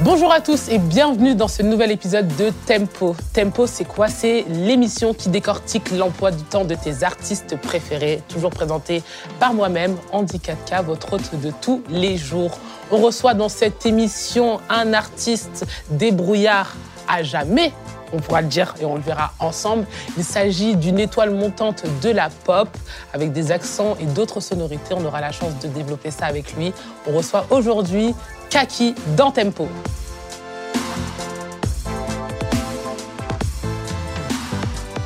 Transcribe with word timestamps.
Bonjour 0.00 0.32
à 0.32 0.40
tous 0.40 0.68
et 0.70 0.78
bienvenue 0.78 1.36
dans 1.36 1.46
ce 1.46 1.62
nouvel 1.62 1.92
épisode 1.92 2.26
de 2.36 2.50
Tempo. 2.66 3.14
Tempo, 3.32 3.68
c'est 3.68 3.84
quoi? 3.84 4.08
C'est 4.08 4.44
l'émission 4.48 5.14
qui 5.14 5.28
décortique 5.28 5.92
l'emploi 5.92 6.32
du 6.32 6.42
temps 6.42 6.64
de 6.64 6.74
tes 6.74 7.04
artistes 7.04 7.56
préférés, 7.60 8.20
toujours 8.28 8.50
présenté 8.50 9.04
par 9.38 9.54
moi-même, 9.54 9.96
Andy 10.10 10.40
Katka, 10.40 10.82
votre 10.82 11.12
hôte 11.12 11.40
de 11.40 11.52
tous 11.60 11.80
les 11.88 12.16
jours. 12.16 12.58
On 12.90 12.98
reçoit 12.98 13.34
dans 13.34 13.48
cette 13.48 13.86
émission 13.86 14.60
un 14.68 14.92
artiste 14.94 15.64
débrouillard 15.90 16.74
à 17.06 17.22
jamais, 17.22 17.72
on 18.12 18.18
pourra 18.18 18.42
le 18.42 18.48
dire 18.48 18.74
et 18.80 18.84
on 18.84 18.96
le 18.96 19.00
verra 19.00 19.32
ensemble. 19.38 19.86
Il 20.16 20.24
s'agit 20.24 20.76
d'une 20.76 20.98
étoile 20.98 21.30
montante 21.30 21.84
de 22.02 22.10
la 22.10 22.30
pop 22.30 22.68
avec 23.12 23.32
des 23.32 23.52
accents 23.52 23.96
et 24.00 24.06
d'autres 24.06 24.40
sonorités. 24.40 24.94
On 24.94 25.04
aura 25.04 25.20
la 25.20 25.32
chance 25.32 25.58
de 25.62 25.68
développer 25.68 26.10
ça 26.10 26.26
avec 26.26 26.54
lui. 26.56 26.72
On 27.08 27.16
reçoit 27.16 27.46
aujourd'hui 27.50 28.14
Kaki 28.54 28.94
dans 29.16 29.32
Tempo. 29.32 29.66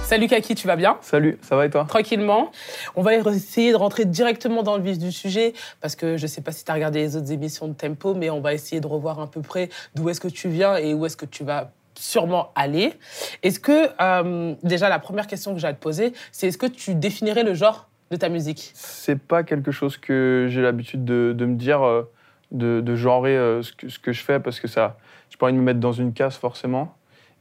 Salut 0.02 0.26
Kaki, 0.26 0.54
tu 0.54 0.66
vas 0.66 0.76
bien? 0.76 0.98
Salut, 1.00 1.38
ça 1.40 1.56
va 1.56 1.64
et 1.64 1.70
toi? 1.70 1.86
Tranquillement. 1.88 2.52
On 2.94 3.00
va 3.00 3.14
essayer 3.14 3.72
de 3.72 3.76
rentrer 3.76 4.04
directement 4.04 4.62
dans 4.62 4.76
le 4.76 4.82
vif 4.82 4.98
du 4.98 5.10
sujet 5.12 5.54
parce 5.80 5.96
que 5.96 6.18
je 6.18 6.24
ne 6.24 6.26
sais 6.26 6.42
pas 6.42 6.52
si 6.52 6.62
tu 6.62 6.70
as 6.70 6.74
regardé 6.74 6.98
les 6.98 7.16
autres 7.16 7.32
émissions 7.32 7.68
de 7.68 7.72
Tempo, 7.72 8.12
mais 8.12 8.28
on 8.28 8.42
va 8.42 8.52
essayer 8.52 8.82
de 8.82 8.86
revoir 8.86 9.18
à 9.18 9.30
peu 9.30 9.40
près 9.40 9.70
d'où 9.94 10.10
est-ce 10.10 10.20
que 10.20 10.28
tu 10.28 10.50
viens 10.50 10.76
et 10.76 10.92
où 10.92 11.06
est-ce 11.06 11.16
que 11.16 11.24
tu 11.24 11.42
vas 11.42 11.70
sûrement 11.94 12.52
aller. 12.54 12.92
Est-ce 13.42 13.60
que, 13.60 13.88
euh, 13.98 14.56
déjà, 14.62 14.90
la 14.90 14.98
première 14.98 15.26
question 15.26 15.54
que 15.54 15.58
j'ai 15.58 15.68
à 15.68 15.72
te 15.72 15.80
poser, 15.80 16.12
c'est 16.32 16.48
est-ce 16.48 16.58
que 16.58 16.66
tu 16.66 16.94
définirais 16.94 17.44
le 17.44 17.54
genre 17.54 17.88
de 18.10 18.16
ta 18.16 18.28
musique? 18.28 18.72
C'est 18.74 19.18
pas 19.18 19.42
quelque 19.42 19.70
chose 19.70 19.96
que 19.96 20.48
j'ai 20.50 20.60
l'habitude 20.60 21.06
de, 21.06 21.46
me 21.46 21.54
dire, 21.54 21.82
euh, 21.82 22.02
de, 22.50 22.80
de 22.80 22.96
genrer 22.96 23.36
euh, 23.36 23.62
ce, 23.62 23.98
que, 23.98 24.12
je 24.12 24.22
fais 24.22 24.40
parce 24.40 24.60
que 24.60 24.68
ça, 24.68 24.96
je 25.30 25.36
pas 25.36 25.46
envie 25.46 25.54
de 25.54 25.58
me 25.58 25.64
mettre 25.64 25.80
dans 25.80 25.92
une 25.92 26.12
case 26.12 26.36
forcément. 26.36 26.94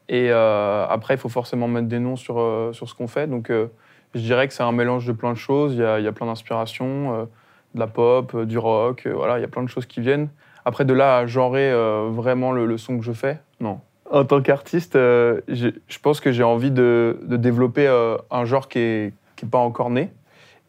Et 0.09 0.31
après, 0.31 1.15
il 1.15 1.17
faut 1.17 1.27
forcément 1.27 1.67
mettre 1.67 1.87
des 1.87 1.99
noms 1.99 2.15
sur, 2.15 2.69
sur 2.71 2.87
ce 2.87 2.95
qu'on 2.95 3.09
fait. 3.09 3.27
Donc, 3.27 3.51
je 3.51 4.19
dirais 4.21 4.47
que 4.47 4.53
c'est 4.53 4.63
un 4.63 4.71
mélange 4.71 5.05
de 5.05 5.11
plein 5.11 5.33
de 5.33 5.37
choses. 5.37 5.73
Il 5.73 5.79
y 5.79 5.83
a, 5.83 5.99
il 5.99 6.05
y 6.05 6.07
a 6.07 6.13
plein 6.13 6.27
d'inspirations, 6.27 7.27
de 7.73 7.79
la 7.79 7.87
pop, 7.87 8.43
du 8.45 8.57
rock. 8.57 9.05
voilà, 9.05 9.37
il 9.37 9.41
y 9.41 9.43
a 9.43 9.49
plein 9.49 9.63
de 9.63 9.67
choses 9.67 9.85
qui 9.85 9.99
viennent. 9.99 10.29
Après, 10.63 10.85
de 10.85 10.93
là 10.93 11.17
à 11.17 11.25
genrer 11.25 11.73
vraiment 12.09 12.53
le, 12.53 12.77
son 12.77 12.97
que 12.97 13.03
je 13.03 13.11
fais, 13.11 13.41
non 13.59 13.81
en 14.11 14.25
tant 14.25 14.41
qu'artiste, 14.41 14.95
euh, 14.95 15.41
je, 15.47 15.69
pense 16.01 16.19
que 16.19 16.31
j'ai 16.31 16.43
envie 16.43 16.71
de, 16.71 17.17
développer 17.23 17.87
euh, 17.87 18.17
un 18.31 18.45
genre 18.45 18.67
qui 18.67 18.79
n'est 18.79 19.13
qui 19.35 19.45
pas 19.45 19.57
encore 19.57 19.89
né. 19.89 20.11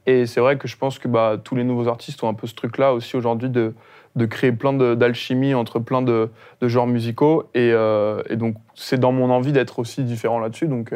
Et 0.06 0.26
c'est 0.26 0.40
vrai 0.40 0.56
que 0.56 0.68
je 0.68 0.76
pense 0.76 0.98
que 0.98 1.08
bah, 1.08 1.36
tous 1.42 1.54
les 1.54 1.64
nouveaux 1.64 1.88
artistes 1.88 2.22
ont 2.22 2.28
un 2.28 2.34
peu 2.34 2.46
ce 2.46 2.54
truc-là 2.54 2.92
aussi 2.92 3.16
aujourd'hui 3.16 3.50
de, 3.50 3.74
de, 4.16 4.26
créer 4.26 4.52
plein 4.52 4.72
d'alchimie 4.72 5.54
entre 5.54 5.78
plein 5.78 6.02
de, 6.02 6.30
genres 6.62 6.86
musicaux. 6.86 7.44
Et, 7.54 7.70
euh, 7.72 8.22
et 8.28 8.36
donc, 8.36 8.56
c'est 8.74 8.98
dans 8.98 9.12
mon 9.12 9.30
envie 9.30 9.52
d'être 9.52 9.78
aussi 9.78 10.02
différent 10.04 10.38
là-dessus. 10.38 10.68
Donc, 10.68 10.92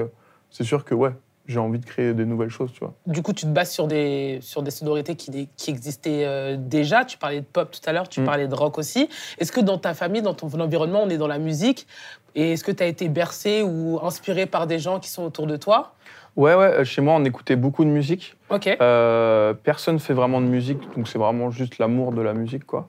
c'est 0.51 0.65
sûr 0.65 0.85
que 0.85 0.95
ouais, 0.95 1.13
j'ai 1.47 1.59
envie 1.59 1.79
de 1.79 1.85
créer 1.85 2.15
des 2.15 2.25
nouvelles 2.25 2.51
choses, 2.51 2.73
tu 2.73 2.81
vois. 2.81 2.95
Du 3.07 3.23
coup, 3.23 3.33
tu 3.33 3.47
te 3.47 3.51
bases 3.51 3.71
sur 3.71 3.87
des, 3.87 4.39
sur 4.43 4.63
des 4.63 4.71
sonorités 4.71 5.17
qui, 5.17 5.49
qui 5.57 5.71
existaient 5.71 6.25
euh, 6.25 6.57
déjà. 6.57 7.05
Tu 7.05 7.19
parlais 7.19 7.41
de 7.41 7.47
pop 7.47 7.71
tout 7.71 7.81
à 7.85 7.93
l'heure, 7.93 8.09
tu 8.09 8.21
mm. 8.21 8.25
parlais 8.25 8.49
de 8.49 8.55
rock 8.55 8.79
aussi. 8.79 9.09
Est-ce 9.39 9.51
que 9.51 9.61
dans 9.61 9.79
ta 9.79 9.95
famille, 9.95 10.23
dans 10.23 10.35
ton 10.35 10.49
environnement, 10.61 11.03
on 11.03 11.09
est 11.09 11.19
dans 11.19 11.27
la 11.27 11.39
musique? 11.39 11.87
Et 12.35 12.53
est-ce 12.53 12.65
que 12.65 12.73
tu 12.73 12.83
as 12.83 12.87
été 12.87 13.09
bercé 13.09 13.63
ou 13.63 13.99
inspiré 14.03 14.47
par 14.47 14.67
des 14.67 14.79
gens 14.79 15.01
qui 15.01 15.11
sont 15.11 15.25
autour 15.25 15.47
de 15.47 15.57
toi? 15.57 15.95
Ouais, 16.37 16.55
ouais, 16.55 16.65
euh, 16.65 16.85
chez 16.85 17.03
moi, 17.03 17.15
on 17.15 17.25
écoutait 17.25 17.57
beaucoup 17.57 17.85
de 17.85 17.91
musique. 17.91 18.37
Ok. 18.51 18.69
Euh, 18.81 19.55
personne 19.55 19.99
fait 19.99 20.15
vraiment 20.15 20.41
de 20.41 20.47
musique, 20.47 20.81
donc 20.97 21.09
c'est 21.09 21.19
vraiment 21.19 21.51
juste 21.51 21.79
l'amour 21.79 22.13
de 22.13 22.23
la 22.23 22.33
musique, 22.33 22.65
quoi. 22.65 22.89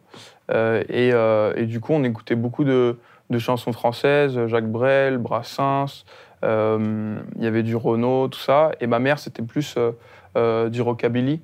et, 0.51 1.09
et, 1.09 1.65
du 1.65 1.79
coup, 1.79 1.93
on 1.93 2.03
écoutait 2.03 2.35
beaucoup 2.35 2.63
de, 2.63 2.97
de 3.29 3.39
chansons 3.39 3.73
françaises, 3.73 4.47
Jacques 4.47 4.71
Brel, 4.71 5.17
Brassens, 5.17 6.05
euh, 6.43 7.15
il 7.37 7.43
y 7.43 7.47
avait 7.47 7.63
du 7.63 7.75
Renault, 7.75 8.27
tout 8.27 8.39
ça. 8.39 8.71
Et 8.79 8.87
ma 8.87 8.99
mère, 8.99 9.19
c'était 9.19 9.43
plus 9.43 9.75
euh, 9.77 9.91
euh, 10.37 10.69
du 10.69 10.81
rockabilly. 10.81 11.41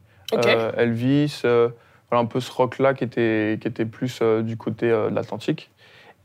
Elvis, 0.78 1.41
voilà, 1.44 2.23
un 2.23 2.25
peu 2.25 2.40
ce 2.40 2.52
rock-là 2.52 2.94
qui 2.94 3.03
était, 3.03 3.57
qui 3.62 3.68
était 3.68 3.85
plus 3.85 4.22
du 4.22 4.57
côté 4.57 4.90
de 4.90 5.09
l'Atlantique. 5.13 5.72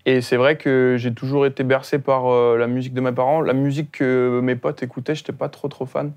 Et 0.06 0.20
c'est 0.20 0.36
vrai 0.36 0.56
que 0.56 0.96
j'ai 0.98 1.14
toujours 1.14 1.46
été 1.46 1.64
bercé 1.64 1.98
par 1.98 2.28
la 2.56 2.66
musique 2.66 2.94
de 2.94 3.00
mes 3.00 3.12
parents. 3.12 3.40
La 3.40 3.54
musique 3.54 3.92
que 3.92 4.40
mes 4.42 4.54
potes 4.54 4.82
écoutaient, 4.82 5.14
je 5.14 5.22
n'étais 5.22 5.32
pas 5.32 5.48
trop 5.48 5.68
trop 5.68 5.86
fan. 5.86 6.12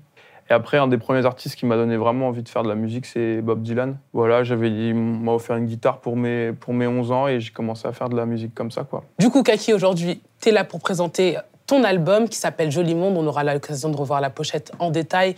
Et 0.50 0.54
après, 0.54 0.78
un 0.78 0.88
des 0.88 0.96
premiers 0.96 1.26
artistes 1.26 1.56
qui 1.56 1.66
m'a 1.66 1.76
donné 1.76 1.96
vraiment 1.96 2.28
envie 2.28 2.42
de 2.42 2.48
faire 2.48 2.62
de 2.62 2.68
la 2.68 2.74
musique, 2.74 3.04
c'est 3.04 3.42
Bob 3.42 3.62
Dylan. 3.62 3.98
Voilà, 4.14 4.44
j'avais 4.44 4.70
dit, 4.70 4.94
m'a 4.94 5.32
offert 5.32 5.56
une 5.56 5.66
guitare 5.66 5.98
pour 5.98 6.16
mes, 6.16 6.52
pour 6.52 6.72
mes 6.72 6.86
11 6.86 7.12
ans 7.12 7.28
et 7.28 7.38
j'ai 7.38 7.50
commencé 7.50 7.86
à 7.86 7.92
faire 7.92 8.08
de 8.08 8.16
la 8.16 8.24
musique 8.24 8.54
comme 8.54 8.70
ça, 8.70 8.84
quoi. 8.84 9.04
Du 9.18 9.28
coup, 9.28 9.42
Kaki, 9.42 9.74
aujourd'hui, 9.74 10.22
tu 10.40 10.48
es 10.48 10.52
là 10.52 10.64
pour 10.64 10.80
présenter 10.80 11.36
ton 11.66 11.84
album 11.84 12.30
qui 12.30 12.38
s'appelle 12.38 12.70
Joli 12.70 12.94
Monde. 12.94 13.18
On 13.18 13.26
aura 13.26 13.44
l'occasion 13.44 13.90
de 13.90 13.96
revoir 13.96 14.22
la 14.22 14.30
pochette 14.30 14.72
en 14.78 14.90
détail 14.90 15.34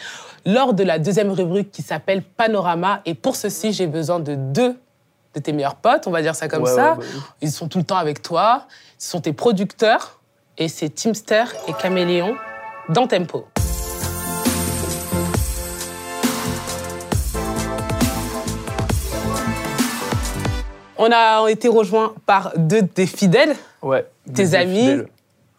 lors 0.46 0.74
de 0.74 0.84
la 0.84 1.00
deuxième 1.00 1.30
rubrique 1.30 1.72
qui 1.72 1.82
s'appelle 1.82 2.22
Panorama. 2.22 3.00
Et 3.04 3.14
pour 3.14 3.34
ceci, 3.34 3.72
j'ai 3.72 3.88
besoin 3.88 4.20
de 4.20 4.36
deux 4.36 4.76
de 5.34 5.40
tes 5.40 5.52
meilleurs 5.52 5.76
potes, 5.76 6.06
on 6.06 6.10
va 6.10 6.22
dire 6.22 6.34
ça 6.34 6.48
comme 6.48 6.66
ça. 6.66 6.96
Bah 6.96 7.04
Ils 7.40 7.52
sont 7.52 7.68
tout 7.68 7.78
le 7.78 7.84
temps 7.84 7.96
avec 7.96 8.22
toi. 8.22 8.66
Ce 8.98 9.10
sont 9.10 9.20
tes 9.20 9.32
producteurs. 9.32 10.20
Et 10.58 10.68
c'est 10.68 10.90
Teamster 10.90 11.44
et 11.68 11.72
Caméléon 11.72 12.36
dans 12.88 13.06
Tempo. 13.06 13.46
On 21.02 21.10
a 21.12 21.48
été 21.48 21.68
rejoints 21.68 22.12
par 22.26 22.52
deux 22.58 22.82
des 22.82 23.06
fidèles, 23.06 23.56
ouais, 23.80 24.06
tes 24.34 24.54
amis, 24.54 25.00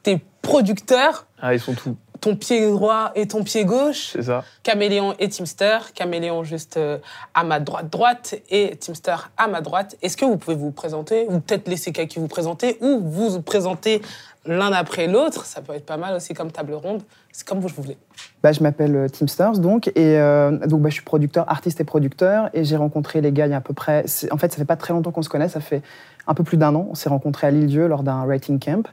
tes 0.04 0.24
producteurs. 0.44 1.26
Ah, 1.42 1.56
ils 1.56 1.60
sont 1.60 1.74
tous. 1.74 1.96
Ton 2.22 2.36
pied 2.36 2.70
droit 2.70 3.12
et 3.16 3.28
ton 3.28 3.44
pied 3.44 3.66
gauche. 3.66 4.12
C'est 4.14 4.22
ça. 4.22 4.44
Caméléon 4.62 5.16
et 5.18 5.28
Teamster. 5.28 5.92
Caméléon 5.96 6.44
juste 6.44 6.78
euh, 6.78 7.00
à 7.34 7.44
ma 7.44 7.60
droite 7.60 7.90
droite 7.90 8.36
et 8.52 8.76
Teamster 8.78 9.32
à 9.38 9.48
ma 9.48 9.62
droite. 9.62 9.98
Est-ce 10.04 10.16
que 10.16 10.26
vous 10.26 10.38
pouvez 10.38 10.56
vous 10.56 10.70
présenter 10.70 11.26
ou 11.28 11.40
peut-être 11.40 11.68
laisser 11.68 11.92
quelqu'un 11.92 12.22
vous 12.22 12.28
présenter 12.28 12.78
ou 12.80 13.00
vous 13.04 13.42
présenter 13.42 14.04
l'un 14.46 14.72
après 14.72 15.08
l'autre? 15.08 15.46
Ça 15.46 15.62
peut 15.62 15.74
être 15.74 15.88
pas 15.88 15.98
mal 15.98 16.16
aussi 16.16 16.36
comme 16.36 16.52
table 16.52 16.74
ronde. 16.74 17.02
C'est 17.32 17.48
comme 17.48 17.60
vous 17.60 17.70
voulez. 17.70 17.98
Bah, 18.44 18.52
je 18.52 18.62
m'appelle 18.62 18.96
euh, 18.96 19.10
Teamsters 19.10 19.58
donc 19.58 19.88
et 19.88 20.20
euh, 20.20 20.52
donc 20.68 20.82
bah, 20.82 20.90
je 20.90 20.96
suis 20.96 21.04
producteur, 21.04 21.50
artiste 21.50 21.82
et 21.82 21.86
producteur 21.86 22.52
et 22.54 22.66
j'ai 22.66 22.76
rencontré 22.76 23.22
les 23.22 23.32
gars 23.32 23.48
il 23.48 23.52
y 23.52 23.56
a 23.56 23.58
à 23.58 23.62
peu 23.62 23.74
près. 23.74 24.06
En 24.30 24.38
fait, 24.38 24.52
ça 24.52 24.60
fait 24.60 24.66
pas 24.66 24.76
très 24.76 24.94
longtemps 24.94 25.12
qu'on 25.12 25.24
se 25.24 25.30
connaît, 25.30 25.50
ça 25.50 25.60
fait 25.60 25.82
un 26.28 26.36
peu 26.36 26.44
plus 26.44 26.58
d'un 26.58 26.76
an. 26.76 26.88
On 26.92 26.94
s'est 26.94 27.10
rencontrés 27.10 27.48
à 27.48 27.52
Lille-Dieu 27.52 27.88
lors 27.88 28.04
d'un 28.04 28.26
writing 28.26 28.60
camp. 28.60 28.88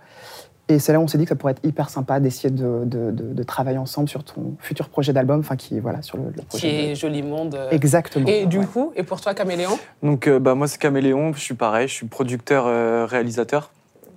Et 0.70 0.78
c'est 0.78 0.92
là 0.92 1.00
où 1.00 1.02
on 1.02 1.08
s'est 1.08 1.16
dit 1.16 1.24
que 1.24 1.30
ça 1.30 1.36
pourrait 1.36 1.52
être 1.52 1.64
hyper 1.64 1.88
sympa 1.88 2.20
d'essayer 2.20 2.50
de, 2.50 2.84
de, 2.84 3.42
travailler 3.42 3.78
ensemble 3.78 4.08
sur 4.08 4.22
ton 4.22 4.54
futur 4.58 4.90
projet 4.90 5.14
d'album, 5.14 5.40
enfin 5.40 5.56
qui 5.56 5.80
voilà 5.80 6.02
sur 6.02 6.18
le, 6.18 6.30
projet. 6.46 6.68
Qui 6.68 6.74
est 6.74 6.94
Joli 6.94 7.22
Monde. 7.22 7.54
Euh. 7.54 7.70
Exactement. 7.70 8.26
Et 8.26 8.44
du 8.44 8.60
coup, 8.60 8.92
et 8.94 9.02
pour 9.02 9.20
toi, 9.20 9.32
Caméléon? 9.32 9.78
Donc 10.02 10.26
euh, 10.26 10.38
bah 10.38 10.54
moi 10.54 10.68
c'est 10.68 10.78
Caméléon, 10.78 11.32
je 11.32 11.40
suis 11.40 11.54
pareil, 11.54 11.88
je 11.88 11.94
suis 11.94 12.06
producteur, 12.06 12.66
euh, 12.66 13.06
réalisateur 13.06 13.70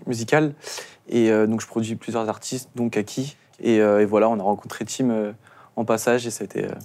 musical, 0.07 0.53
et 1.07 1.29
donc 1.47 1.61
je 1.61 1.67
produis 1.67 1.95
plusieurs 1.95 2.27
artistes, 2.27 2.69
donc 2.75 2.97
Aki. 2.97 3.37
Et, 3.59 3.75
et 3.75 4.05
voilà, 4.05 4.27
on 4.29 4.39
a 4.39 4.43
rencontré 4.43 4.83
Tim 4.85 5.33
en 5.75 5.85
passage 5.85 6.25
et 6.25 6.31
ça 6.31 6.43
a 6.43 6.45
été 6.45 6.65
un 6.65 6.77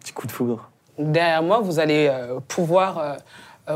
petit 0.00 0.12
coup 0.12 0.26
de 0.26 0.32
foudre. 0.32 0.70
Derrière 0.98 1.42
moi, 1.42 1.60
vous 1.60 1.78
allez 1.78 2.10
pouvoir 2.48 3.18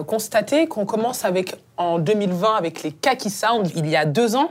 constater 0.07 0.67
qu'on 0.67 0.85
commence 0.85 1.25
avec 1.25 1.55
en 1.77 2.01
2020 2.01 2.55
avec 2.57 2.83
les 2.83 2.91
Kaki 2.91 3.31
Sound 3.31 3.71
il 3.77 3.87
y 3.89 3.95
a 3.95 4.05
deux 4.05 4.35
ans 4.35 4.51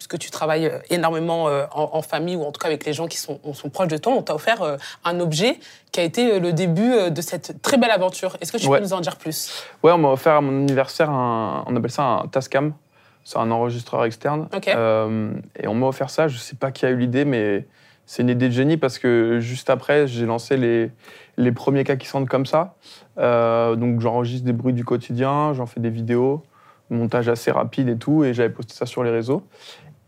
puisque 0.00 0.16
tu 0.18 0.30
travailles 0.30 0.64
euh, 0.64 0.78
énormément 0.88 1.48
euh, 1.48 1.66
en, 1.72 2.00
famille 2.00 2.34
ou 2.34 2.42
en 2.42 2.52
tout 2.52 2.58
cas 2.58 2.68
avec 2.68 2.86
les 2.86 2.94
gens 2.94 3.06
qui 3.06 3.18
sont, 3.18 3.38
sont 3.52 3.68
proches 3.68 3.88
de 3.88 3.98
toi, 3.98 4.14
on 4.14 4.22
t'a 4.22 4.34
offert 4.34 4.62
euh, 4.62 4.78
un 5.04 5.20
objet 5.20 5.58
qui 5.92 6.00
a 6.00 6.02
été 6.04 6.40
le 6.40 6.54
début 6.54 7.10
de 7.10 7.20
cette 7.20 7.60
très 7.60 7.76
belle 7.76 7.90
aventure. 7.90 8.38
Est-ce 8.40 8.50
que 8.50 8.56
tu 8.56 8.66
peux 8.66 8.80
nous 8.80 8.94
en 8.94 9.00
dire 9.00 9.16
plus? 9.16 9.62
Ouais, 9.82 9.92
on 9.92 9.98
m'a 9.98 10.08
offert 10.08 10.36
à 10.36 10.40
mon 10.40 10.62
anniversaire, 10.62 11.10
un, 11.10 11.64
on 11.66 11.76
appelle 11.76 11.90
ça 11.90 12.02
un 12.02 12.26
Tascam. 12.28 12.72
C'est 13.24 13.36
un 13.36 13.50
enregistreur 13.50 14.06
externe. 14.06 14.48
et 14.66 15.68
on 15.68 15.74
m'a 15.74 15.86
offert 15.86 16.08
ça, 16.08 16.28
je 16.28 16.36
ne 16.36 16.40
sais 16.40 16.56
pas 16.56 16.70
qui 16.70 16.86
a 16.86 16.90
eu 16.90 16.96
l'idée, 16.96 17.26
mais 17.26 17.66
c'est 18.06 18.22
une 18.22 18.30
idée 18.30 18.48
de 18.48 18.54
génie 18.54 18.78
parce 18.78 18.98
que 18.98 19.38
juste 19.40 19.68
après, 19.68 20.06
j'ai 20.06 20.24
lancé 20.24 20.56
les, 20.56 20.90
les 21.36 21.52
premiers 21.52 21.84
cas 21.84 21.96
qui 21.96 22.06
sentent 22.06 22.28
comme 22.28 22.46
ça. 22.46 22.76
donc 23.18 24.00
j'enregistre 24.00 24.46
des 24.46 24.54
bruits 24.54 24.72
du 24.72 24.84
quotidien, 24.84 25.52
j'en 25.52 25.66
fais 25.66 25.80
des 25.80 25.90
vidéos, 25.90 26.42
montage 26.88 27.28
assez 27.28 27.50
rapide 27.50 27.88
et 27.88 27.96
tout, 27.96 28.24
et 28.24 28.34
j'avais 28.34 28.50
posté 28.50 28.74
ça 28.74 28.86
sur 28.86 29.02
les 29.04 29.10
réseaux. 29.10 29.44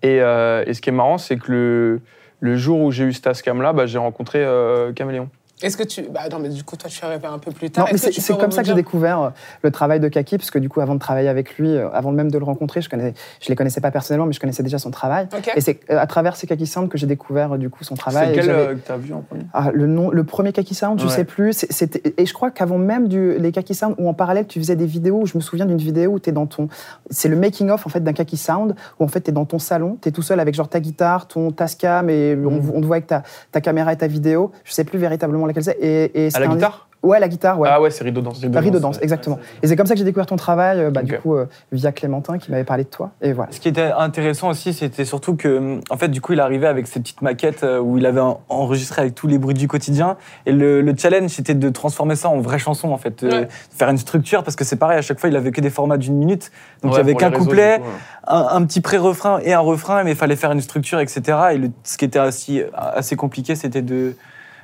Euh, 0.05 0.65
et, 0.67 0.75
ce 0.75 0.81
qui 0.81 0.91
est 0.91 0.93
marrant, 0.93 1.19
c'est 1.19 1.37
que 1.37 2.01
le, 2.41 2.57
jour 2.57 2.81
où 2.81 2.91
j'ai 2.91 3.05
eu 3.05 3.13
ce 3.13 3.21
Tascam 3.21 3.63
là, 3.63 3.73
bah, 3.73 3.87
j'ai 3.87 3.99
rencontré 3.99 4.43
euh, 4.45 4.93
Caméléon. 4.93 5.29
Est-ce 5.63 5.77
que 5.77 5.83
tu. 5.85 6.03
Bah 6.03 6.21
non, 6.31 6.39
mais 6.39 6.49
du 6.49 6.65
coup, 6.65 6.77
toi, 6.77 6.89
tu 6.91 7.01
es 7.03 7.05
arrivé 7.07 7.27
un 7.27 7.39
peu 7.39 7.51
plus 7.53 7.71
tard. 7.71 7.85
Non, 7.87 7.91
mais 7.93 7.99
c'est 7.99 8.11
tu 8.11 8.35
comme 8.35 8.51
ça 8.51 8.63
que 8.63 8.69
j'ai 8.69 8.75
découvert 8.75 9.21
euh, 9.21 9.31
le 9.63 9.71
travail 9.71 10.01
de 10.01 10.09
Kaki, 10.09 10.39
parce 10.39 10.51
que 10.51 10.59
du 10.59 10.69
coup, 10.69 10.81
avant 10.81 10.95
de 10.95 11.01
travailler 11.01 11.29
avec 11.29 11.57
lui, 11.59 11.71
euh, 11.71 11.89
avant 11.93 12.13
même 12.13 12.31
de 12.31 12.39
le 12.39 12.45
rencontrer, 12.45 12.81
je 12.83 12.89
ne 12.97 13.11
je 13.41 13.49
les 13.49 13.57
connaissais 13.57 13.81
pas 13.81 13.91
personnellement, 13.91 14.27
mais 14.27 14.33
je 14.33 14.41
connaissais 14.41 14.63
déjà 14.63 14.79
son 14.79 14.91
travail. 14.91 15.29
Ok. 15.37 15.53
Et 15.57 15.61
c'est 15.61 15.81
euh, 15.91 15.99
à 15.99 16.07
travers 16.07 16.37
ces 16.37 16.47
Kaki 16.47 16.67
Sound 16.67 16.89
que 16.89 16.99
j'ai 16.99 17.07
découvert 17.07 17.57
du 17.59 17.71
coup 17.71 17.85
son 17.85 17.95
travail. 17.95 18.29
C'est 18.35 18.41
quel 18.41 18.51
euh, 18.51 18.75
que 18.75 18.81
t'as 18.81 18.97
vu 18.97 19.13
en 19.15 19.21
premier? 19.21 19.45
Ah, 19.53 19.71
le, 19.73 19.87
nom, 19.87 20.11
le 20.11 20.25
premier 20.25 20.53
Kaki 20.53 20.75
Sound, 20.75 21.01
je 21.01 21.07
Ouais. 21.07 21.13
sais 21.13 21.25
plus. 21.25 21.53
c'est- 21.53 21.73
C'était, 21.73 22.15
et 22.17 22.27
je 22.27 22.33
crois 22.35 22.51
qu'avant 22.51 22.79
même 22.79 23.09
du, 23.09 23.39
les 23.39 23.53
Kaki 23.53 23.75
Sound, 23.75 23.95
ou 23.99 24.09
en 24.09 24.15
parallèle, 24.15 24.47
tu 24.47 24.59
faisais 24.61 24.77
des 24.77 24.87
vidéos, 24.87 25.21
où 25.23 25.27
je 25.27 25.37
me 25.37 25.41
souviens 25.43 25.67
d'une 25.67 25.79
vidéo 25.79 26.13
où 26.13 26.19
tu 26.19 26.31
es 26.31 26.33
dans 26.33 26.47
ton. 26.47 26.69
C'est 27.11 27.29
le 27.29 27.37
making-of 27.37 27.87
en 27.87 27.89
fait, 27.91 28.01
d'un 28.01 28.13
Kaki 28.13 28.37
Sound, 28.37 28.75
où 29.01 29.05
en 29.05 29.09
fait 29.09 29.21
tu 29.23 29.31
es 29.31 29.33
dans 29.33 29.45
ton 29.45 29.59
salon, 29.59 29.99
tu 30.01 30.09
es 30.09 30.13
tout 30.13 30.23
seul 30.23 30.41
avec 30.41 30.55
genre 30.55 30.69
ta 30.69 30.81
guitare, 30.81 31.27
ton 31.29 31.51
Tascam, 31.51 32.09
et 32.11 32.37
on, 32.37 32.61
on 32.75 32.81
te 32.81 32.87
voit 32.87 32.97
avec 32.97 33.07
ta, 33.07 33.23
ta 33.51 33.61
caméra 33.61 33.93
et 33.93 33.97
ta 33.97 34.07
vidéo. 34.07 34.53
Je 34.65 34.73
sais 34.73 34.85
plus 34.85 34.99
véritablement 34.99 35.47
laquelle 35.53 35.65
c'est. 35.65 35.79
Et, 35.81 36.27
et 36.27 36.35
À 36.35 36.41
la 36.41 36.47
un- 36.51 36.55
guitare 36.55 36.89
Ouais, 37.03 37.19
la 37.19 37.27
guitare, 37.27 37.59
ouais. 37.59 37.69
Ah 37.69 37.81
ouais, 37.81 37.91
c'est 37.91 38.05
Rideau 38.05 38.21
Danse. 38.21 38.41
La 38.45 38.61
rideau 38.61 38.79
danse, 38.79 39.01
exactement. 39.03 39.41
Et 39.61 39.67
c'est 39.67 39.75
comme 39.75 39.87
ça 39.87 39.95
que 39.95 39.99
j'ai 39.99 40.05
découvert 40.05 40.27
ton 40.27 40.37
travail, 40.37 40.79
euh, 40.79 40.91
bah, 40.93 41.03
du 41.03 41.19
coup, 41.19 41.35
euh, 41.35 41.47
via 41.73 41.91
Clémentin 41.91 42.39
qui 42.39 42.53
m'avait 42.53 42.63
parlé 42.63 42.85
de 42.85 42.89
toi. 42.91 43.11
Et 43.21 43.33
voilà. 43.33 43.51
Ce 43.51 43.59
qui 43.59 43.67
était 43.67 43.91
intéressant 43.91 44.49
aussi, 44.51 44.73
c'était 44.73 45.05
surtout 45.05 45.35
que, 45.35 45.81
en 45.91 45.97
fait, 45.97 46.07
du 46.07 46.21
coup, 46.21 46.33
il 46.35 46.39
arrivait 46.39 46.69
avec 46.69 46.87
ses 46.87 47.01
petites 47.01 47.21
maquettes 47.21 47.65
euh, 47.65 47.81
où 47.81 47.99
il 47.99 48.07
avait 48.07 48.21
en- 48.21 48.39
enregistré 48.49 49.03
avec 49.03 49.17
tous 49.17 49.27
les 49.27 49.39
bruits 49.39 49.53
du 49.57 49.67
quotidien. 49.67 50.17
Et 50.47 50.53
le, 50.53 50.81
le 50.81 50.95
challenge, 50.97 51.31
c'était 51.33 51.57
de 51.57 51.69
transformer 51.71 52.15
ça 52.15 52.29
en 52.29 52.39
vraie 52.39 52.61
chanson, 52.61 52.93
en 52.93 52.99
fait, 52.99 53.23
Ouais. 53.23 53.29
de 53.47 53.49
faire 53.77 53.89
une 53.89 53.99
structure, 53.99 54.45
parce 54.45 54.55
que 54.55 54.63
c'est 54.63 54.77
pareil, 54.77 54.99
à 54.99 55.03
chaque 55.03 55.19
fois, 55.19 55.29
il 55.29 55.35
avait 55.35 55.51
que 55.51 55.61
des 55.61 55.71
formats 55.71 55.97
d'une 55.97 56.15
minute. 56.15 56.53
Donc, 56.85 56.93
il 56.93 56.95
Ouais, 56.95 56.97
y 56.99 57.01
avait 57.01 57.13
pour 57.15 57.21
qu'un 57.23 57.33
couplet, 57.33 57.79
du 57.79 57.83
coup, 57.83 57.89
ouais. 57.89 57.95
un, 58.29 58.47
un 58.53 58.65
petit 58.65 58.81
pré-refrain 58.81 59.41
et 59.43 59.53
un 59.55 59.59
refrain, 59.59 60.05
mais 60.05 60.13
il 60.13 60.17
fallait 60.17 60.37
faire 60.37 60.53
une 60.53 60.61
structure, 60.61 61.01
etc. 61.01 61.21
Et 61.55 61.59
le- 61.59 61.71
ce 61.83 61.99
qui 61.99 62.05
était 62.05 62.21
assez, 62.21 62.65
assez 62.75 63.17
compliqué, 63.17 63.57
c'était 63.57 63.83
de. 63.83 64.15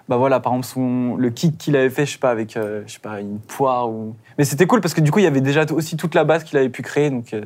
Bah 0.09 0.17
voilà, 0.17 0.41
par 0.41 0.53
exemple, 0.53 0.67
son, 0.67 1.17
le 1.17 1.31
kick 1.31 1.59
qu'il 1.59 1.77
avait 1.77 1.91
fait, 1.91 2.07
je 2.07 2.13
sais 2.13 2.19
pas, 2.19 2.31
avec 2.31 2.57
euh, 2.57 2.83
je 2.87 2.95
sais 2.95 2.99
pas, 2.99 3.21
une 3.21 3.39
poire. 3.41 3.91
Ou... 3.91 4.15
Mais 4.39 4.45
c'était 4.45 4.67
cool 4.67 4.81
parce 4.81 4.95
que 4.95 5.01
du 5.01 5.11
coup, 5.11 5.19
il 5.19 5.25
y 5.25 5.27
avait 5.27 5.41
déjà 5.41 5.65
aussi 5.71 5.97
toute 5.97 6.15
la 6.15 6.25
base 6.25 6.45
qu'il 6.45 6.57
avait 6.57 6.71
pu 6.71 6.83
créer, 6.83 7.11
donc 7.11 7.35
euh, 7.35 7.43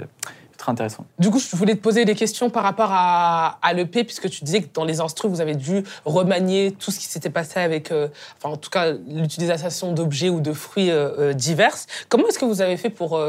très 0.63 0.71
intéressant. 0.71 1.05
Du 1.19 1.31
coup, 1.31 1.41
je 1.41 1.57
voulais 1.57 1.75
te 1.75 1.81
poser 1.81 2.05
des 2.05 2.15
questions 2.15 2.51
par 2.51 2.63
rapport 2.63 2.91
à, 2.93 3.73
l'EP, 3.75 4.05
puisque 4.05 4.31
tu 4.31 4.45
disais 4.45 4.63
que 4.63 4.69
dans 4.73 4.85
les 4.85 5.01
instrus, 5.01 5.31
vous 5.31 5.41
avez 5.41 5.57
dû 5.57 5.83
remanier 6.05 6.73
tout 6.79 6.93
ce 6.93 7.01
qui 7.01 7.07
s'était 7.07 7.31
passé 7.31 7.59
avec, 7.59 7.91
euh, 7.91 8.09
enfin, 8.39 8.55
en 8.55 8.57
tout 8.57 8.71
cas, 8.71 8.93
l'utilisation 9.09 9.93
d'objets 9.93 10.31
ou 10.31 10.41
de 10.41 10.53
fruits 10.53 10.91
euh, 10.91 11.33
divers. 11.33 11.75
Comment 12.09 12.29
est-ce 12.29 12.39
que 12.39 12.45
vous 12.45 12.63
avez 12.63 12.77
fait 12.77 12.91
pour, 12.91 13.21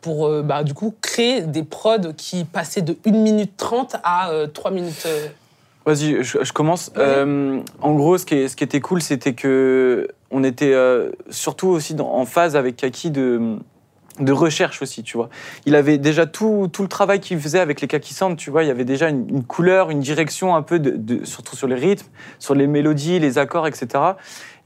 pour 0.00 0.42
bah, 0.42 0.64
du 0.64 0.72
coup, 0.72 0.94
créer 1.02 1.42
des 1.42 1.62
prods 1.62 2.12
qui 2.16 2.44
passaient 2.44 2.82
de 2.82 2.96
1 3.06 3.10
minute 3.10 3.56
30 3.56 3.96
à 4.02 4.30
euh, 4.30 4.46
3 4.46 4.70
minutes 4.70 5.04
euh, 5.06 5.28
Vas-y, 5.90 6.22
je, 6.22 6.38
je 6.44 6.52
commence. 6.52 6.92
Euh, 6.96 7.60
en 7.80 7.94
gros, 7.94 8.16
ce 8.16 8.24
qui, 8.24 8.34
est- 8.36 8.48
ce 8.48 8.54
qui 8.54 8.62
était 8.62 8.80
cool, 8.80 9.02
c'était 9.02 9.34
que 9.34 10.06
on 10.30 10.44
était 10.44 10.72
euh, 10.72 11.10
surtout 11.30 11.66
aussi 11.68 11.94
dans- 11.94 12.12
en 12.12 12.24
phase 12.26 12.54
avec 12.54 12.76
Kaki 12.76 13.10
de, 13.10 13.56
de 14.20 14.32
recherche 14.32 14.82
aussi, 14.82 15.02
tu 15.02 15.16
vois. 15.16 15.30
Il 15.66 15.74
avait 15.74 15.98
déjà 15.98 16.26
tout, 16.26 16.68
tout 16.72 16.82
le 16.82 16.88
travail 16.88 17.18
qu'il 17.18 17.40
faisait 17.40 17.58
avec 17.58 17.80
les 17.80 17.88
Kaki 17.88 18.14
Sound, 18.14 18.36
tu 18.36 18.50
vois. 18.50 18.62
Il 18.62 18.68
y 18.68 18.70
avait 18.70 18.84
déjà 18.84 19.08
une, 19.08 19.28
une 19.28 19.42
couleur, 19.44 19.90
une 19.90 19.98
direction 20.00 20.54
un 20.54 20.62
peu, 20.62 20.78
de, 20.78 20.90
de- 20.90 21.24
surtout 21.24 21.56
sur 21.56 21.66
les 21.66 21.74
rythmes, 21.74 22.06
sur 22.38 22.54
les 22.54 22.68
mélodies, 22.68 23.18
les 23.18 23.38
accords, 23.38 23.66
etc. 23.66 23.88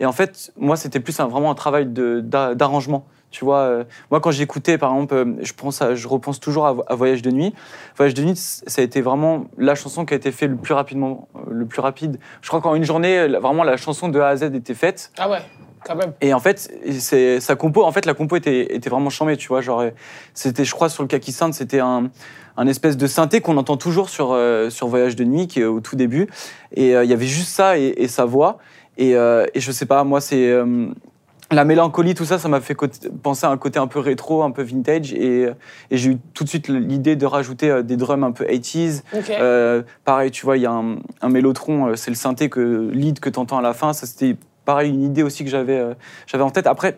Et 0.00 0.04
en 0.06 0.12
fait, 0.12 0.52
moi, 0.58 0.76
c'était 0.76 1.00
plus 1.00 1.18
un- 1.20 1.26
vraiment 1.28 1.50
un 1.50 1.54
travail 1.54 1.86
d'arrangement. 1.86 3.06
Tu 3.34 3.44
vois, 3.44 3.58
euh, 3.62 3.84
moi 4.12 4.20
quand 4.20 4.30
j'écoutais, 4.30 4.78
par 4.78 4.92
exemple, 4.94 5.14
euh, 5.14 5.24
je, 5.40 5.52
pense 5.54 5.82
à- 5.82 5.96
je 5.96 6.06
repense 6.06 6.38
toujours 6.38 6.66
à, 6.66 6.72
Vo- 6.72 6.84
à 6.86 6.94
Voyage 6.94 7.20
de 7.20 7.32
nuit. 7.32 7.52
Voyage 7.96 8.14
de 8.14 8.22
nuit, 8.22 8.36
ça 8.36 8.80
a 8.80 8.84
été 8.84 9.00
vraiment 9.00 9.46
la 9.58 9.74
chanson 9.74 10.04
qui 10.04 10.14
a 10.14 10.16
été 10.16 10.30
faite 10.30 10.50
le 10.50 10.56
plus 10.56 10.72
rapidement, 10.72 11.26
euh, 11.34 11.40
le 11.50 11.66
plus 11.66 11.80
rapide. 11.80 12.20
Je 12.42 12.48
crois 12.48 12.60
qu'en 12.60 12.76
une 12.76 12.84
journée, 12.84 13.26
vraiment 13.26 13.64
la 13.64 13.76
chanson 13.76 14.08
de 14.08 14.20
A 14.20 14.28
à 14.28 14.36
Z 14.36 14.44
était 14.54 14.74
faite. 14.74 15.10
Ah 15.18 15.28
ouais, 15.28 15.38
quand 15.84 15.96
même. 15.96 16.12
Et 16.20 16.32
en 16.32 16.38
fait, 16.38 16.70
c'est 17.00 17.40
sa 17.40 17.56
compo. 17.56 17.82
En 17.82 17.90
fait, 17.90 18.06
la 18.06 18.14
compo 18.14 18.36
était, 18.36 18.72
était 18.76 18.88
vraiment 18.88 19.10
chambée, 19.10 19.36
tu 19.36 19.48
vois. 19.48 19.60
Genre, 19.62 19.82
c'était, 20.32 20.64
je 20.64 20.72
crois, 20.72 20.88
sur 20.88 21.02
le 21.02 21.08
Kaki 21.08 21.32
c'était 21.32 21.80
un, 21.80 22.10
un 22.56 22.66
espèce 22.68 22.96
de 22.96 23.08
synthé 23.08 23.40
qu'on 23.40 23.56
entend 23.56 23.76
toujours 23.76 24.10
sur 24.10 24.30
euh, 24.30 24.70
sur 24.70 24.86
Voyage 24.86 25.16
de 25.16 25.24
nuit, 25.24 25.48
qui 25.48 25.58
est 25.60 25.64
au 25.64 25.80
tout 25.80 25.96
début. 25.96 26.28
Et 26.72 26.94
euh, 26.94 27.02
il 27.02 27.10
y 27.10 27.12
avait 27.12 27.26
juste 27.26 27.48
ça 27.48 27.78
et, 27.78 27.94
et 27.96 28.06
sa 28.06 28.26
voix. 28.26 28.58
Et, 28.96 29.16
euh, 29.16 29.44
et 29.54 29.60
je 29.60 29.72
sais 29.72 29.86
pas, 29.86 30.04
moi, 30.04 30.20
c'est 30.20 30.56
la 31.54 31.64
mélancolie, 31.64 32.14
tout 32.14 32.24
ça, 32.24 32.38
ça 32.38 32.48
m'a 32.48 32.60
fait 32.60 32.76
penser 33.22 33.46
à 33.46 33.50
un 33.50 33.56
côté 33.56 33.78
un 33.78 33.86
peu 33.86 33.98
rétro, 33.98 34.42
un 34.42 34.50
peu 34.50 34.62
vintage. 34.62 35.12
Et, 35.14 35.48
et 35.90 35.96
j'ai 35.96 36.10
eu 36.10 36.18
tout 36.34 36.44
de 36.44 36.48
suite 36.48 36.68
l'idée 36.68 37.16
de 37.16 37.26
rajouter 37.26 37.70
euh, 37.70 37.82
des 37.82 37.96
drums 37.96 38.24
un 38.24 38.32
peu 38.32 38.44
80s. 38.44 39.02
Ok. 39.16 39.30
Euh, 39.30 39.82
pareil, 40.04 40.30
tu 40.30 40.44
vois, 40.44 40.56
il 40.56 40.62
y 40.62 40.66
a 40.66 40.72
un, 40.72 40.96
un 41.22 41.28
mélotron, 41.28 41.86
euh, 41.88 41.96
c'est 41.96 42.10
le 42.10 42.16
synthé 42.16 42.48
que 42.50 42.90
lead 42.92 43.20
que 43.20 43.30
tu 43.30 43.38
entends 43.38 43.58
à 43.58 43.62
la 43.62 43.72
fin. 43.74 43.92
Ça, 43.92 44.06
c'était 44.06 44.36
pareil, 44.64 44.90
une 44.90 45.02
idée 45.02 45.22
aussi 45.22 45.44
que 45.44 45.50
j'avais 45.50 45.78
euh, 45.78 45.94
j'avais 46.26 46.44
en 46.44 46.50
tête. 46.50 46.66
Après, 46.66 46.96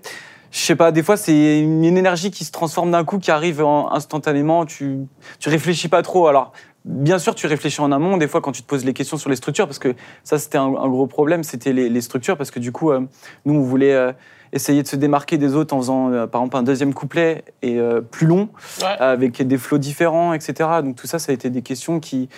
je 0.53 0.59
sais 0.59 0.77
pas, 0.77 0.93
des 0.93 1.03
fois, 1.03 1.17
c'est 1.17 1.61
une 1.61 1.85
énergie 1.85 2.31
qui 2.31 2.45
se 2.45 2.53
transforme 2.53 2.91
d'un 2.91 3.05
coup, 3.05 3.19
qui 3.19 3.31
arrive 3.31 3.63
en- 3.63 3.93
instantanément. 3.93 4.65
Tu, 4.65 4.99
tu 5.39 5.49
réfléchis 5.49 5.89
pas 5.89 6.03
trop. 6.03 6.29
Alors, 6.29 6.53
bien 6.85 7.19
sûr, 7.19 7.35
tu 7.35 7.47
réfléchis 7.49 7.81
en 7.81 7.91
amont, 7.93 8.17
des 8.17 8.29
fois, 8.29 8.41
quand 8.41 8.53
tu 8.53 8.63
te 8.63 8.67
poses 8.67 8.85
les 8.85 8.93
questions 8.95 9.17
sur 9.19 9.29
les 9.29 9.37
structures, 9.37 9.67
parce 9.67 9.81
que 9.81 9.95
ça, 10.23 10.39
c'était 10.39 10.57
un, 10.57 10.67
un 10.77 10.89
gros 10.89 11.09
problème, 11.09 11.43
c'était 11.43 11.73
les, 11.73 11.89
les 11.89 12.01
structures, 12.01 12.37
parce 12.37 12.53
que 12.53 12.61
du 12.61 12.71
coup, 12.73 12.91
euh, 12.93 13.01
nous, 13.45 13.55
on 13.55 13.61
voulait. 13.63 14.15
Essayer 14.53 14.83
de 14.83 14.89
se 14.89 14.97
démarquer 14.97 15.39
des 15.39 15.55
autres 15.55 15.75
en 15.75 15.79
faisant 15.81 16.11
euh, 16.13 16.27
par 16.27 16.41
exemple 16.43 16.57
un 16.57 16.63
deuxième 16.63 16.95
couplet 16.95 17.45
et 17.63 17.79
euh, 17.79 18.01
plus 18.01 18.27
long 18.27 18.49
Ouais. 18.83 18.89
avec 18.99 19.43
des 19.47 19.59
flots 19.59 19.79
différents, 19.79 20.33
etc. 20.33 20.55
Donc 20.83 20.97
tout 20.97 21.07
ça, 21.07 21.19
ça 21.19 21.33
a 21.33 21.35
été 21.35 21.51
des 21.51 21.63
questions 21.63 22.01
qui, 22.01 22.29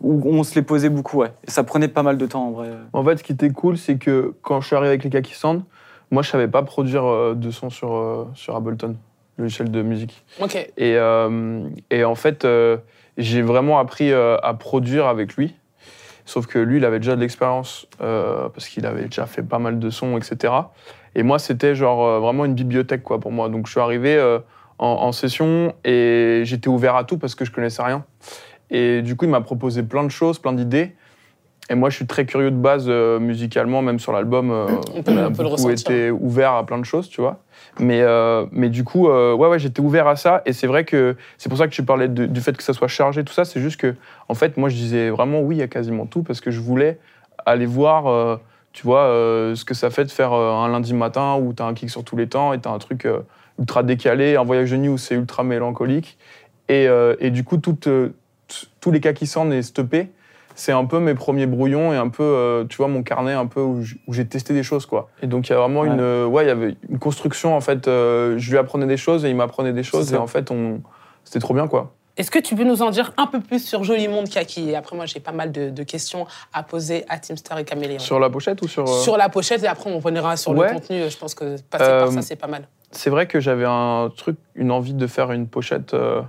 où 0.00 0.20
on 0.26 0.42
se 0.42 0.54
les 0.54 0.62
posait 0.62 0.88
beaucoup, 0.90 1.18
ouais. 1.18 1.32
Et 1.46 1.50
ça 1.50 1.62
prenait 1.64 1.88
pas 1.88 2.02
mal 2.02 2.18
de 2.18 2.26
temps, 2.26 2.46
en 2.48 2.50
vrai. 2.50 2.68
En 2.92 3.04
fait, 3.04 3.18
ce 3.18 3.22
qui 3.24 3.32
était 3.32 3.50
cool, 3.50 3.76
c'est 3.78 3.96
que 3.96 4.34
quand 4.42 4.60
je 4.60 4.66
suis 4.66 4.76
arrivé 4.76 4.88
avec 4.88 5.04
les 5.04 5.10
Kaki 5.10 5.34
Sound, 5.34 5.62
moi, 6.10 6.22
je 6.22 6.30
savais 6.30 6.48
pas 6.48 6.62
produire 6.62 7.04
euh, 7.06 7.34
de 7.34 7.50
son 7.50 7.70
sur, 7.70 7.94
euh, 7.94 8.26
sur 8.34 8.54
Ableton, 8.56 8.96
le 9.36 9.44
logiciel 9.44 9.70
de 9.70 9.82
musique. 9.82 10.24
Ok. 10.40 10.54
Et, 10.56 10.70
euh, 10.96 11.66
et 11.90 12.04
en 12.04 12.14
fait, 12.14 12.44
euh, 12.44 12.76
j'ai 13.16 13.42
vraiment 13.42 13.78
appris 13.78 14.12
euh, 14.12 14.36
à 14.42 14.54
produire 14.54 15.06
avec 15.06 15.34
lui. 15.36 15.54
Sauf 16.26 16.46
que 16.46 16.58
lui, 16.58 16.78
il 16.78 16.84
avait 16.84 16.98
déjà 17.00 17.16
de 17.16 17.20
l'expérience 17.20 17.86
euh, 18.00 18.48
parce 18.48 18.68
qu'il 18.68 18.86
avait 18.86 19.04
déjà 19.04 19.26
fait 19.26 19.42
pas 19.42 19.58
mal 19.58 19.78
de 19.78 19.90
sons, 19.90 20.16
etc. 20.16 20.52
Et 21.14 21.22
moi, 21.22 21.38
c'était 21.38 21.74
genre 21.74 22.04
euh, 22.04 22.18
vraiment 22.20 22.44
une 22.44 22.54
bibliothèque 22.54 23.02
quoi 23.02 23.20
pour 23.20 23.32
moi. 23.32 23.48
Donc 23.48 23.66
je 23.66 23.72
suis 23.72 23.80
arrivé 23.80 24.16
euh, 24.16 24.38
en, 24.78 24.86
en 24.88 25.12
session 25.12 25.72
et 25.84 26.42
j'étais 26.44 26.68
ouvert 26.68 26.96
à 26.96 27.04
tout 27.04 27.18
parce 27.18 27.34
que 27.34 27.44
je 27.44 27.50
connaissais 27.52 27.82
rien. 27.82 28.04
Et 28.70 29.02
du 29.02 29.14
coup, 29.16 29.24
il 29.26 29.30
m'a 29.30 29.40
proposé 29.40 29.82
plein 29.82 30.04
de 30.04 30.08
choses, 30.10 30.38
plein 30.38 30.52
d'idées. 30.52 30.94
Et 31.70 31.74
moi, 31.74 31.88
je 31.88 31.96
suis 31.96 32.06
très 32.06 32.26
curieux 32.26 32.50
de 32.50 32.56
base 32.56 32.84
euh, 32.88 33.18
musicalement, 33.18 33.80
même 33.80 33.98
sur 33.98 34.12
l'album. 34.12 34.50
euh, 34.50 34.66
On 34.94 35.02
peut- 35.02 35.18
a 35.18 35.28
on 35.28 35.32
peut 35.32 35.42
le 35.42 35.48
ressentir. 35.48 35.72
été 35.72 36.10
ouvert 36.10 36.52
à 36.52 36.66
plein 36.66 36.78
de 36.78 36.84
choses, 36.84 37.08
tu 37.08 37.22
vois. 37.22 37.38
Mais, 37.78 38.02
euh, 38.02 38.44
mais 38.52 38.68
du 38.68 38.84
coup, 38.84 39.08
ouais, 39.08 39.34
ouais, 39.48 39.58
j'étais 39.58 39.80
ouvert 39.80 40.06
à 40.06 40.16
ça. 40.16 40.42
Et 40.44 40.52
c'est 40.52 40.66
vrai 40.66 40.84
que 40.84 41.16
c'est 41.38 41.48
pour 41.48 41.56
ça 41.56 41.66
que 41.66 41.72
tu 41.72 41.82
parlais 41.82 42.08
de- 42.08 42.26
du 42.26 42.40
fait 42.42 42.54
que 42.54 42.62
ça 42.62 42.74
soit 42.74 42.88
chargé, 42.88 43.24
tout 43.24 43.32
ça. 43.32 43.46
C'est 43.46 43.60
juste 43.60 43.80
que, 43.80 43.94
en 44.28 44.34
fait, 44.34 44.58
moi, 44.58 44.68
je 44.68 44.74
disais 44.74 45.08
vraiment 45.08 45.40
oui 45.40 45.62
à 45.62 45.66
quasiment 45.68 46.04
tout 46.04 46.22
parce 46.22 46.42
que 46.42 46.50
je 46.50 46.60
voulais 46.60 46.98
aller 47.46 47.66
voir, 47.66 48.40
tu 48.74 48.82
vois, 48.82 49.04
euh, 49.04 49.54
ce 49.54 49.64
que 49.64 49.72
ça 49.72 49.88
fait 49.88 50.04
de 50.04 50.10
faire 50.10 50.32
euh, 50.32 50.50
un 50.50 50.68
lundi 50.68 50.92
matin 50.94 51.36
où 51.40 51.54
tu 51.54 51.62
as 51.62 51.66
un 51.66 51.74
kick 51.74 51.88
sur 51.88 52.02
tous 52.02 52.16
les 52.16 52.26
temps 52.26 52.52
et 52.52 52.60
tu 52.60 52.68
as 52.68 52.72
un 52.72 52.78
truc 52.78 53.06
euh, 53.06 53.20
ultra 53.58 53.84
décalé, 53.84 54.34
un 54.36 54.42
voyage 54.42 54.72
de 54.72 54.76
nuit 54.76 54.88
où 54.88 54.98
c'est 54.98 55.14
ultra 55.14 55.44
mélancolique. 55.44 56.18
Et, 56.68 56.88
et 57.20 57.30
du 57.30 57.44
coup, 57.44 57.58
tous 57.58 58.90
les 58.90 59.00
cas 59.00 59.12
qui 59.12 59.26
sortent 59.26 59.52
et 59.52 59.60
stoppés, 59.62 60.08
c'est 60.54 60.72
un 60.72 60.86
peu 60.86 60.98
mes 60.98 61.12
premiers 61.14 61.44
brouillons 61.46 61.92
et 61.92 61.96
un 61.96 62.08
peu, 62.08 62.64
tu 62.70 62.78
vois, 62.78 62.88
mon 62.88 63.02
carnet 63.02 63.34
un 63.34 63.44
peu 63.44 63.60
où 63.60 63.82
j'ai 64.08 64.24
testé 64.24 64.54
des 64.54 64.62
choses, 64.62 64.86
quoi. 64.86 65.10
Et 65.22 65.26
donc, 65.26 65.46
il 65.46 65.52
y 65.52 65.54
a 65.54 65.58
vraiment 65.58 65.82
Ouais. 65.82 65.88
une, 65.88 66.24
ouais, 66.24 66.44
il 66.44 66.48
y 66.48 66.50
avait 66.50 66.76
une 66.88 66.98
construction, 66.98 67.54
en 67.54 67.60
fait. 67.60 67.84
je 67.84 68.50
lui 68.50 68.56
apprenais 68.56 68.86
des 68.86 68.96
choses 68.96 69.26
et 69.26 69.28
il 69.28 69.36
m'apprenait 69.36 69.74
des 69.74 69.82
choses. 69.82 70.14
Et 70.14 70.16
en 70.16 70.26
fait, 70.26 70.50
on, 70.50 70.80
c'était 71.22 71.38
trop 71.38 71.52
bien, 71.52 71.68
quoi. 71.68 71.92
Est-ce 72.16 72.30
que 72.30 72.38
tu 72.38 72.54
peux 72.54 72.62
nous 72.62 72.80
en 72.82 72.90
dire 72.90 73.12
un 73.16 73.26
peu 73.26 73.40
plus 73.40 73.64
sur 73.66 73.82
Joli 73.82 74.06
Monde 74.06 74.28
Kaki? 74.28 74.70
Et 74.70 74.76
après, 74.76 74.94
moi, 74.94 75.04
j'ai 75.06 75.18
pas 75.18 75.32
mal 75.32 75.50
de, 75.50 75.70
de 75.70 75.82
questions 75.82 76.26
à 76.52 76.62
poser 76.62 77.04
à 77.08 77.18
Teamster 77.18 77.58
et 77.58 77.64
Caméléon. 77.64 77.98
Sur 77.98 78.20
la 78.20 78.30
pochette 78.30 78.62
ou 78.62 78.68
sur. 78.68 78.84
euh, 78.88 79.00
Sur 79.02 79.16
la 79.16 79.28
pochette 79.28 79.64
et 79.64 79.66
après 79.66 79.90
on 79.90 79.98
reviendra 79.98 80.36
sur 80.36 80.52
Ouais. 80.52 80.68
le 80.68 80.74
contenu. 80.74 81.10
Je 81.10 81.18
pense 81.18 81.34
que 81.34 81.60
passer 81.62 81.84
Euh, 81.84 82.04
par 82.04 82.12
ça, 82.12 82.22
c'est 82.22 82.36
pas 82.36 82.46
mal. 82.46 82.68
c'est 82.92 83.10
vrai 83.10 83.26
que 83.26 83.40
j'avais 83.40 83.64
un 83.66 84.12
truc, 84.16 84.36
une 84.54 84.70
envie 84.70 84.94
de 84.94 85.06
faire 85.08 85.32
une 85.32 85.48
pochette 85.48 85.94
euh, 85.94 86.22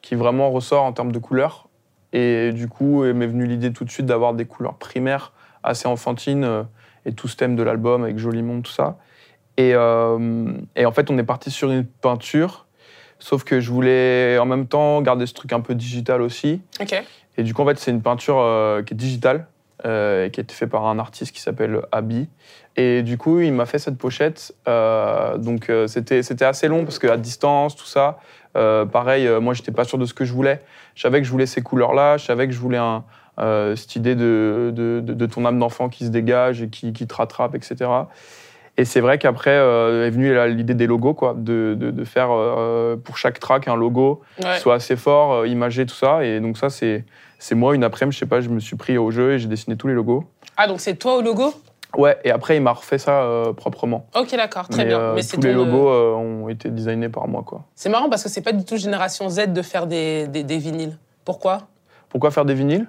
qui 0.00 0.14
vraiment 0.14 0.50
ressort 0.50 0.84
en 0.84 0.92
termes 0.92 1.12
de 1.12 1.18
couleurs. 1.18 1.68
Et 2.14 2.52
du 2.52 2.66
coup, 2.68 3.04
il 3.04 3.12
m'est 3.12 3.26
venu 3.26 3.44
l'idée 3.46 3.72
tout 3.74 3.84
de 3.84 3.90
suite 3.90 4.06
d'avoir 4.06 4.32
des 4.32 4.46
couleurs 4.46 4.74
primaires 4.76 5.32
assez 5.62 5.86
enfantines 5.86 6.44
euh, 6.44 6.62
et 7.04 7.12
tout 7.12 7.28
ce 7.28 7.36
thème 7.36 7.56
de 7.56 7.62
l'album 7.62 8.04
avec 8.04 8.16
Joli 8.18 8.42
Monde, 8.42 8.62
tout 8.62 8.72
ça. 8.72 8.96
Et, 9.58 9.72
euh, 9.74 10.46
et 10.76 10.86
en 10.86 10.92
fait, 10.92 11.10
on 11.10 11.18
est 11.18 11.24
parti 11.24 11.50
sur 11.50 11.70
une 11.70 11.84
peinture, 11.84 12.65
sauf 13.18 13.44
que 13.44 13.60
je 13.60 13.70
voulais 13.70 14.38
en 14.38 14.46
même 14.46 14.66
temps 14.66 15.00
garder 15.02 15.26
ce 15.26 15.34
truc 15.34 15.52
un 15.52 15.60
peu 15.60 15.74
digital 15.74 16.22
aussi. 16.22 16.60
Et 17.38 17.42
du 17.42 17.54
coup, 17.54 17.62
en 17.62 17.66
fait, 17.66 17.78
c'est 17.78 17.90
une 17.90 18.02
peinture 18.02 18.38
euh, 18.38 18.82
qui 18.82 18.94
est 18.94 18.96
digitale, 18.96 19.46
euh, 19.84 20.26
et 20.26 20.30
qui 20.30 20.40
a 20.40 20.42
été 20.42 20.54
faite 20.54 20.70
par 20.70 20.86
un 20.86 20.98
artiste 20.98 21.34
qui 21.34 21.40
s'appelle 21.40 21.82
Abi. 21.92 22.28
Et 22.76 23.02
du 23.02 23.18
coup, 23.18 23.40
il 23.40 23.52
m'a 23.52 23.66
fait 23.66 23.78
cette 23.78 23.98
pochette. 23.98 24.54
euh, 24.68 25.36
donc, 25.38 25.68
euh, 25.70 25.86
c'était 25.86 26.22
c'était 26.22 26.44
assez 26.46 26.68
long 26.68 26.84
parce 26.84 26.98
qu'à 26.98 27.16
distance, 27.16 27.76
tout 27.76 27.86
ça, 27.86 28.18
pareil, 28.54 29.28
moi, 29.40 29.52
j'étais 29.54 29.72
pas 29.72 29.84
sûr 29.84 29.98
de 29.98 30.06
ce 30.06 30.14
que 30.14 30.24
je 30.24 30.32
voulais. 30.32 30.60
Je 30.94 31.02
savais 31.02 31.20
que 31.20 31.26
je 31.26 31.30
voulais 31.30 31.46
ces 31.46 31.60
couleurs-là, 31.62 32.16
je 32.16 32.24
savais 32.24 32.46
que 32.46 32.54
je 32.54 32.58
voulais 32.58 32.78
un, 32.78 33.04
cette 33.76 33.96
idée 33.96 34.14
de, 34.14 34.72
de, 34.74 35.00
de- 35.04 35.12
de 35.14 35.26
ton 35.26 35.44
âme 35.44 35.58
d'enfant 35.58 35.90
qui 35.90 36.06
se 36.06 36.10
dégage 36.10 36.62
et 36.62 36.70
qui, 36.70 36.94
qui 36.94 37.06
te 37.06 37.14
rattrape, 37.14 37.54
etc. 37.54 37.76
Et 38.78 38.84
c'est 38.84 39.00
vrai 39.00 39.18
qu'après 39.18 39.52
euh, 39.54 40.06
est 40.06 40.10
venue 40.10 40.34
l'idée 40.54 40.74
des 40.74 40.86
logos, 40.86 41.14
quoi, 41.14 41.34
de, 41.36 41.74
de, 41.78 41.90
de 41.90 42.04
faire 42.04 42.28
euh, 42.30 42.96
pour 42.96 43.16
chaque 43.16 43.40
track 43.40 43.68
un 43.68 43.76
logo 43.76 44.20
Ouais. 44.42 44.54
qui 44.54 44.60
soit 44.60 44.74
assez 44.74 44.96
fort, 44.96 45.32
euh, 45.32 45.48
imagé, 45.48 45.86
tout 45.86 45.94
ça. 45.94 46.24
Et 46.24 46.40
donc 46.40 46.58
ça, 46.58 46.68
c'est 46.68 47.04
c'est 47.38 47.54
moi, 47.54 47.74
une 47.74 47.84
après-midi, 47.84 48.14
je 48.14 48.20
sais 48.20 48.26
pas, 48.26 48.40
je 48.40 48.48
me 48.48 48.60
suis 48.60 48.76
pris 48.76 48.98
au 48.98 49.10
jeu 49.10 49.32
et 49.32 49.38
j'ai 49.38 49.48
dessiné 49.48 49.76
tous 49.76 49.88
les 49.88 49.94
logos. 49.94 50.24
Ah, 50.56 50.66
donc 50.68 50.80
c'est 50.80 50.94
toi 50.96 51.16
au 51.16 51.22
logo? 51.22 51.52
Ouais, 51.96 52.18
et 52.24 52.30
après, 52.30 52.56
il 52.56 52.62
m'a 52.62 52.72
refait 52.72 52.98
ça 52.98 53.22
euh, 53.22 53.52
proprement. 53.54 54.06
Ok, 54.14 54.34
d'accord, 54.36 54.68
très 54.68 54.82
Mais, 54.84 54.88
bien. 54.90 55.12
Mais 55.14 55.22
tous 55.22 55.40
les 55.40 55.52
logos 55.54 55.88
ont 55.90 56.48
été 56.50 56.68
designés 56.68 57.08
par 57.08 57.28
moi, 57.28 57.42
quoi. 57.46 57.62
C'est 57.74 57.88
marrant 57.88 58.10
parce 58.10 58.22
que 58.22 58.28
c'est 58.28 58.42
pas 58.42 58.52
du 58.52 58.64
tout 58.64 58.76
génération 58.76 59.28
Z 59.30 59.52
de 59.52 59.62
faire 59.62 59.86
des, 59.86 60.26
des, 60.28 60.42
des 60.42 60.58
vinyles. 60.58 60.98
Pourquoi? 61.24 61.62
Pourquoi 62.10 62.30
faire 62.30 62.44
des 62.44 62.54
vinyles? 62.54 62.86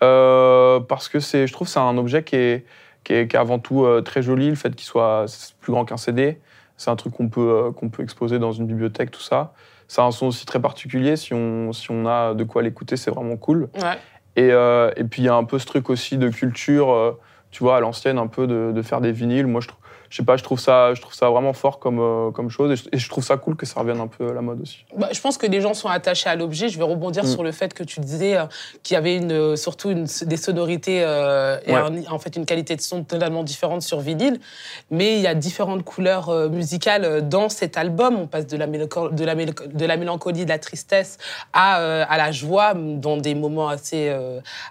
Parce 0.00 1.08
que 1.08 1.20
c'est, 1.20 1.46
je 1.46 1.52
trouve 1.52 1.66
que 1.66 1.72
c'est 1.72 1.80
un 1.80 1.96
objet 1.96 2.22
qui 2.22 2.36
est, 2.36 2.64
qui 3.04 3.14
est, 3.14 3.28
qui 3.28 3.36
est 3.36 3.38
avant 3.38 3.58
tout 3.58 3.84
euh, 3.84 4.02
très 4.02 4.22
joli, 4.22 4.48
le 4.50 4.54
fait 4.54 4.74
qu'il 4.74 4.86
soit 4.86 5.26
plus 5.60 5.72
grand 5.72 5.84
qu'un 5.84 5.96
CD. 5.96 6.38
C'est 6.76 6.90
un 6.90 6.96
truc 6.96 7.12
qu'on 7.12 7.28
peut, 7.28 7.66
euh, 7.66 7.72
qu'on 7.72 7.90
peut 7.90 8.02
exposer 8.02 8.38
dans 8.38 8.52
une 8.52 8.66
bibliothèque, 8.66 9.10
tout 9.10 9.20
ça. 9.20 9.52
C'est 9.86 10.00
un 10.00 10.10
son 10.12 10.26
aussi 10.28 10.46
très 10.46 10.60
particulier. 10.60 11.16
Si 11.16 11.34
on, 11.34 11.72
si 11.72 11.90
on 11.90 12.06
a 12.06 12.32
de 12.32 12.44
quoi 12.44 12.62
l'écouter, 12.62 12.96
c'est 12.96 13.10
vraiment 13.10 13.36
cool. 13.36 13.68
Ouais. 13.74 13.98
Et, 14.36 14.50
euh, 14.52 14.90
et 14.96 15.04
puis 15.04 15.22
il 15.22 15.24
y 15.26 15.28
a 15.28 15.34
un 15.34 15.44
peu 15.44 15.58
ce 15.58 15.66
truc 15.66 15.90
aussi 15.90 16.16
de 16.16 16.28
culture, 16.28 16.90
euh, 16.90 17.18
tu 17.50 17.62
vois, 17.62 17.76
à 17.76 17.80
l'ancienne, 17.80 18.18
un 18.18 18.28
peu 18.28 18.46
de, 18.46 18.72
de 18.72 18.82
faire 18.82 19.00
des 19.00 19.12
vinyles. 19.12 19.46
Moi, 19.46 19.60
je, 19.60 19.68
je 20.10 20.16
sais 20.16 20.24
pas, 20.24 20.36
je 20.36 20.42
trouve 20.42 20.58
ça, 20.58 20.92
je 20.92 21.00
trouve 21.00 21.14
ça 21.14 21.30
vraiment 21.30 21.52
fort 21.52 21.78
comme, 21.78 22.00
euh, 22.00 22.30
comme 22.32 22.50
chose. 22.50 22.72
Et 22.72 22.76
je, 22.76 22.84
et 22.92 22.98
je 22.98 23.08
trouve 23.08 23.24
ça 23.24 23.36
cool 23.36 23.54
que 23.56 23.64
ça 23.64 23.78
revienne 23.80 24.00
un 24.00 24.08
peu 24.08 24.28
à 24.28 24.32
la 24.34 24.40
mode 24.42 24.60
aussi. 24.60 24.84
Bah, 24.96 25.08
je 25.12 25.20
pense 25.20 25.38
que 25.38 25.46
les 25.46 25.60
gens 25.60 25.72
sont 25.72 25.88
attachés 25.88 26.28
à 26.28 26.34
l'objet. 26.34 26.68
Je 26.68 26.76
vais 26.78 26.84
rebondir 26.84 27.22
Mm. 27.24 27.26
sur 27.28 27.44
le 27.44 27.52
fait 27.52 27.72
que 27.72 27.84
tu 27.84 28.00
disais 28.00 28.36
euh, 28.36 28.44
qu'il 28.82 28.94
y 28.94 28.98
avait 28.98 29.14
une, 29.16 29.30
euh, 29.30 29.56
surtout 29.56 29.90
une- 29.90 30.06
des 30.22 30.36
sonorités 30.36 31.02
euh, 31.04 31.58
et 31.64 31.72
Ouais. 31.72 31.78
un- 31.78 32.12
en 32.12 32.18
fait 32.18 32.34
une 32.36 32.44
qualité 32.44 32.74
de 32.74 32.80
son 32.80 33.04
totalement 33.04 33.44
différente 33.44 33.82
sur 33.82 34.00
vinyle. 34.00 34.40
Mais 34.90 35.14
il 35.14 35.20
y 35.20 35.28
a 35.28 35.34
différentes 35.34 35.84
couleurs 35.84 36.28
musicales 36.50 37.28
dans 37.28 37.48
cet 37.48 37.76
album. 37.78 38.16
On 38.16 38.26
passe 38.26 38.46
de 38.48 38.56
la, 38.56 38.66
de 38.66 39.24
la, 39.24 39.34
de 39.36 39.86
la 39.86 39.96
mélancolie, 39.96 40.44
de 40.44 40.48
la 40.48 40.58
tristesse 40.58 41.18
à, 41.52 41.76
à 42.02 42.16
la 42.18 42.32
joie 42.32 42.74
dans 42.74 43.16
des 43.16 43.36
moments 43.36 43.68
assez, 43.68 44.12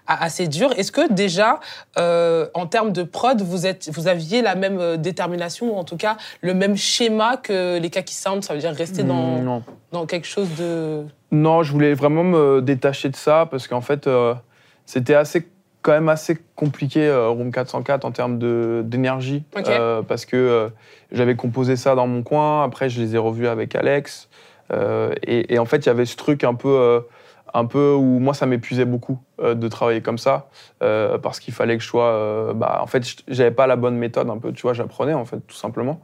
assez 0.06 0.48
durs. 0.50 0.74
Est-ce 0.78 0.92
que 0.92 1.12
déjà, 1.12 1.60
en 1.98 2.66
termes 2.68 2.92
de 2.92 3.04
prod, 3.04 3.42
vous, 3.42 3.66
êtes, 3.66 3.90
vous 3.94 4.08
aviez 4.08 4.42
la 4.42 4.56
même 4.56 4.80
euh, 4.80 4.98
détermination 5.30 5.76
ou 5.76 5.78
en 5.78 5.84
tout 5.84 5.98
cas 5.98 6.18
le 6.42 6.54
même 6.54 6.76
schéma 6.76 7.38
que 7.38 7.78
les 7.80 7.90
Kaki 7.90 8.14
Sound 8.14 8.44
Ça 8.44 8.54
veut 8.54 8.60
dire 8.60 8.72
rester 8.74 9.04
dans 9.04 9.38
Mm, 9.40 9.44
non. 9.44 9.64
dans 9.92 10.06
quelque 10.06 10.28
chose 10.28 10.50
de. 10.58 11.04
Non, 11.32 11.64
je 11.64 11.72
voulais 11.72 11.94
vraiment 11.94 12.24
me 12.24 12.62
détacher 12.62 13.10
de 13.10 13.16
ça 13.16 13.48
parce 13.50 13.68
qu'en 13.68 13.82
fait, 13.82 14.08
euh, 14.08 14.34
c'était 14.86 15.14
assez, 15.14 15.48
quand 15.82 15.92
même 15.92 16.10
assez 16.10 16.38
compliqué, 16.56 17.06
euh, 17.08 17.30
Room 17.30 17.52
404, 17.52 18.06
en 18.06 18.12
termes 18.12 18.40
d'énergie. 18.84 19.44
Euh, 19.68 20.02
parce 20.02 20.26
que 20.26 20.36
euh, 20.36 20.70
j'avais 21.12 21.36
composé 21.36 21.76
ça 21.76 21.96
dans 21.96 22.08
mon 22.08 22.24
coin, 22.24 22.64
après, 22.64 22.90
je 22.90 23.00
les 23.02 23.16
ai 23.16 23.18
revus 23.20 23.48
avec 23.48 23.76
Alex. 23.76 24.30
et, 24.72 25.54
et 25.54 25.60
en 25.60 25.66
fait, 25.66 25.78
il 25.78 25.88
y 25.88 25.90
avait 25.90 26.06
ce 26.06 26.16
truc 26.16 26.44
un 26.44 26.56
peu, 26.56 27.02
un 27.54 27.66
peu 27.66 27.94
où 27.94 28.20
moi, 28.20 28.34
ça 28.34 28.46
m'épuisait 28.46 28.86
beaucoup 28.86 29.20
euh, 29.42 29.56
de 29.56 29.68
travailler 29.68 30.02
comme 30.02 30.18
ça. 30.18 30.48
euh, 30.84 31.18
parce 31.18 31.40
qu'il 31.40 31.54
fallait 31.54 31.78
que 31.78 31.84
je 31.84 31.88
sois. 31.88 32.06
euh, 32.06 32.54
bah, 32.54 32.80
en 32.82 32.88
fait, 32.88 33.04
j'avais 33.28 33.52
pas 33.52 33.68
la 33.68 33.76
bonne 33.76 33.96
méthode, 33.96 34.30
un 34.30 34.38
peu, 34.38 34.52
tu 34.54 34.62
vois, 34.62 34.74
j'apprenais, 34.74 35.14
en 35.14 35.26
fait, 35.26 35.40
tout 35.48 35.56
simplement. 35.56 36.02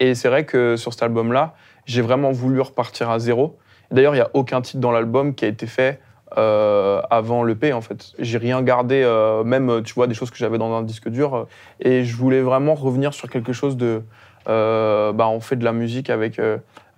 Et 0.00 0.14
c'est 0.14 0.28
vrai 0.28 0.44
que 0.44 0.76
sur 0.76 0.92
cet 0.92 1.02
album-là, 1.02 1.54
j'ai 1.86 2.02
vraiment 2.02 2.30
voulu 2.30 2.60
repartir 2.60 3.10
à 3.10 3.18
zéro. 3.18 3.58
D'ailleurs, 3.90 4.14
il 4.14 4.18
n'y 4.18 4.22
a 4.22 4.30
aucun 4.34 4.60
titre 4.60 4.80
dans 4.80 4.92
l'album 4.92 5.34
qui 5.34 5.44
a 5.44 5.48
été 5.48 5.66
fait 5.66 6.00
avant 6.36 7.42
l'EP, 7.42 7.72
en 7.72 7.80
fait. 7.80 8.12
J'ai 8.18 8.38
rien 8.38 8.62
gardé, 8.62 9.02
même, 9.44 9.82
tu 9.82 9.94
vois, 9.94 10.06
des 10.06 10.14
choses 10.14 10.30
que 10.30 10.36
j'avais 10.36 10.58
dans 10.58 10.72
un 10.72 10.82
disque 10.82 11.08
dur. 11.08 11.46
et 11.80 12.04
je 12.04 12.16
voulais 12.16 12.42
vraiment 12.42 12.74
revenir 12.74 13.14
sur 13.14 13.30
quelque 13.30 13.52
chose 13.52 13.76
de... 13.76 14.02
bah, 14.46 15.28
on 15.28 15.40
fait 15.40 15.56
de 15.56 15.64
la 15.64 15.72
musique 15.72 16.10
avec, 16.10 16.38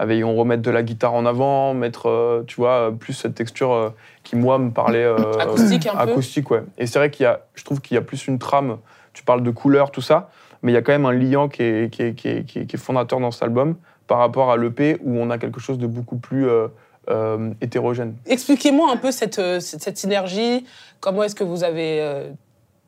avec... 0.00 0.24
On 0.24 0.34
remet 0.34 0.56
de 0.56 0.70
la 0.70 0.82
guitare 0.82 1.12
en 1.12 1.26
avant, 1.26 1.74
mettre, 1.74 2.08
euh, 2.08 2.42
tu 2.46 2.56
vois, 2.56 2.90
plus 2.98 3.12
cette 3.12 3.34
texture 3.34 3.72
euh, 3.72 3.90
qui, 4.24 4.34
moi, 4.34 4.58
me 4.58 4.70
parlait... 4.70 5.04
euh, 5.04 5.16
Acoustique 5.38 5.86
un 5.86 5.92
peu 5.92 6.12
acoustique, 6.12 6.50
ouais. 6.50 6.62
Et 6.78 6.86
c'est 6.86 6.98
vrai 6.98 7.10
qu'il 7.10 7.24
y 7.24 7.26
a... 7.26 7.40
Je 7.54 7.64
trouve 7.64 7.80
qu'il 7.80 7.94
y 7.94 7.98
a 7.98 8.00
plus 8.02 8.26
une 8.26 8.38
trame. 8.38 8.78
Tu 9.12 9.22
parles 9.22 9.42
de 9.42 9.50
couleurs, 9.50 9.90
tout 9.90 10.00
ça. 10.00 10.30
Mais 10.62 10.72
il 10.72 10.74
y 10.74 10.78
a 10.78 10.82
quand 10.82 10.92
même 10.92 11.06
un 11.06 11.12
liant 11.12 11.48
qui 11.48 11.62
est, 11.62 11.92
qui 11.92 12.02
est, 12.02 12.14
qui 12.14 12.28
est, 12.28 12.44
qui 12.44 12.58
est- 12.58 12.76
fondateur 12.78 13.20
dans 13.20 13.30
cet 13.30 13.42
album 13.42 13.76
par 14.06 14.18
rapport 14.18 14.50
à 14.50 14.56
l'EP 14.56 14.98
où 15.02 15.18
on 15.18 15.30
a 15.30 15.38
quelque 15.38 15.60
chose 15.60 15.78
de 15.78 15.86
beaucoup 15.86 16.16
plus 16.16 16.48
euh, 16.48 16.68
euh, 17.08 17.50
hétérogène. 17.60 18.14
Expliquez-moi 18.26 18.90
un 18.92 18.96
peu 18.96 19.10
cette, 19.10 19.38
euh, 19.38 19.60
cette, 19.60 19.82
cette 19.82 19.98
synergie. 19.98 20.64
Comment 21.00 21.22
est-ce 21.22 21.34
que 21.34 21.44
vous 21.44 21.64
avez 21.64 22.00
euh, 22.00 22.30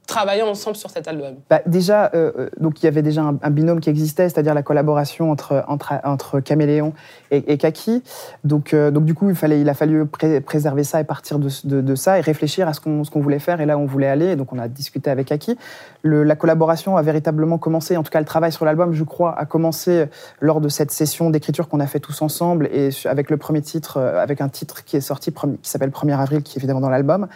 travaillé 0.06 0.42
ensemble 0.42 0.76
sur 0.76 0.90
cet 0.90 1.08
album 1.08 1.34
Bah, 1.48 1.60
déjà, 1.66 2.10
euh, 2.14 2.32
euh, 2.38 2.48
donc 2.58 2.82
il 2.82 2.86
y 2.86 2.88
avait 2.88 3.02
déjà 3.02 3.22
un, 3.22 3.38
un 3.42 3.50
binôme 3.50 3.80
qui 3.80 3.88
existait, 3.88 4.28
c'est-à-dire 4.28 4.52
la 4.54 4.62
collaboration 4.62 5.30
entre, 5.30 5.64
entre, 5.68 5.92
entre 6.04 6.40
Caméléon 6.40 6.92
et, 7.30 7.52
et 7.52 7.56
Kaki. 7.58 8.02
Donc, 8.44 8.74
euh, 8.74 8.90
donc 8.90 9.04
du 9.04 9.14
coup, 9.14 9.28
il, 9.30 9.36
fallait, 9.36 9.60
il 9.60 9.68
a 9.68 9.74
fallu 9.74 10.04
pré- 10.06 10.40
préserver 10.40 10.84
ça 10.84 11.00
et 11.00 11.04
partir 11.04 11.38
de, 11.38 11.48
de- 11.64 11.80
de 11.80 11.94
ça 11.94 12.18
et 12.18 12.20
réfléchir 12.20 12.68
à 12.68 12.72
ce 12.74 12.80
qu'on 12.80 13.02
qu'on 13.04 13.20
voulait 13.20 13.38
faire 13.38 13.60
et 13.60 13.66
là 13.66 13.78
où 13.78 13.80
on 13.82 13.86
voulait 13.86 14.08
aller. 14.08 14.26
Et 14.32 14.36
donc 14.36 14.52
on 14.52 14.58
a 14.58 14.68
discuté 14.68 15.08
avec 15.10 15.28
Kaki. 15.28 15.56
Le- 16.02 16.24
la 16.24 16.36
collaboration 16.36 16.96
a 16.96 17.02
véritablement 17.02 17.58
commencé, 17.58 17.96
en 17.96 18.02
tout 18.02 18.10
cas 18.10 18.20
le 18.20 18.26
travail 18.26 18.52
sur 18.52 18.64
l'album, 18.64 18.92
je 18.92 19.04
crois, 19.04 19.38
a 19.38 19.44
commencé 19.46 20.06
lors 20.40 20.60
de 20.60 20.68
cette 20.68 20.90
session 20.90 21.30
d'écriture 21.30 21.68
qu'on 21.68 21.80
a 21.80 21.86
fait 21.86 22.00
tous 22.00 22.22
ensemble 22.22 22.66
et 22.72 22.90
avec 23.04 23.30
le 23.30 23.36
premier 23.36 23.62
titre, 23.62 23.98
avec 23.98 24.40
un 24.40 24.48
titre 24.48 24.84
qui 24.84 24.96
est 24.96 25.00
sorti, 25.00 25.32
qui 25.62 25.70
s'appelle 25.70 25.90
1er 25.90 26.18
avril, 26.18 26.42
qui 26.42 26.54
est 26.58 26.60
évidemment 26.60 26.80
dans 26.80 26.90
l'album. 26.90 27.28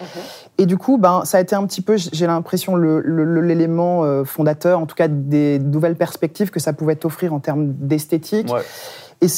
Et 0.59 0.67
du 0.67 0.77
coup, 0.77 0.99
ben, 0.99 1.23
ça 1.25 1.39
a 1.39 1.41
été 1.41 1.55
un 1.55 1.65
petit 1.67 1.81
peu, 1.83 1.97
j'ai 1.97 2.27
l'impression, 2.27 2.56
le- 3.01 3.41
l'élément 3.43 4.05
euh, 4.05 4.25
fondateur, 4.25 4.79
en 4.81 4.87
tout 4.87 4.95
cas 4.97 5.09
des 5.09 5.59
nouvelles 5.59 5.97
perspectives 5.97 6.51
que 6.51 6.61
ça 6.61 6.73
pouvait 6.73 7.05
offrir 7.05 7.33
en 7.35 7.41
termes 7.41 7.69
d'esthétique. 7.69 8.49
Et, 9.23 9.29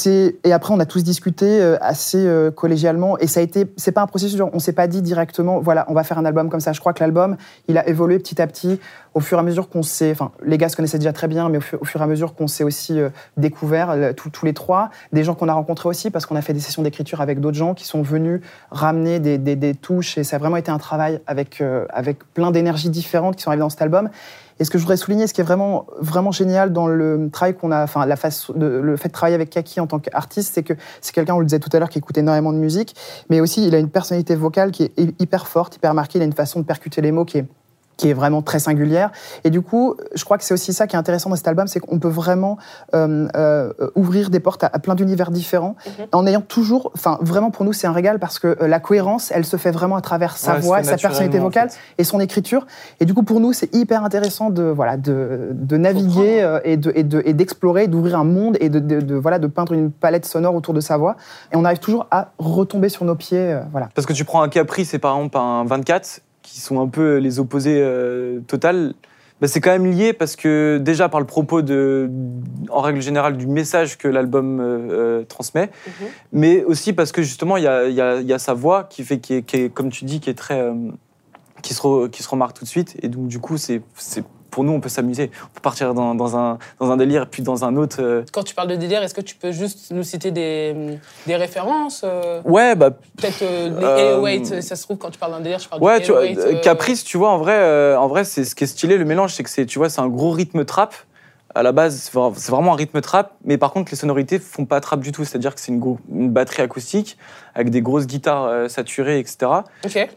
et 0.43 0.53
après, 0.53 0.73
on 0.73 0.79
a 0.79 0.85
tous 0.85 1.03
discuté 1.03 1.45
euh, 1.61 1.77
assez 1.79 2.25
euh, 2.25 2.51
collégialement. 2.51 3.17
Et 3.17 3.27
ça 3.27 3.39
a 3.39 3.43
été, 3.43 3.65
c'est 3.77 3.93
pas 3.93 4.01
un 4.01 4.07
processus, 4.07 4.39
on 4.41 4.59
s'est 4.59 4.73
pas 4.73 4.87
dit 4.87 5.01
directement, 5.01 5.59
voilà, 5.59 5.85
on 5.87 5.93
va 5.93 6.03
faire 6.03 6.17
un 6.17 6.25
album 6.25 6.49
comme 6.49 6.59
ça. 6.59 6.73
Je 6.73 6.79
crois 6.79 6.93
que 6.93 7.01
l'album, 7.01 7.37
il 7.67 7.77
a 7.77 7.87
évolué 7.87 8.19
petit 8.19 8.41
à 8.41 8.47
petit 8.47 8.79
au 9.13 9.21
fur 9.21 9.37
et 9.37 9.41
à 9.41 9.43
mesure 9.43 9.69
qu'on 9.69 9.81
s'est, 9.81 10.11
enfin, 10.11 10.31
les 10.45 10.57
gars 10.57 10.69
se 10.69 10.75
connaissaient 10.75 10.99
déjà 10.99 11.13
très 11.13 11.27
bien, 11.27 11.49
mais 11.49 11.57
au 11.57 11.85
fur, 11.85 11.99
et 11.99 12.03
à 12.03 12.07
mesure 12.07 12.35
qu'on 12.35 12.47
s'est 12.47 12.63
aussi 12.63 12.99
euh, 12.99 13.09
découvert 13.37 13.95
tous 14.15 14.45
les 14.45 14.53
trois, 14.53 14.89
des 15.13 15.23
gens 15.23 15.33
qu'on 15.33 15.47
a 15.47 15.53
rencontrés 15.53 15.89
aussi, 15.89 16.11
parce 16.11 16.25
qu'on 16.25 16.35
a 16.35 16.41
fait 16.41 16.53
des 16.53 16.59
sessions 16.59 16.83
d'écriture 16.83 17.21
avec 17.21 17.39
d'autres 17.39 17.57
gens 17.57 17.73
qui 17.73 17.85
sont 17.85 18.01
venus 18.01 18.41
ramener 18.71 19.19
des, 19.19 19.37
des- 19.37 19.55
des 19.55 19.73
touches. 19.73 20.17
Et 20.17 20.23
ça 20.23 20.35
a 20.35 20.39
vraiment 20.39 20.57
été 20.57 20.71
un 20.71 20.77
travail 20.77 21.21
avec, 21.25 21.61
euh, 21.61 21.85
avec 21.89 22.19
plein 22.33 22.51
d'énergies 22.51 22.89
différentes 22.89 23.37
qui 23.37 23.43
sont 23.43 23.49
arrivées 23.49 23.61
dans 23.61 23.69
cet 23.69 23.81
album. 23.81 24.09
Et 24.59 24.65
ce 24.65 24.69
que 24.69 24.77
je 24.77 24.83
voudrais 24.83 24.97
souligner, 24.97 25.25
ce 25.27 25.33
qui 25.33 25.41
est 25.41 25.43
vraiment, 25.43 25.85
vraiment 25.99 26.31
génial 26.31 26.73
dans 26.73 26.87
le 26.87 27.29
travail 27.31 27.55
qu'on 27.55 27.71
a, 27.71 27.83
enfin, 27.83 28.05
la 28.05 28.15
de, 28.15 28.65
le 28.65 28.97
fait 28.97 29.07
de 29.07 29.13
travailler 29.13 29.35
avec 29.35 29.49
Kaki 29.49 29.79
en 29.79 29.87
tant 29.87 29.99
qu'artiste, 29.99 30.53
c'est 30.53 30.63
que 30.63 30.73
c'est 31.01 31.13
quelqu'un, 31.13 31.35
on 31.35 31.39
le 31.39 31.45
disait 31.45 31.59
tout 31.59 31.69
à 31.73 31.79
l'heure, 31.79 31.89
qui 31.89 31.97
écoute 31.99 32.17
énormément 32.17 32.51
de 32.51 32.57
musique, 32.57 32.95
mais 33.29 33.39
aussi 33.39 33.65
il 33.65 33.73
a 33.73 33.79
une 33.79 33.89
personnalité 33.89 34.35
vocale 34.35 34.71
qui 34.71 34.83
est 34.83 34.99
hy- 34.99 35.15
hyper 35.19 35.47
forte, 35.47 35.77
hyper 35.77 35.93
marquée, 35.93 36.19
il 36.19 36.21
a 36.21 36.25
une 36.25 36.33
façon 36.33 36.59
de 36.59 36.65
percuter 36.65 37.01
les 37.01 37.11
mots 37.11 37.25
qui 37.25 37.37
est 37.39 37.45
qui 37.99 38.09
est 38.09 38.13
vraiment 38.13 38.41
très 38.41 38.59
singulière. 38.59 39.11
Et 39.43 39.49
du 39.49 39.61
coup, 39.61 39.95
je 40.15 40.23
crois 40.23 40.37
que 40.37 40.43
c'est 40.45 40.53
aussi 40.53 40.71
ça 40.73 40.87
qui 40.87 40.95
est 40.95 40.99
intéressant 40.99 41.29
dans 41.29 41.35
cet 41.35 41.47
album, 41.49 41.67
c'est 41.67 41.81
qu'on 41.81 41.99
peut 41.99 42.07
vraiment 42.07 42.57
euh, 42.95 43.27
euh, 43.35 43.73
ouvrir 43.95 44.29
des 44.29 44.39
portes 44.39 44.63
à, 44.63 44.69
à 44.71 44.79
plein 44.79 44.95
d'univers 44.95 45.31
différents, 45.31 45.75
Mhm. 45.85 46.05
en 46.13 46.25
ayant 46.25 46.41
toujours, 46.41 46.91
enfin 46.95 47.17
vraiment 47.21 47.51
pour 47.51 47.65
nous 47.65 47.73
c'est 47.73 47.87
un 47.87 47.91
régal 47.91 48.17
parce 48.19 48.39
que 48.39 48.47
euh, 48.61 48.67
la 48.67 48.79
cohérence, 48.79 49.31
elle 49.35 49.45
se 49.45 49.57
fait 49.57 49.71
vraiment 49.71 49.97
à 49.97 50.01
travers 50.01 50.37
sa 50.37 50.53
Ouais, 50.55 50.59
voix, 50.61 50.77
c'est 50.83 50.91
sa 50.91 50.97
personnalité 50.97 51.39
en 51.39 51.43
vocale 51.43 51.69
fait. 51.69 51.77
et 51.97 52.03
son 52.05 52.19
écriture. 52.21 52.65
Et 53.01 53.05
du 53.05 53.13
coup, 53.13 53.23
pour 53.23 53.39
nous, 53.41 53.51
c'est 53.53 53.73
hyper 53.75 54.03
intéressant 54.05 54.49
de, 54.49 54.63
voilà, 54.63 54.95
de, 54.95 55.49
de 55.51 55.77
naviguer 55.77 56.41
euh, 56.41 56.59
et 56.63 56.77
de- 56.77 56.93
et 56.95 57.03
de- 57.03 57.21
et 57.25 57.33
d'explorer, 57.33 57.87
d'ouvrir 57.87 58.17
un 58.17 58.23
monde 58.23 58.55
et 58.61 58.69
de, 58.69 58.79
de- 58.79 59.01
de, 59.01 59.15
voilà, 59.15 59.39
de 59.39 59.47
peindre 59.47 59.73
une 59.73 59.91
palette 59.91 60.25
sonore 60.25 60.55
autour 60.55 60.73
de 60.73 60.79
sa 60.79 60.95
voix. 60.97 61.17
Et 61.51 61.57
on 61.57 61.65
arrive 61.65 61.79
toujours 61.79 62.07
à 62.11 62.29
retomber 62.39 62.87
sur 62.89 63.03
nos 63.03 63.15
pieds. 63.15 63.39
euh, 63.53 63.59
voilà. 63.71 63.89
Parce 63.93 64.05
que 64.05 64.13
tu 64.13 64.23
prends 64.23 64.41
un 64.41 64.47
Caprice 64.49 64.93
et 64.93 64.99
par 64.99 65.15
exemple 65.15 65.37
un 65.37 65.65
24, 65.65 66.21
qui 66.51 66.59
sont 66.59 66.81
un 66.81 66.87
peu 66.87 67.17
les 67.17 67.39
opposés 67.39 67.79
euh, 67.81 68.39
total, 68.47 68.93
bah, 69.39 69.47
c'est 69.47 69.61
quand 69.61 69.71
même 69.71 69.89
lié 69.89 70.11
parce 70.13 70.35
que 70.35 70.79
déjà 70.81 71.07
par 71.09 71.19
le 71.21 71.25
propos 71.25 71.61
de, 71.61 72.09
en 72.69 72.81
règle 72.81 73.01
générale 73.01 73.37
du 73.37 73.47
message 73.47 73.97
que 73.97 74.07
l'album 74.07 74.59
euh, 74.59 74.63
euh, 74.91 75.23
transmet, 75.25 75.69
Mhm. 75.87 76.07
mais 76.33 76.63
aussi 76.65 76.93
parce 76.93 77.11
que 77.11 77.21
justement 77.21 77.55
il 77.57 77.63
y 77.63 77.67
a, 77.67 77.87
y 77.87 78.33
y 78.33 78.39
sa 78.39 78.53
voix 78.53 78.83
qui 78.85 79.03
fait, 79.03 79.19
qui 79.19 79.35
est, 79.35 79.41
qui 79.43 79.57
est, 79.57 79.69
comme 79.73 79.89
tu 79.91 80.05
dis, 80.05 80.19
qui 80.19 80.29
est 80.29 80.33
très, 80.37 80.59
euh, 80.59 80.73
qui 81.61 81.73
se, 81.73 81.81
re- 81.81 82.09
qui 82.09 82.23
se 82.23 82.29
remarque 82.29 82.57
tout 82.57 82.63
de 82.65 82.69
suite 82.69 82.97
et 83.01 83.07
donc 83.09 83.27
du 83.27 83.39
coup 83.39 83.57
c'est 83.57 83.81
pour 84.49 84.63
nous 84.63 84.71
on 84.73 84.79
peut 84.79 84.89
s'amuser, 84.89 85.31
on 85.43 85.53
peut 85.55 85.61
partir 85.61 85.93
dans, 85.93 86.15
dans 86.15 86.37
un, 86.37 86.57
dans 86.79 86.91
un 86.91 86.97
délire 86.97 87.27
puis 87.27 87.43
dans 87.43 87.63
un 87.65 87.75
autre. 87.75 87.97
euh, 88.01 88.23
Quand 88.31 88.43
tu 88.43 88.55
parles 88.55 88.67
de 88.69 88.75
délire, 88.75 89.01
est-ce 89.03 89.13
que 89.13 89.21
tu 89.21 89.35
peux 89.35 89.51
juste 89.51 89.91
nous 89.91 90.03
citer 90.03 90.31
des, 90.31 90.75
des 91.27 91.35
références 91.35 92.01
euh, 92.03 92.41
Ouais, 92.45 92.75
bah 92.75 92.91
Peut-être 92.91 93.41
euh, 93.41 93.69
les 93.79 93.85
Euh, 93.85 94.19
808, 94.21 94.61
ça 94.61 94.75
se 94.75 94.83
trouve, 94.83 94.97
quand 94.97 95.09
tu 95.09 95.19
parles 95.19 95.31
d'un 95.33 95.41
délire, 95.41 95.59
je 95.59 95.67
parle 95.69 95.81
Ouais, 95.83 95.99
du 95.99 96.05
tu 96.05 96.11
vois, 96.11 96.23
808, 96.23 96.37
euh, 96.39 96.51
euh, 96.55 96.59
Caprice, 96.61 97.03
tu 97.03 97.17
vois, 97.17 97.29
en 97.31 97.37
vrai, 97.37 97.55
euh, 97.57 97.97
en 97.99 98.07
vrai, 98.07 98.23
c'est 98.23 98.43
ce 98.45 98.55
qui 98.55 98.63
est 98.63 98.67
stylé. 98.67 98.97
Le 98.97 99.05
mélange, 99.05 99.33
c'est 99.33 99.43
que 99.43 99.49
c'est, 99.49 99.65
tu 99.65 99.79
vois, 99.79 99.89
c'est 99.89 100.01
un 100.01 100.07
gros 100.07 100.31
rythme 100.31 100.65
trap 100.65 100.93
À 101.55 101.63
la 101.63 101.71
base, 101.71 101.95
c'est 101.97 102.13
vra- 102.13 102.33
c'est 102.35 102.51
vraiment 102.51 102.73
un 102.73 102.75
rythme 102.75 103.01
trap, 103.01 103.33
mais 103.43 103.57
par 103.57 103.71
contre, 103.73 103.91
les 103.91 103.97
sonorités 103.97 104.37
font 104.39 104.65
pas 104.65 104.79
trap 104.81 104.99
du 104.99 105.11
tout. 105.11 105.25
C'est-à-dire 105.25 105.55
que 105.55 105.61
c'est 105.61 105.71
une, 105.71 106.29
batterie 106.29 106.61
acoustique 106.61 107.17
avec 107.55 107.71
des 107.71 107.81
grosses 107.81 108.05
guitares 108.05 108.45
euh, 108.45 108.67
saturées, 108.67 109.19
etc. 109.19 109.37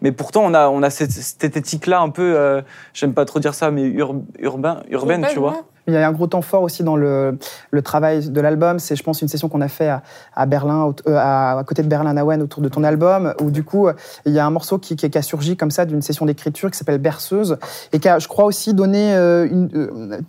Mais 0.03 0.13
pourtant, 0.13 0.43
on 0.45 0.53
a, 0.53 0.69
on 0.69 0.83
a 0.83 0.91
cette, 0.91 1.11
cette 1.11 1.43
esthétique-là 1.45 2.01
un 2.01 2.11
peu, 2.11 2.35
euh, 2.37 2.61
j'aime 2.93 3.15
pas 3.15 3.25
trop 3.25 3.41
dire 3.41 3.55
ça, 3.55 3.71
mais 3.71 3.83
ur- 3.83 4.15
urbain, 4.41 4.83
urbaine, 4.91 5.23
tu 5.31 5.39
vois. 5.39 5.65
Il 5.89 5.95
y 5.95 5.97
a 5.97 6.07
un 6.07 6.13
gros 6.13 6.29
temps 6.29 6.43
fort 6.43 6.63
aussi 6.63 6.85
dans 6.85 6.97
le, 6.97 7.39
travail 7.83 8.29
de 8.31 8.41
l'album. 8.41 8.79
C'est, 8.79 8.95
je 8.95 9.03
pense, 9.03 9.21
une 9.21 9.29
session 9.29 9.49
qu'on 9.49 9.61
a 9.61 9.69
fait 9.69 9.93
à, 10.35 10.47
Berlin, 10.47 10.95
euh, 11.09 11.17
à, 11.17 11.63
côté 11.67 11.83
de 11.83 11.89
Berlin 11.89 12.17
Awen, 12.17 12.41
autour 12.43 12.63
de 12.63 12.69
ton 12.69 12.85
album, 12.85 13.35
où 13.41 13.51
du 13.51 13.65
coup, 13.65 13.89
euh, 13.89 13.93
il 14.25 14.33
y 14.33 14.39
a 14.39 14.47
un 14.47 14.51
morceau 14.51 14.79
qui, 14.79 14.97
a 15.15 15.23
surgi 15.23 15.57
comme 15.57 15.71
ça 15.71 15.85
d'une 15.85 16.03
session 16.03 16.25
d'écriture 16.27 16.71
qui 16.71 16.79
s'appelle 16.79 16.99
Berceuse 16.99 17.59
et 17.93 17.99
qui 17.99 18.09
a, 18.09 18.19
je 18.19 18.29
crois, 18.29 18.45
aussi 18.45 18.75
donné 18.75 19.15
euh, 19.15 19.49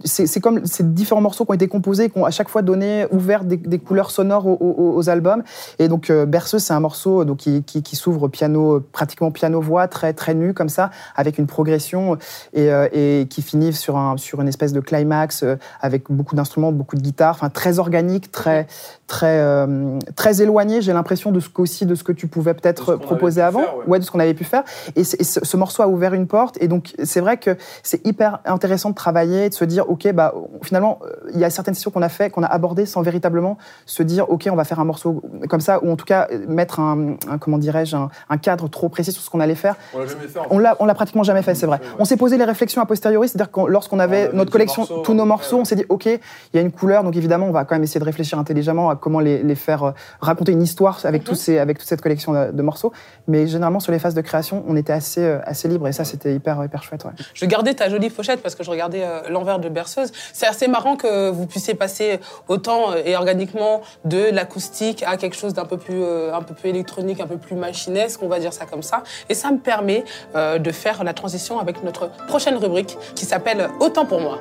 c'est, 0.04 0.40
comme 0.40 0.66
ces 0.66 0.84
différents 0.84 1.22
morceaux 1.22 1.46
qui 1.46 1.52
ont 1.52 1.56
été 1.56 1.68
composés, 1.68 2.10
qui 2.10 2.18
ont 2.18 2.26
à 2.26 2.32
chaque 2.32 2.50
fois 2.50 2.64
donné, 2.64 3.06
ouvert 3.12 3.44
des, 3.44 3.80
couleurs 3.80 4.12
sonores 4.12 4.48
aux, 4.48 5.10
albums. 5.10 5.44
Et 5.78 5.88
donc, 5.88 6.12
Berceuse, 6.12 6.64
c'est 6.64 6.74
un 6.74 6.80
morceau 6.80 7.26
donc, 7.26 7.38
qui, 7.38 7.96
s'ouvre 7.96 8.28
piano, 8.28 8.80
pratiquement 8.92 9.32
piano-voix, 9.32 9.88
très, 9.88 10.14
très 10.14 10.34
nu 10.34 10.54
comme 10.54 10.70
ça, 10.70 10.90
avec 11.16 11.38
une 11.38 11.48
progression 11.48 12.18
et, 12.54 13.28
qui 13.30 13.42
finit 13.42 13.74
sur 13.74 13.98
une 13.98 14.48
espèce 14.48 14.74
de 14.74 14.80
climax 14.80 15.43
euh, 15.44 15.56
avec 15.82 16.10
beaucoup 16.10 16.36
d'instruments, 16.36 16.72
beaucoup 16.72 16.96
de 16.96 17.02
guitares, 17.02 17.36
enfin 17.36 17.50
très 17.50 17.80
organique, 17.80 18.32
très 18.32 18.68
très 19.08 19.40
euh, 19.40 20.00
très 20.16 20.42
éloigné. 20.42 20.82
J'ai 20.82 20.94
l'impression 20.94 21.32
de 21.32 21.40
ce 21.40 21.50
qu'aussi 21.50 21.86
de 21.86 21.96
ce 21.96 22.04
que 22.04 22.12
tu 22.12 22.28
pouvais 22.28 22.54
peut-être 22.54 22.96
proposer 22.96 23.42
avant, 23.42 23.62
faire, 23.62 23.88
ouais. 23.88 24.00
de 24.00 24.04
ce 24.04 24.12
qu'on 24.12 24.20
avait 24.20 24.34
pu 24.34 24.44
faire. 24.44 24.64
Et, 24.96 25.04
ce, 25.04 25.18
ce 25.44 25.58
morceau 25.58 25.84
a 25.84 25.88
ouvert 25.88 26.14
une 26.14 26.28
porte. 26.28 26.58
Et 26.62 26.68
donc 26.68 26.94
c'est 27.04 27.20
vrai 27.22 27.38
que 27.38 27.58
c'est 27.84 28.06
hyper 28.06 28.40
intéressant 28.46 28.90
de 28.90 28.96
travailler, 28.96 29.50
de 29.50 29.54
se 29.54 29.66
dire 29.66 29.90
ok 29.90 30.12
bah 30.14 30.34
finalement 30.62 31.00
il 31.34 31.40
y 31.40 31.44
a 31.44 31.50
certaines 31.50 31.74
sessions 31.74 31.92
qu'on 31.92 32.02
a 32.02 32.10
fait, 32.10 32.30
qu'on 32.30 32.44
a 32.44 32.48
abordées 32.48 32.86
sans 32.86 33.02
véritablement 33.02 33.58
se 33.86 34.04
dire 34.04 34.30
ok 34.30 34.48
on 34.52 34.56
va 34.56 34.64
faire 34.64 34.80
un 34.80 34.86
morceau 34.86 35.22
comme 35.50 35.62
ça 35.62 35.84
ou 35.84 35.92
en 35.92 35.96
tout 35.96 36.06
cas 36.06 36.28
mettre 36.48 36.80
un, 36.80 37.16
un- 37.30 37.38
comment 37.38 37.58
dirais-je 37.58 37.96
un, 37.96 38.10
un 38.30 38.38
cadre 38.38 38.68
trop 38.70 38.90
précis 38.90 39.12
sur 39.12 39.22
ce 39.22 39.30
qu'on 39.30 39.40
allait 39.40 39.56
faire. 39.56 39.76
On 39.94 40.00
l'a 40.00 40.06
jamais 40.06 40.28
fait. 40.28 40.40
On 40.50 40.60
l'a, 40.60 40.76
on 40.80 40.86
l'a 40.86 40.94
pratiquement 40.94 41.24
jamais 41.24 41.42
fait, 41.42 41.56
c'est 41.56 41.66
vrai. 41.66 41.80
On 42.00 42.06
s'est 42.06 42.18
posé 42.18 42.38
les 42.38 42.44
réflexions 42.46 42.82
a 42.82 42.86
posteriori, 42.86 43.28
c'est-à-dire 43.28 43.52
que 43.52 43.62
lorsqu'on 43.68 44.00
avait 44.00 44.24
avait 44.24 44.34
notre 44.34 44.52
collection, 44.52 44.82
morceaux, 44.82 45.02
tous 45.02 45.14
nos 45.14 45.26
morceaux, 45.34 45.58
on 45.60 45.66
s'est 45.66 45.76
dit, 45.76 45.86
ok, 45.90 46.06
il 46.06 46.20
y 46.54 46.58
a 46.58 46.62
une 46.62 46.72
couleur, 46.72 47.04
donc 47.04 47.16
évidemment, 47.16 47.48
on 47.48 47.52
va 47.52 47.64
quand 47.66 47.76
même 47.76 47.84
essayer 47.84 48.00
de 48.00 48.06
réfléchir 48.06 48.38
intelligemment 48.40 48.90
à 48.90 48.96
comment 48.96 49.20
les, 49.20 49.42
les 49.44 49.56
faire 49.56 49.84
euh, 49.84 49.92
raconter 50.22 50.52
une 50.52 50.62
histoire 50.62 51.00
avec, 51.04 51.22
Mhm. 51.22 51.28
tous 51.30 51.36
ces, 51.36 51.58
avec 51.60 51.78
toute 51.80 51.88
cette 51.88 52.02
collection 52.02 52.32
de, 52.34 52.52
de 52.52 52.62
morceaux. 52.62 52.92
Mais 53.28 53.48
généralement, 53.48 53.80
sur 53.80 53.92
les 53.92 54.00
phases 54.00 54.16
de 54.16 54.22
création, 54.22 54.64
on 54.68 54.76
était 54.76 54.94
assez, 54.94 55.22
euh, 55.24 55.40
assez 55.46 55.68
libre 55.68 55.88
et 55.88 55.94
ça, 55.94 56.04
c'était 56.06 56.34
hyper, 56.36 56.64
hyper 56.64 56.82
chouette. 56.84 57.04
Ouais. 57.06 57.12
Je 57.34 57.46
gardais 57.46 57.74
ta 57.74 57.90
jolie 57.90 58.10
pochette 58.10 58.42
parce 58.44 58.56
que 58.56 58.64
je 58.64 58.70
regardais 58.72 59.04
euh, 59.04 59.22
l'envers 59.30 59.60
de 59.60 59.70
berceuse. 59.70 60.12
C'est 60.34 60.48
assez 60.48 60.68
marrant 60.68 60.96
que 60.96 61.30
vous 61.30 61.46
puissiez 61.48 61.74
passer 61.76 62.20
autant 62.48 62.94
et 63.06 63.16
organiquement 63.16 63.82
de 64.06 64.22
l'acoustique 64.32 65.04
à 65.08 65.18
quelque 65.18 65.36
chose 65.36 65.54
d'un 65.54 65.66
peu 65.66 65.78
plus, 65.78 66.02
euh, 66.04 66.34
un 66.34 66.42
peu 66.42 66.54
plus 66.54 66.70
électronique, 66.70 67.20
un 67.20 67.28
peu 67.28 67.38
plus 67.38 67.56
machinesque, 67.56 68.22
on 68.22 68.28
va 68.30 68.40
dire 68.40 68.54
ça 68.54 68.66
comme 68.66 68.84
ça. 68.84 69.04
Et 69.30 69.34
ça 69.34 69.52
me 69.52 69.58
permet 69.58 70.04
euh, 70.36 70.60
de 70.60 70.72
faire 70.72 71.04
la 71.04 71.14
transition 71.14 71.60
avec 71.60 71.84
notre 71.84 72.10
prochaine 72.28 72.58
rubrique 72.58 72.98
qui 73.16 73.26
s'appelle 73.26 73.70
Autant 73.80 74.06
pour 74.06 74.20
moi. 74.22 74.38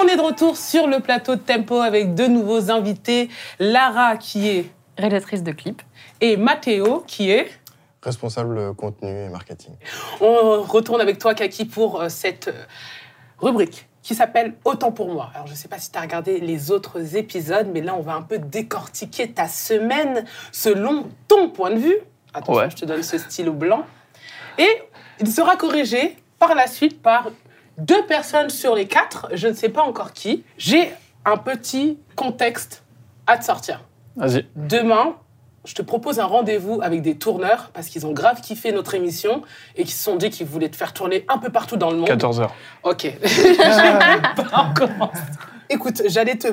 On 0.00 0.06
est 0.06 0.14
de 0.16 0.20
retour 0.22 0.56
sur 0.56 0.86
le 0.86 1.00
plateau 1.00 1.34
de 1.34 1.40
Tempo 1.40 1.80
avec 1.80 2.14
deux 2.14 2.28
nouveaux 2.28 2.70
invités. 2.70 3.28
Lara 3.58 4.16
qui 4.16 4.46
est 4.48 4.70
réalisatrice 4.96 5.42
de 5.42 5.50
clips. 5.50 5.82
et 6.20 6.36
Mathéo 6.36 7.02
qui 7.06 7.30
est. 7.32 7.48
Responsable 8.02 8.74
contenu 8.76 9.08
et 9.08 9.28
marketing. 9.28 9.74
On 10.20 10.62
retourne 10.62 11.00
avec 11.00 11.18
toi, 11.18 11.34
Kaki, 11.34 11.64
pour 11.64 12.00
euh, 12.00 12.08
cette 12.08 12.46
euh, 12.46 12.64
rubrique 13.38 13.88
qui 14.02 14.14
s'appelle 14.14 14.54
Autant 14.64 14.92
pour 14.92 15.08
moi. 15.12 15.30
Alors, 15.34 15.48
je 15.48 15.52
ne 15.52 15.56
sais 15.56 15.66
pas 15.68 15.78
si 15.78 15.90
tu 15.90 15.98
as 15.98 16.02
regardé 16.02 16.38
les 16.38 16.70
autres 16.70 17.16
épisodes, 17.16 17.68
mais 17.74 17.80
là, 17.80 17.96
on 17.96 18.00
va 18.00 18.14
un 18.14 18.22
peu 18.22 18.38
décortiquer 18.38 19.32
ta 19.32 19.48
semaine 19.48 20.24
selon 20.52 21.08
ton 21.26 21.50
point 21.50 21.70
de 21.70 21.78
vue. 21.78 21.96
Attention, 22.32 22.62
Ouais. 22.62 22.70
je 22.70 22.76
te 22.76 22.84
donne 22.84 23.02
ce 23.02 23.18
stylo 23.18 23.52
blanc. 23.52 23.84
Et 24.58 24.68
il 25.18 25.26
sera 25.28 25.56
corrigé 25.56 26.16
par 26.38 26.54
la 26.54 26.68
suite 26.68 27.02
par 27.02 27.30
deux 27.78 28.04
personnes 28.06 28.50
sur 28.50 28.74
les 28.74 28.86
quatre, 28.86 29.28
je 29.32 29.48
ne 29.48 29.54
sais 29.54 29.68
pas 29.68 29.82
encore 29.82 30.12
qui. 30.12 30.44
J'ai 30.58 30.92
un 31.24 31.36
petit 31.36 31.98
contexte 32.16 32.82
à 33.26 33.38
te 33.38 33.44
sortir. 33.44 33.80
Vas-y. 34.16 34.46
Demain, 34.56 35.14
je 35.64 35.74
te 35.74 35.82
propose 35.82 36.18
un 36.18 36.24
rendez-vous 36.24 36.80
avec 36.82 37.02
des 37.02 37.16
tourneurs 37.16 37.70
parce 37.72 37.88
qu'ils 37.88 38.06
ont 38.06 38.12
grave 38.12 38.40
kiffé 38.40 38.72
notre 38.72 38.94
émission 38.94 39.42
et 39.76 39.84
qu'ils 39.84 39.92
se 39.92 40.02
sont 40.02 40.16
dit 40.16 40.30
qu'ils 40.30 40.46
voulaient 40.46 40.70
te 40.70 40.76
faire 40.76 40.92
tourner 40.92 41.24
un 41.28 41.38
peu 41.38 41.50
partout 41.50 41.76
dans 41.76 41.90
le 41.90 41.98
monde. 41.98 42.08
14h. 42.08 42.48
Ok. 42.82 43.12
Commence. 44.74 45.18
Écoute, 45.70 46.02
j'allais 46.06 46.36
te, 46.36 46.48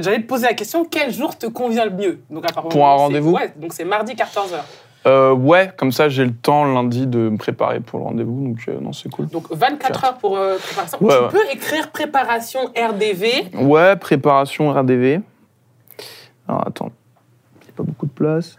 j'allais 0.00 0.22
te 0.22 0.26
poser 0.26 0.46
la 0.46 0.54
question 0.54 0.84
quel 0.84 1.12
jour 1.12 1.36
te 1.36 1.46
convient 1.46 1.84
le 1.84 1.90
mieux? 1.90 2.20
Donc, 2.30 2.44
Pour 2.70 2.86
un 2.86 2.94
rendez-vous 2.94 3.32
Ouais, 3.32 3.52
donc 3.56 3.72
c'est 3.72 3.84
mardi 3.84 4.14
14h. 4.14 4.60
Euh, 5.06 5.32
ouais, 5.32 5.70
comme 5.76 5.92
ça, 5.92 6.08
j'ai 6.08 6.24
le 6.24 6.34
temps 6.34 6.64
lundi 6.64 7.06
de 7.06 7.28
me 7.28 7.36
préparer 7.36 7.78
pour 7.80 8.00
le 8.00 8.04
rendez-vous. 8.06 8.48
Donc, 8.48 8.58
euh, 8.68 8.80
non, 8.80 8.92
c'est 8.92 9.08
cool. 9.08 9.28
Donc 9.28 9.46
24 9.52 10.04
heures 10.04 10.18
pour 10.18 10.36
euh, 10.36 10.56
préparation. 10.58 10.98
Ouais, 11.00 11.14
tu 11.16 11.22
ouais. 11.22 11.28
peux 11.30 11.52
écrire 11.52 11.90
préparation 11.92 12.60
RDV. 12.76 13.50
Ouais, 13.54 13.94
préparation 13.96 14.72
RDV. 14.72 15.20
Alors, 16.48 16.66
attends. 16.66 16.90
Il 17.62 17.66
n'y 17.66 17.70
a 17.70 17.76
pas 17.76 17.82
beaucoup 17.84 18.06
de 18.06 18.10
place. 18.12 18.56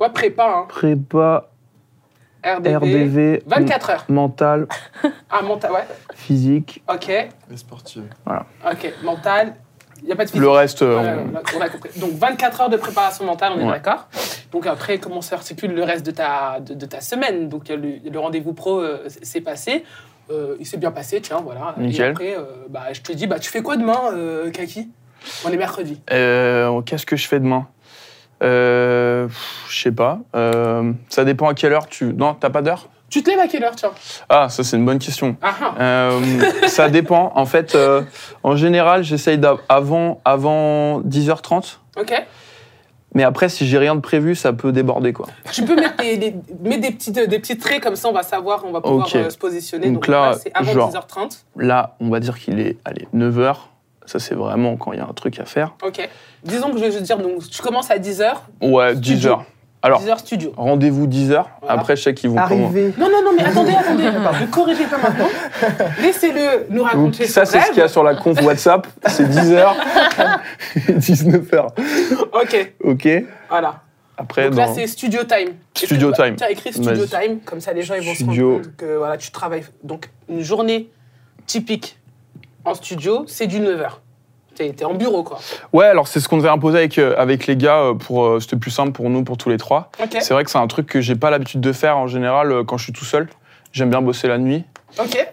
Ouais, 0.00 0.10
prépa, 0.10 0.66
Prépa, 0.68 1.48
hein. 2.44 2.56
RDV. 2.56 2.76
RDV. 2.76 3.42
24 3.46 3.90
heures. 3.90 4.04
Mental, 4.08 4.66
Ah, 5.30 5.42
mental, 5.42 5.72
ouais. 5.72 5.86
physique. 6.14 6.82
Ok, 6.92 7.06
Les 7.50 7.56
sportifs. 7.56 8.02
ok. 8.28 8.94
Mental. 9.02 9.54
Il 10.02 10.06
n'y 10.06 10.12
a 10.12 10.16
pas 10.16 10.24
de 10.24 10.30
physique. 10.30 10.42
Le 10.42 10.50
reste, 10.50 10.82
euh, 10.82 10.96
on- 10.98 11.58
on 11.58 11.60
a 11.60 11.68
compris. 11.68 11.90
Donc 11.96 12.12
24 12.12 12.60
heures 12.62 12.68
de 12.68 12.76
préparation 12.76 13.24
mentale, 13.24 13.52
on 13.56 13.60
est 13.60 13.64
Ouais. 13.64 13.72
d'accord. 13.72 14.08
Donc 14.52 14.66
après, 14.66 14.98
comment 14.98 15.20
s'articule 15.22 15.72
le 15.72 15.82
reste 15.84 16.04
de 16.06 16.10
ta, 16.10 16.60
de, 16.60 16.74
de 16.74 16.86
ta 16.86 17.00
semaine? 17.00 17.48
Donc 17.48 17.68
le, 17.68 17.76
le 18.10 18.18
rendez-vous 18.18 18.52
pro 18.52 18.80
euh, 18.80 19.04
s'est 19.22 19.40
passé. 19.40 19.84
Euh, 20.30 20.56
il 20.58 20.66
s'est 20.66 20.76
bien 20.78 20.90
passé, 20.90 21.20
tiens, 21.20 21.40
voilà. 21.44 21.74
Nickel. 21.78 22.06
Et 22.06 22.10
après, 22.10 22.36
bah, 22.68 22.84
je 22.92 23.00
te 23.00 23.12
dis, 23.12 23.26
bah, 23.26 23.38
tu 23.38 23.48
fais 23.50 23.62
quoi 23.62 23.76
demain, 23.76 24.12
Kaki? 24.52 24.88
On 25.44 25.50
est 25.50 25.56
mercredi. 25.56 26.00
Qu'est-ce 26.06 27.06
que 27.06 27.16
je 27.16 27.26
fais 27.28 27.38
demain? 27.40 27.66
Je 29.76 29.82
sais 29.82 29.92
pas. 29.92 30.20
Euh, 30.34 30.90
ça 31.10 31.24
dépend 31.26 31.48
à 31.48 31.54
quelle 31.54 31.74
heure 31.74 31.86
tu. 31.86 32.06
Non, 32.14 32.32
t'as 32.32 32.48
pas 32.48 32.62
d'heure? 32.62 32.88
Tu 33.10 33.22
te 33.22 33.28
lèves 33.28 33.38
à 33.40 33.46
quelle 33.46 33.62
heure, 33.62 33.76
tiens? 33.76 33.90
Ah, 34.30 34.48
ça, 34.48 34.64
c'est 34.64 34.78
une 34.78 34.86
bonne 34.86 34.98
question. 34.98 35.36
Ah, 35.42 35.54
ah. 35.60 35.74
Euh, 35.78 36.20
ça 36.66 36.88
dépend. 36.88 37.30
En 37.34 37.44
fait, 37.44 37.74
euh, 37.74 38.00
en 38.42 38.56
général, 38.56 39.04
j'essaye 39.04 39.36
d'avant 39.36 40.22
avant 40.24 41.00
10h30. 41.02 41.78
Ok. 42.00 42.14
Mais 43.14 43.22
après, 43.22 43.50
si 43.50 43.66
j'ai 43.66 43.76
rien 43.76 43.94
de 43.94 44.00
prévu, 44.00 44.34
ça 44.34 44.54
peut 44.54 44.72
déborder, 44.72 45.12
quoi. 45.12 45.26
Tu 45.52 45.62
peux 45.64 45.74
mettre 45.76 45.96
des, 45.98 46.16
des- 46.16 46.34
mettre 46.64 46.80
des, 46.80 46.90
petits, 46.92 47.12
des 47.12 47.38
petits 47.38 47.58
traits, 47.58 47.82
comme 47.82 47.96
ça 47.96 48.08
on 48.08 48.12
va 48.12 48.22
savoir, 48.22 48.64
on 48.66 48.72
va 48.72 48.80
pouvoir 48.80 49.06
se 49.08 49.36
positionner. 49.36 49.90
Donc 49.90 50.06
là, 50.08 50.32
c'est 50.42 50.50
avant 50.54 50.72
genre- 50.72 50.90
10h30. 50.90 51.44
Là, 51.56 51.96
on 52.00 52.08
va 52.08 52.18
dire 52.20 52.38
qu'il 52.38 52.58
est, 52.60 52.78
allez, 52.86 53.06
9h. 53.14 53.56
Ça, 54.06 54.18
c'est 54.20 54.34
vraiment 54.34 54.76
quand 54.76 54.92
il 54.92 54.98
y 54.98 55.02
a 55.02 55.04
un 55.08 55.12
truc 55.12 55.38
à 55.38 55.44
faire. 55.44 55.74
Ok. 55.84 56.08
Disons 56.44 56.70
que 56.70 56.78
je 56.78 56.82
vais 56.84 56.92
juste 56.92 57.02
dire, 57.04 57.18
donc, 57.18 57.48
tu 57.50 57.60
commences 57.62 57.90
à 57.90 57.98
10h, 57.98 58.34
Ouais, 58.62 58.94
Studio. 58.96 59.32
10h. 59.36 59.40
Alors, 59.86 60.02
10h 60.02 60.18
studio. 60.18 60.52
rendez-vous 60.56 61.06
10h. 61.06 61.28
Voilà. 61.28 61.46
Après, 61.68 61.96
je 61.96 62.02
sais 62.02 62.14
qu'ils 62.14 62.30
vont 62.30 62.36
comment. 62.48 62.66
Arrivé. 62.66 62.92
Non, 62.98 63.08
non, 63.10 63.22
non, 63.24 63.30
mais 63.36 63.44
attendez, 63.44 63.72
attendez. 63.72 64.04
Ne 64.04 64.46
corrigez 64.50 64.84
pas 64.84 64.98
maintenant. 64.98 65.28
Laissez-le 66.02 66.66
nous 66.70 66.78
Donc, 66.80 66.86
raconter 66.88 67.26
ça, 67.26 67.44
c'est 67.44 67.60
ce 67.60 67.68
qu'il 67.68 67.78
y 67.78 67.82
a 67.82 67.88
sur 67.88 68.02
la 68.02 68.14
conf 68.16 68.42
WhatsApp. 68.42 68.86
C'est 69.06 69.24
10h 69.28 69.74
et 70.88 70.92
19h. 70.92 71.68
Ok, 72.32 72.72
OK 72.84 73.08
voilà. 73.48 73.80
Après, 74.18 74.48
Donc 74.48 74.58
là, 74.58 74.66
dans- 74.66 74.74
c'est 74.74 74.86
studio 74.86 75.24
time. 75.24 75.50
Studio 75.74 76.10
time. 76.12 76.36
Tu 76.36 76.44
as 76.44 76.50
écrit 76.50 76.72
studio 76.72 77.04
time, 77.06 77.40
comme 77.44 77.60
ça 77.60 77.72
les 77.74 77.82
gens 77.82 77.94
ils 77.94 78.06
vont 78.06 78.14
Studio. 78.14 78.34
se 78.34 78.54
rendre 78.54 78.64
compte 78.66 78.76
que 78.76 78.96
voilà, 78.96 79.16
tu 79.18 79.30
travailles. 79.30 79.64
Donc, 79.84 80.10
une 80.28 80.40
journée 80.42 80.90
typique 81.46 81.98
en 82.64 82.74
studio, 82.74 83.24
c'est 83.28 83.46
du 83.46 83.60
9h. 83.60 83.88
T'es 84.56 84.68
es 84.80 84.84
en 84.84 84.94
bureau, 84.94 85.22
quoi. 85.22 85.38
Ouais, 85.72 85.86
alors 85.86 86.08
c'est 86.08 86.18
ce 86.20 86.28
qu'on 86.28 86.38
devait 86.38 86.48
imposer 86.48 86.78
avec, 86.78 86.98
euh, 86.98 87.14
avec 87.18 87.46
les 87.46 87.56
gars. 87.56 87.78
euh, 87.80 87.94
Pour, 87.94 88.24
euh, 88.24 88.40
C'était 88.40 88.56
plus 88.56 88.70
simple 88.70 88.92
pour 88.92 89.10
nous, 89.10 89.22
pour 89.22 89.36
tous 89.36 89.48
les 89.50 89.58
trois. 89.58 89.90
C'est 90.20 90.32
vrai 90.34 90.44
que 90.44 90.50
c'est 90.50 90.58
un 90.58 90.66
truc 90.66 90.86
que 90.86 91.00
j'ai 91.00 91.14
pas 91.16 91.30
l'habitude 91.30 91.60
de 91.60 91.72
faire 91.72 91.98
en 91.98 92.06
général 92.06 92.64
quand 92.66 92.76
je 92.78 92.84
suis 92.84 92.92
tout 92.92 93.04
seul. 93.04 93.28
J'aime 93.72 93.90
bien 93.90 94.00
bosser 94.00 94.28
la 94.28 94.38
nuit. 94.38 94.64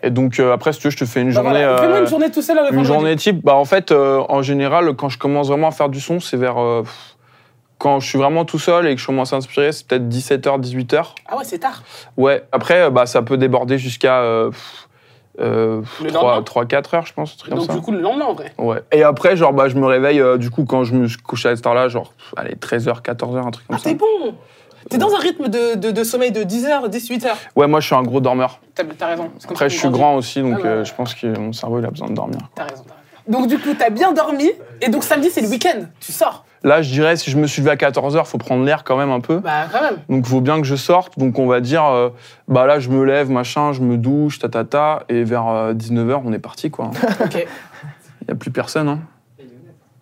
Et 0.02 0.10
donc, 0.10 0.40
euh, 0.40 0.52
après, 0.52 0.74
si 0.74 0.80
tu 0.80 0.88
veux, 0.88 0.92
je 0.92 0.98
te 0.98 1.06
fais 1.06 1.22
une 1.22 1.30
Bah 1.30 1.36
journée. 1.36 1.50
voilà. 1.64 1.78
Fais-moi 1.78 2.00
une 2.00 2.08
journée 2.08 2.30
tout 2.32 2.42
seul 2.42 2.58
le 2.70 2.76
Une 2.78 2.84
journée 2.84 3.16
type, 3.16 3.42
bah 3.46 3.56
en 3.56 3.64
fait, 3.64 3.92
euh, 3.92 4.22
en 4.28 4.42
général, 4.42 4.94
quand 4.98 5.08
je 5.08 5.18
commence 5.18 5.48
vraiment 5.48 5.70
à 5.70 5.72
faire 5.72 5.88
du 5.90 6.02
son, 6.02 6.20
c'est 6.20 6.36
vers. 6.36 6.58
euh, 6.62 6.84
quand 7.78 8.00
je 8.02 8.08
suis 8.10 8.18
vraiment 8.18 8.44
tout 8.46 8.60
seul 8.60 8.88
et 8.88 8.96
que 8.96 9.00
je 9.02 9.06
commence 9.06 9.32
à 9.34 9.38
inspirer, 9.38 9.72
c'est 9.72 9.86
peut-être 9.88 10.08
17h, 10.10 10.60
18h. 10.60 11.16
Ah 11.28 11.38
ouais, 11.38 11.44
c'est 11.46 11.60
tard. 11.60 11.84
Ouais, 12.18 12.44
après, 12.52 12.90
bah, 12.92 13.06
ça 13.06 13.22
peut 13.22 13.38
déborder 13.38 13.78
jusqu'à 13.78 14.22
euh, 15.40 15.82
pff, 15.82 16.02
euh, 16.02 16.06
Le 16.06 16.12
lendemain 16.12 16.42
3-4 16.42 16.96
heures, 16.96 17.06
je 17.06 17.14
pense. 17.14 17.38
truc 17.38 17.50
Donc, 17.52 17.60
comme 17.60 17.68
ça. 17.68 17.74
du 17.76 17.82
coup, 17.82 17.92
le 17.92 18.00
lendemain, 18.02 18.26
en 18.26 18.34
vrai. 18.34 18.52
Ouais. 18.58 18.82
Et 18.92 19.04
après, 19.04 19.36
genre, 19.36 19.54
bah, 19.54 19.68
je 19.70 19.76
me 19.76 19.86
réveille, 19.86 20.20
euh, 20.22 20.38
du 20.38 20.50
coup, 20.50 20.66
quand 20.66 20.84
je 20.84 20.94
me 20.94 21.08
couche 21.24 21.46
à 21.46 21.56
cette 21.56 21.66
heure-là, 21.66 21.88
genre, 21.88 22.14
pff, 22.14 22.34
allez, 22.38 22.56
13h, 22.56 23.02
14h, 23.02 23.48
un 23.48 23.52
truc 23.52 23.68
comme 23.68 23.76
Ah, 23.76 23.80
ça. 23.84 23.90
t'es 23.90 23.96
bon 23.96 24.36
T'es 24.90 24.98
dans 24.98 25.16
un 25.16 25.20
rythme 25.20 25.48
de, 25.48 25.76
de- 25.76 25.92
de 25.92 26.04
sommeil 26.04 26.32
de 26.34 26.44
10h, 26.44 26.90
18h. 26.90 27.30
Ouais, 27.56 27.68
moi, 27.68 27.80
je 27.80 27.86
suis 27.86 27.96
un 27.96 28.04
gros 28.04 28.20
dormeur. 28.20 28.60
T'as 28.76 28.84
raison. 29.08 29.32
Après, 29.50 29.70
je 29.70 29.78
suis 29.80 29.90
grand 29.90 30.16
aussi, 30.18 30.42
donc 30.42 30.60
Ah 30.62 30.68
euh, 30.68 30.84
je 30.84 30.94
pense 30.94 31.16
que 31.16 31.28
mon 31.40 31.54
cerveau, 31.54 31.80
il 31.80 31.86
a 31.86 31.90
besoin 31.90 32.10
de 32.10 32.14
dormir. 32.16 32.40
T'as 32.54 32.64
raison, 32.66 32.84
t'as 32.86 32.94
raison. 32.96 33.40
Donc 33.40 33.48
du 33.48 33.58
coup, 33.58 33.70
t'as 33.80 33.90
bien 33.90 34.12
dormi. 34.12 34.52
Et 34.82 34.90
donc 34.90 35.06
samedi, 35.06 35.30
c'est 35.30 35.40
le 35.40 35.48
week-end. 35.48 35.84
Tu 36.02 36.12
sors. 36.12 36.44
Là, 36.64 36.82
je 36.82 36.92
dirais, 36.92 37.16
si 37.18 37.30
je 37.30 37.38
me 37.38 37.46
suis 37.48 37.62
levé 37.62 37.72
à 37.72 37.76
14h, 37.76 38.26
faut 38.26 38.38
prendre 38.38 38.64
l'air 38.64 38.84
quand 38.86 38.96
même 38.98 39.12
un 39.12 39.20
peu. 39.20 39.38
Bah 39.40 39.66
quand 39.72 39.82
même. 39.82 39.98
Donc, 40.10 40.26
il 40.26 40.30
faut 40.30 40.40
bien 40.42 40.58
que 40.62 40.68
je 40.68 40.76
sorte. 40.76 41.20
Donc, 41.20 41.38
on 41.40 41.46
va 41.48 41.60
dire, 41.60 41.84
euh, 41.86 42.10
bah 42.48 42.66
là, 42.66 42.80
je 42.80 42.90
me 42.90 43.04
lève, 43.04 43.30
machin, 43.30 43.74
je 43.74 43.82
me 43.82 43.98
douche, 43.98 44.40
ta 44.40 44.48
ta 44.50 44.64
ta, 44.64 45.04
et 45.10 45.24
vers 45.24 45.74
19h, 45.74 46.22
on 46.26 46.32
est 46.32 46.40
parti, 46.40 46.72
quoi. 46.72 46.92
Ok. 47.24 47.34
Il 48.22 48.28
n'y 48.28 48.32
a 48.32 48.36
plus 48.36 48.52
personne, 48.52 48.88
hein. 48.88 49.00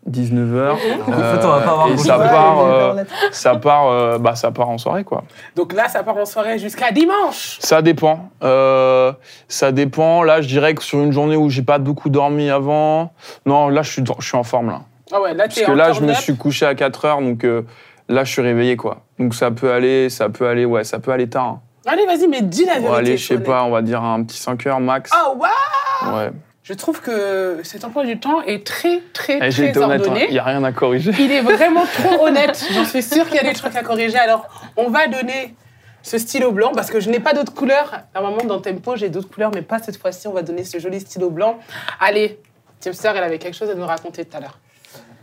19h. 0.10 0.72
En 1.08 1.12
fait, 1.12 1.46
on 1.46 1.48
va 1.48 1.60
pas 1.62 1.72
avoir 1.72 1.88
et 1.88 1.92
beaucoup 1.92 2.04
ça 2.04 2.18
de- 2.18 2.24
part, 2.24 2.60
euh, 2.66 3.04
ça 3.32 3.56
part, 3.56 3.88
euh, 3.88 4.18
bah, 4.18 4.36
ça 4.36 4.52
part 4.52 4.70
en 4.70 4.78
soirée, 4.78 5.04
quoi. 5.04 5.24
Donc 5.56 5.74
là, 5.74 5.88
ça 5.90 6.04
part 6.04 6.18
en 6.18 6.26
soirée 6.26 6.58
jusqu'à 6.60 6.92
dimanche. 6.92 7.58
Ça 7.60 7.82
dépend. 7.82 8.30
Euh, 8.44 9.14
ça 9.48 9.72
dépend. 9.72 10.24
Là, 10.24 10.42
je 10.42 10.48
dirais 10.48 10.74
que 10.74 10.84
sur 10.84 11.00
une 11.00 11.12
journée 11.12 11.36
où 11.38 11.50
j'ai 11.50 11.62
pas 11.62 11.78
beaucoup 11.78 12.10
dormi 12.10 12.50
avant, 12.50 13.14
non, 13.46 13.70
là, 13.70 13.82
je 13.84 13.92
suis, 13.92 14.04
je 14.20 14.26
suis 14.28 14.38
en 14.38 14.44
forme 14.44 14.70
là. 14.70 14.82
Ah 15.12 15.22
ouais, 15.22 15.34
là 15.34 15.46
Parce 15.46 15.62
que 15.62 15.72
là, 15.72 15.92
je 15.94 16.02
me 16.02 16.14
suis 16.14 16.36
couché 16.38 16.66
à 16.66 16.76
4 16.76 17.06
heures, 17.06 17.22
donc 17.22 17.44
euh, 17.44 17.64
là, 18.10 18.24
je 18.24 18.32
suis 18.32 18.42
réveillé, 18.42 18.76
quoi. 18.78 19.02
Donc 19.20 19.36
ça 19.36 19.52
peut 19.52 19.72
aller, 19.72 20.10
ça 20.10 20.30
peut 20.30 20.48
aller, 20.48 20.66
ouais, 20.66 20.84
ça 20.84 21.00
peut 21.00 21.12
aller 21.12 21.30
tard. 21.30 21.46
hein. 21.46 21.62
Allez, 21.86 22.06
vas-y, 22.06 22.28
mais 22.28 22.42
dis 22.42 22.66
la 22.66 22.74
On 22.74 22.76
vérité. 22.76 22.92
va 22.92 22.98
aller, 22.98 23.18
je 23.18 23.26
sais 23.28 23.40
pas, 23.40 23.64
on 23.64 23.72
va 23.72 23.82
dire 23.82 24.04
un 24.04 24.24
petit 24.24 24.38
5 24.38 24.66
heures 24.68 24.80
max. 24.80 25.10
Ah 25.14 25.32
ouais. 25.34 26.14
Ouais. 26.16 26.32
Je 26.64 26.74
trouve 26.76 27.02
que 27.02 27.60
cet 27.64 27.84
emploi 27.84 28.06
du 28.06 28.20
temps 28.20 28.42
est 28.44 28.66
très, 28.66 29.02
très, 29.14 29.40
Eh, 29.42 29.52
J'ai 29.52 29.72
très 29.72 29.82
honnête, 29.84 30.02
il 30.06 30.10
ordonné. 30.10 30.28
n'y 30.32 30.38
a 30.40 30.44
rien 30.44 30.64
à 30.64 30.72
corriger. 30.72 31.12
Il 31.20 31.32
est 31.32 31.42
vraiment 31.42 31.84
trop 31.86 32.28
honnête. 32.28 32.64
J'en 32.72 32.86
suis 32.86 33.02
sûre 33.02 33.26
qu'il 33.26 33.36
y 33.36 33.40
a 33.40 33.44
des 33.44 33.54
trucs 33.54 33.76
à 33.76 33.82
corriger. 33.82 34.18
Alors, 34.20 34.48
on 34.78 34.90
va 34.90 35.08
donner 35.08 35.56
ce 36.04 36.18
stylo 36.20 36.52
blanc 36.52 36.72
parce 36.76 36.92
que 36.92 37.00
je 37.00 37.10
n'ai 37.10 37.20
pas 37.20 37.34
d'autres 37.34 37.54
couleurs. 37.54 38.02
Normalement, 38.14 38.44
dans 38.46 38.62
Tempo, 38.62 38.96
j'ai 38.96 39.10
d'autres 39.10 39.30
couleurs, 39.30 39.52
mais 39.54 39.64
pas 39.64 39.80
cette 39.80 39.98
fois-ci. 39.98 40.28
On 40.28 40.34
va 40.34 40.44
donner 40.44 40.64
ce 40.64 40.78
joli 40.78 41.00
stylo 41.00 41.32
blanc. 41.32 41.58
Allez, 42.00 42.40
Teamster, 42.80 43.12
elle 43.16 43.24
avait 43.24 43.40
quelque 43.40 43.58
chose 43.58 43.70
à 43.72 43.76
nous 43.76 43.86
raconter 43.86 44.24
tout 44.24 44.38
à 44.38 44.40
l'heure. 44.40 44.60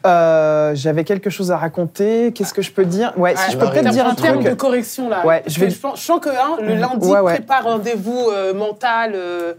Euh, 0.06 0.72
J'avais 0.74 1.04
quelque 1.04 1.28
chose 1.30 1.50
à 1.50 1.56
raconter. 1.56 2.32
Qu'est-ce 2.32 2.54
que 2.54 2.62
je 2.62 2.70
peux 2.70 2.84
dire? 2.84 3.12
Ouais, 3.16 3.34
si 3.36 3.42
Ouais, 3.46 3.52
je 3.52 3.56
peux 3.58 3.70
peut-être 3.70 3.90
dire 3.90 4.06
en 4.06 4.10
un 4.10 4.14
termes 4.14 4.36
truc. 4.40 4.48
de 4.50 4.54
correction, 4.54 5.08
là. 5.08 5.26
Ouais, 5.26 5.42
je 5.46 5.58
vais- 5.60 5.70
je, 5.70 5.78
pense- 5.78 5.98
je 6.00 6.04
sens 6.04 6.20
que 6.20 6.28
hein, 6.28 6.56
le 6.60 6.74
lundi 6.76 7.06
Ouais, 7.08 7.20
ouais. 7.20 7.34
prépare 7.34 7.64
rendez-vous 7.64 8.28
euh, 8.32 8.54
mental. 8.54 9.12
euh, 9.14 9.54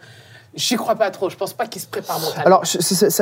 J'y 0.60 0.76
crois 0.76 0.95
pas 0.95 1.10
trop. 1.10 1.30
Je 1.30 1.38
pense 1.38 1.54
pas 1.54 1.67
qu'il 1.67 1.82
se 1.82 1.88
prépare 1.88 2.19
mental. 2.19 2.43
Alors, 2.45 2.65
je- 2.65 2.80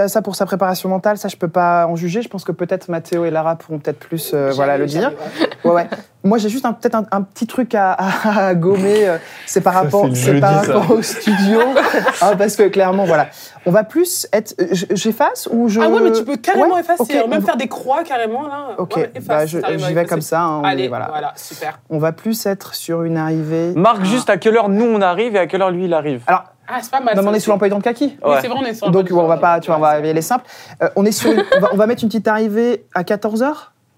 ça 0.08 0.22
pour 0.24 0.36
sa 0.36 0.46
préparation 0.48 0.90
mentale, 0.90 1.18
ça 1.20 1.28
je 1.28 1.36
peux 1.36 1.48
pas 1.48 1.86
en 1.86 1.96
juger. 1.96 2.24
Je 2.24 2.30
pense 2.30 2.44
que 2.44 2.52
peut-être 2.52 2.90
Mathéo 2.90 3.26
et 3.26 3.30
Lara 3.32 3.56
pourront 3.56 3.78
peut-être 3.78 4.00
plus 4.00 4.32
euh, 4.34 4.52
voilà, 4.56 4.78
le 4.80 4.88
dire. 4.88 5.12
Ouais, 5.64 5.72
ouais. 5.72 5.88
Moi, 6.24 6.38
j'ai 6.40 6.50
juste 6.50 6.66
peut-être 6.82 6.96
un, 6.96 7.06
un 7.12 7.22
petit 7.22 7.46
truc 7.48 7.74
à, 7.76 7.92
à- 7.94 8.48
à 8.48 8.56
gommer. 8.56 9.08
euh, 9.08 9.18
C'est 9.46 9.62
par 9.62 9.74
rapport, 9.76 10.04
c'est 10.04 10.10
le 10.10 10.16
c'est 10.16 10.40
par 10.42 10.54
jeudi, 10.64 10.66
ça. 10.68 10.74
rapport 10.80 10.98
au 10.98 11.02
studio. 11.02 11.60
Hein, 12.22 12.36
parce 12.38 12.56
que 12.56 12.64
clairement, 12.70 13.06
voilà. 13.06 13.28
On 13.66 13.72
va 13.72 13.84
plus 13.84 14.28
être. 14.34 14.56
euh, 14.60 14.68
J'efface 14.72 15.48
ou 15.52 15.70
je. 15.70 15.80
Ah 15.80 15.90
ouais, 15.90 16.00
mais 16.02 16.12
tu 16.12 16.24
peux 16.24 16.38
carrément 16.38 16.74
Ouais, 16.76 16.82
effacer, 16.82 17.20
hein, 17.20 17.28
même 17.28 17.44
faire 17.44 17.58
des 17.58 17.68
croix 17.68 18.04
carrément 18.04 18.48
là. 18.48 18.70
Ok, 18.80 18.96
Ouais, 18.98 19.12
efface, 19.14 19.26
bah, 19.28 19.46
je- 19.46 19.78
j'y 19.78 19.94
vais 19.94 20.06
comme 20.06 20.22
ça. 20.22 20.42
hein, 20.42 20.64
Allez, 20.64 20.88
voilà. 20.88 21.08
voilà, 21.10 21.34
super. 21.36 21.80
On 21.90 22.00
va 22.00 22.12
plus 22.14 22.46
être 22.48 22.74
sur 22.74 23.04
une 23.04 23.18
arrivée. 23.18 23.74
Marque 23.76 24.04
juste 24.06 24.30
à 24.32 24.38
quelle 24.38 24.58
heure 24.58 24.70
nous 24.70 24.86
on 24.86 25.02
arrive 25.02 25.36
et 25.36 25.40
à 25.40 25.46
quelle 25.48 25.62
heure 25.62 25.72
lui 25.72 25.86
il 25.86 25.94
arrive? 25.94 26.24
Alors, 26.28 26.46
Ah, 26.68 26.80
c'est 26.82 26.92
pas 26.92 27.00
mal. 27.00 27.16
non, 27.16 27.24
mais 27.24 27.30
on 27.30 27.34
est 27.34 27.40
sur 27.40 27.52
l'emploi 27.52 27.68
du 27.68 27.72
temps 27.72 27.80
de 27.80 27.84
kaki. 27.84 28.18
Oui, 28.24 28.36
c'est 28.42 28.48
vrai, 28.48 28.60
on 28.62 28.66
est 28.66 28.74
sur 28.74 28.92
Donc 28.92 29.08
on 29.12 29.28
va 29.28 29.38
pas, 29.38 29.60
tu 29.60 29.68
vois, 29.68 29.78
on 29.78 29.82
va 29.82 30.00
les 30.00 30.22
simples. 30.22 30.46
Euh, 30.82 30.90
on 30.96 31.06
est 31.06 31.12
sur, 31.12 31.32
on, 31.32 31.60
va, 31.60 31.70
on 31.74 31.78
va 31.78 31.88
mettre 31.88 32.04
une 32.04 32.10
petite 32.10 32.28
arrivée 32.28 32.86
à 32.94 33.04
14 33.04 33.42
h 33.42 33.54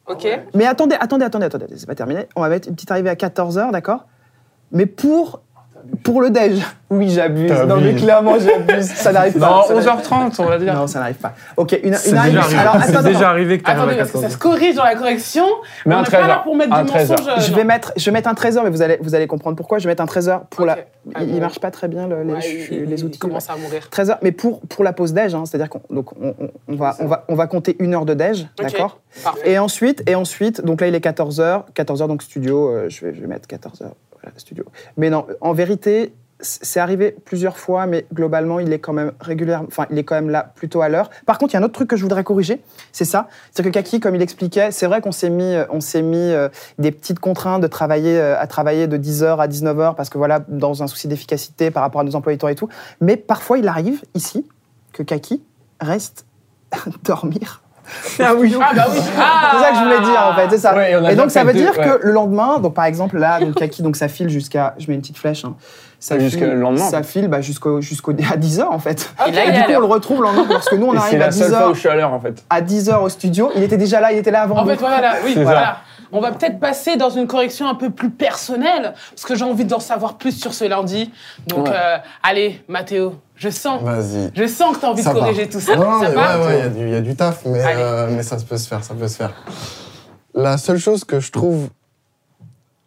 Ok. 0.08 0.27
Mais 0.55 0.65
attendez, 0.65 0.95
attendez, 0.99 1.25
attendez, 1.25 1.45
attendez, 1.45 1.65
c'est 1.75 1.86
pas 1.86 1.95
terminé. 1.95 2.27
On 2.36 2.41
va 2.41 2.49
mettre 2.49 2.67
une 2.67 2.75
petite 2.75 2.91
arrivée 2.91 3.10
à 3.10 3.15
14 3.15 3.58
h 3.58 3.71
d'accord? 3.71 4.05
Mais 4.71 4.86
pour 4.86 5.41
pour 6.04 6.21
le 6.21 6.30
déj. 6.30 6.62
Oui, 6.91 7.10
j'abuse. 7.10 7.52
Non 7.67 7.78
mais 7.80 7.93
clairement 7.93 8.36
j'abuse. 8.39 8.86
Ça 8.88 9.12
n'arrive 9.12 9.38
pas. 9.38 9.47
Non, 9.49 9.63
ça 9.63 9.73
n'arrive- 9.75 10.02
11h30, 10.10 10.36
on 10.41 10.45
va 10.45 10.58
dire. 10.58 10.73
Non, 10.73 10.88
ça 10.88 10.99
n'arrive 10.99 11.17
pas. 11.17 11.34
Ok, 11.56 11.78
une, 11.84 11.95
une 12.08 12.17
arrivée. 12.17 12.39
C'est 12.86 13.04
déjà 13.04 13.30
arrivé 13.30 13.58
que 13.60 13.63
t'arrives 13.63 13.82
à 13.82 13.95
parce 13.97 14.10
que 14.10 14.13
14 14.17 14.23
ça 14.23 14.30
se 14.32 14.38
corrige 14.38 14.75
dans 14.75 14.84
la 14.84 14.95
correction. 14.95 15.45
Mais 15.86 15.93
on 15.93 15.99
un 15.99 16.02
n'est 16.02 16.10
pas 16.10 16.28
là 16.28 16.38
13h. 16.39 16.43
pour 16.43 16.56
mettre 16.56 16.73
Un 16.73 16.84
du 16.84 16.91
13h. 16.91 17.10
mensonge. 17.12 17.28
euh, 17.28 17.39
Je 17.41 17.54
vais 17.54 17.63
mettre, 17.63 17.93
je 17.95 18.06
vais 18.06 18.12
mettre 18.12 18.28
un 18.30 18.34
trésor, 18.34 18.63
mais 18.63 18.69
vous 18.71 18.82
allez, 18.82 18.97
vous 19.02 19.13
allez 19.13 19.28
comprendre 19.28 19.56
pourquoi. 19.56 19.78
Je 19.78 19.84
vais 19.84 19.91
mettre 19.91 20.02
un 20.02 20.08
trésor 20.08 20.41
pour 20.49 20.62
Ok. 20.62 20.67
la. 20.67 20.78
Ah 21.15 21.19
Il, 21.23 21.30
il 21.30 21.34
bon. 21.36 21.39
marche 21.41 21.60
pas 21.60 21.71
très 21.71 21.88
bien 21.88 22.08
le- 22.08 22.23
les, 22.23 22.34
Ouais, 22.34 22.39
il- 22.71 22.84
les 22.86 22.99
il 22.99 23.06
outils. 23.06 23.19
commence 23.19 23.49
à 23.49 23.56
mourir. 23.56 23.88
13 23.89 24.10
heures, 24.12 24.19
mais 24.21 24.32
pour, 24.32 24.60
pour 24.62 24.84
la 24.84 24.93
pause 24.93 25.13
déj, 25.13 25.34
hein, 25.34 25.43
c'est-à-dire 25.45 25.69
qu'on 25.69 25.82
donc 25.93 26.12
on, 26.21 26.36
on- 26.39 26.49
on 26.67 26.75
va, 26.75 26.95
on, 26.99 27.06
va, 27.08 27.23
on 27.30 27.36
va 27.36 27.47
compter 27.47 27.75
une 27.80 27.93
heure 27.93 28.06
de 28.06 28.13
déj, 28.13 28.47
d'accord. 28.58 28.99
Et 29.45 29.58
ensuite, 29.60 30.04
et 30.10 30.15
ensuite, 30.15 30.62
donc 30.63 30.82
là 30.82 30.88
il 30.88 30.95
est 30.95 30.99
14h, 31.04 31.63
14h 31.75 32.08
donc 32.08 32.21
studio, 32.21 32.69
euh, 32.69 32.89
je, 32.89 33.06
vais, 33.06 33.13
je 33.15 33.21
vais 33.21 33.28
mettre 33.28 33.47
14h, 33.47 33.78
voilà, 33.80 33.93
studio. 34.38 34.65
Mais 34.97 35.10
non, 35.10 35.25
en 35.41 35.53
vérité, 35.53 36.13
c'est 36.41 36.79
arrivé 36.79 37.15
plusieurs 37.25 37.58
fois, 37.58 37.86
mais 37.86 38.05
globalement 38.13 38.60
il 38.60 38.71
est 38.71 38.79
quand 38.79 38.93
même 38.93 39.12
régulièrement, 39.19 39.67
enfin 39.67 39.86
il 39.91 39.97
est 39.97 40.03
quand 40.03 40.15
même 40.15 40.29
là 40.29 40.51
plutôt 40.55 40.82
à 40.82 40.89
l'heure. 40.89 41.10
Par 41.25 41.38
contre, 41.38 41.53
il 41.53 41.55
y 41.55 41.58
a 41.58 41.60
un 41.60 41.63
autre 41.63 41.73
truc 41.73 41.89
que 41.89 41.97
je 41.97 42.01
voudrais 42.01 42.23
corriger, 42.23 42.62
c'est 42.91 43.05
ça, 43.05 43.27
c'est 43.51 43.63
que 43.63 43.69
Kaki, 43.69 43.99
comme 43.99 44.15
il 44.15 44.21
expliquait, 44.21 44.71
c'est 44.71 44.88
vrai 44.88 45.01
qu'on 45.01 45.12
s'est 45.12 45.29
mis, 45.29 45.53
euh, 45.53 45.65
on 45.69 45.82
s'est 45.82 46.01
mis 46.01 46.17
euh, 46.17 46.47
des 46.77 46.91
petites 46.91 47.19
contraintes 47.19 47.62
de 47.62 47.67
travailler, 47.67 48.17
euh, 48.17 48.39
à 48.39 48.47
travailler 48.47 48.88
de 48.88 48.97
10h 48.97 49.38
à 49.38 49.47
19h, 49.47 49.95
parce 49.95 50.10
que 50.10 50.17
voilà, 50.17 50.39
dans 50.47 50.82
un 50.82 50.88
souci 50.88 51.08
d'efficacité 51.08 51.71
par 51.71 51.84
rapport 51.84 52.01
à 52.01 52.03
nos 52.03 52.15
employés 52.15 52.38
du 52.38 52.41
temps 52.41 52.47
et 52.47 52.55
tout. 52.55 52.69
Mais 53.01 53.17
parfois, 53.17 53.58
il 53.58 53.67
arrive 53.67 54.01
ici 54.13 54.47
que 54.93 55.03
Kaki 55.03 55.43
reste 55.82 56.25
dormir. 57.03 57.62
Ah 58.23 58.34
oui. 58.36 58.56
Ah 58.62 58.71
bah 58.75 58.86
oui. 58.91 58.99
Ah 59.19 59.52
C'est 59.58 59.63
ça 59.63 59.69
que 59.71 59.75
je 59.78 59.82
voulais 59.84 59.99
dire 60.02 60.21
en 60.32 60.36
fait, 60.36 60.47
c'est 60.49 60.58
ça. 60.58 60.75
Ouais, 60.75 61.12
et 61.12 61.15
donc 61.15 61.32
ça 61.32 61.43
veut 61.43 61.54
deux, 61.54 61.60
dire 61.60 61.78
ouais. 61.78 61.84
que 61.86 61.99
le 62.06 62.12
lendemain, 62.12 62.60
donc 62.60 62.73
par 62.73 62.86
exemple 62.86 63.17
là, 63.17 63.39
donc 63.39 63.56
Kaki, 63.56 63.82
donc 63.82 63.95
ça 63.95 64.08
file 64.08 64.30
jusqu'à, 64.30 64.75
je 64.78 64.88
mets 64.88 64.93
une 64.95 65.02
petite 65.02 65.17
flèche, 65.17 65.45
hein. 65.45 65.56
ça 65.99 66.19
Jusqu'à 66.19 66.39
file, 66.45 66.49
le 66.56 66.60
lendemain. 66.60 66.84
ça 66.89 67.04
file 67.04 67.28
bah, 67.28 67.41
jusqu'au 67.41 67.82
jusqu'au 67.82 68.12
à 68.32 68.38
10 68.38 68.60
h 68.60 68.63
en 68.69 68.80
fait. 68.80 69.12
Ok. 69.19 69.28
Et 69.30 69.32
là, 69.32 69.52
du 69.52 69.63
coup 69.63 69.71
on 69.75 69.80
le 69.80 69.86
retrouve 69.86 70.17
le 70.21 70.28
lendemain 70.28 70.45
lorsque 70.49 70.73
nous 70.73 70.88
on 70.88 70.93
Et 70.93 70.97
c'est 70.97 71.04
arrive 71.04 71.21
à 71.21 71.25
la 71.25 71.30
10 71.32 71.39
seule 71.39 71.52
fois 71.54 71.69
où 71.69 71.73
je 71.73 71.80
suis 71.80 71.89
à 71.89 71.95
l'heure, 71.95 72.13
en 72.13 72.19
fait. 72.19 72.43
à 72.49 72.62
10 72.62 72.89
h 72.89 72.97
au 73.02 73.10
studio, 73.10 73.52
il 73.56 73.63
était 73.63 73.78
déjà 73.78 73.99
là, 73.99 74.12
il 74.12 74.17
était 74.17 74.32
là 74.32 74.41
avant 74.41 74.58
En 74.58 74.63
nous. 74.63 74.69
fait, 74.69 74.75
voilà, 74.78 75.13
oui, 75.25 75.32
C'est 75.36 75.43
voilà. 75.43 75.78
On 76.12 76.21
va 76.21 76.32
peut-être 76.32 76.60
passer 76.60 76.95
dans 76.97 77.12
une 77.12 77.28
correction 77.28 77.67
un 77.69 77.75
peu 77.75 77.91
plus 77.91 78.10
personnelle, 78.10 78.93
parce 79.12 79.25
que 79.25 79.36
j'ai 79.36 79.45
envie 79.45 79.65
d'en 79.65 79.80
savoir 79.80 80.15
plus 80.17 80.32
sur 80.32 80.56
ce 80.56 80.65
lundi. 80.65 81.12
Donc, 81.45 81.67
Ouais. 81.67 81.73
euh, 81.75 81.97
allez, 82.23 82.63
Mathéo, 82.67 83.13
je 83.39 83.49
sens, 83.49 83.82
Vas-y. 83.82 84.30
je 84.36 84.47
sens 84.47 84.75
que 84.75 84.82
tu 84.82 84.86
as 84.86 84.89
envie 84.89 85.02
Ça 85.02 85.10
de 85.10 85.15
part. 85.15 85.23
corriger 85.25 85.49
tout 85.49 85.60
ça. 85.60 85.75
Non, 85.75 85.89
non, 85.91 85.99
ça 86.02 86.10
mais 86.10 86.15
va 86.15 86.39
ouais, 86.39 86.45
ouais, 86.45 86.54
il 86.58 86.60
y 86.60 86.62
a 86.62 86.69
du- 86.69 86.80
il 86.82 86.89
y, 86.89 86.95
a 86.95 87.02
du 87.02 87.15
taf, 87.15 87.45
mais, 87.45 87.62
euh, 87.65 88.08
mais 88.12 88.21
ça 88.23 88.38
peut 88.38 88.58
se 88.58 88.67
faire, 88.67 88.84
ça 88.84 88.93
peut 88.93 89.08
se 89.08 89.15
faire. 89.15 89.34
La 90.36 90.58
seule 90.58 90.78
chose 90.78 91.04
que 91.06 91.19
je 91.19 91.32
trouve 91.32 91.69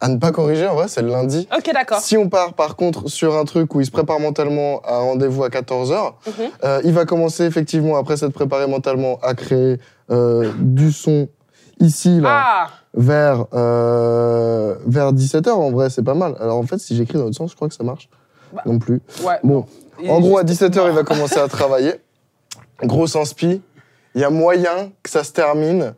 à 0.01 0.09
ne 0.09 0.17
pas 0.19 0.33
corriger, 0.33 0.67
en 0.67 0.75
vrai, 0.75 0.89
c'est 0.89 1.01
le 1.03 1.09
lundi. 1.11 1.49
Ok, 1.57 1.71
d'accord. 1.73 2.01
Si 2.01 2.17
on 2.17 2.29
part 2.29 2.55
par 2.55 2.75
contre 2.77 3.09
sur 3.09 3.37
un 3.37 3.45
truc 3.45 3.73
où 3.75 3.81
il 3.81 3.87
se 3.87 3.91
prépare 3.93 4.19
mentalement 4.21 4.81
à 4.85 4.95
un 4.97 5.01
rendez-vous 5.01 5.45
à 5.45 5.49
14h, 5.49 6.15
Mhm. 6.27 6.81
il 6.85 6.93
va 6.93 7.05
commencer 7.05 7.45
effectivement, 7.45 7.97
après 7.97 8.17
s'être 8.17 8.33
préparé 8.33 8.67
mentalement, 8.67 9.19
à 9.23 9.35
créer 9.35 9.79
euh, 10.11 10.51
du 10.59 10.93
son 10.93 11.29
ici, 11.81 12.21
là, 12.21 12.43
Ah, 12.45 12.67
vers, 12.95 13.47
euh, 13.55 14.75
vers 14.87 15.13
17h. 15.13 15.51
En 15.57 15.71
vrai, 15.71 15.89
c'est 15.89 16.03
pas 16.03 16.15
mal. 16.15 16.35
Alors 16.41 16.59
en 16.59 16.65
fait, 16.65 16.79
si 16.79 16.95
j'écris 16.97 17.17
dans 17.19 17.25
l'autre 17.25 17.37
sens, 17.37 17.51
je 17.51 17.57
crois 17.57 17.69
que 17.69 17.75
ça 17.75 17.85
marche. 17.85 18.09
Bah. 18.53 18.63
Non 18.67 18.79
plus. 18.79 19.01
ouais. 19.25 19.39
Bon, 19.43 19.67
en 20.09 20.21
gros, 20.21 20.39
à 20.39 20.47
juste- 20.47 20.63
17h, 20.63 20.87
il 20.89 20.93
va 20.95 21.05
commencer 21.05 21.39
à 21.39 21.49
travailler. 21.49 21.95
Grosse 22.83 23.17
inspi. 23.17 23.63
Il 24.15 24.21
y 24.21 24.25
a 24.25 24.31
moyen 24.31 24.91
que 25.03 25.09
ça 25.09 25.25
se 25.25 25.33
termine 25.33 25.95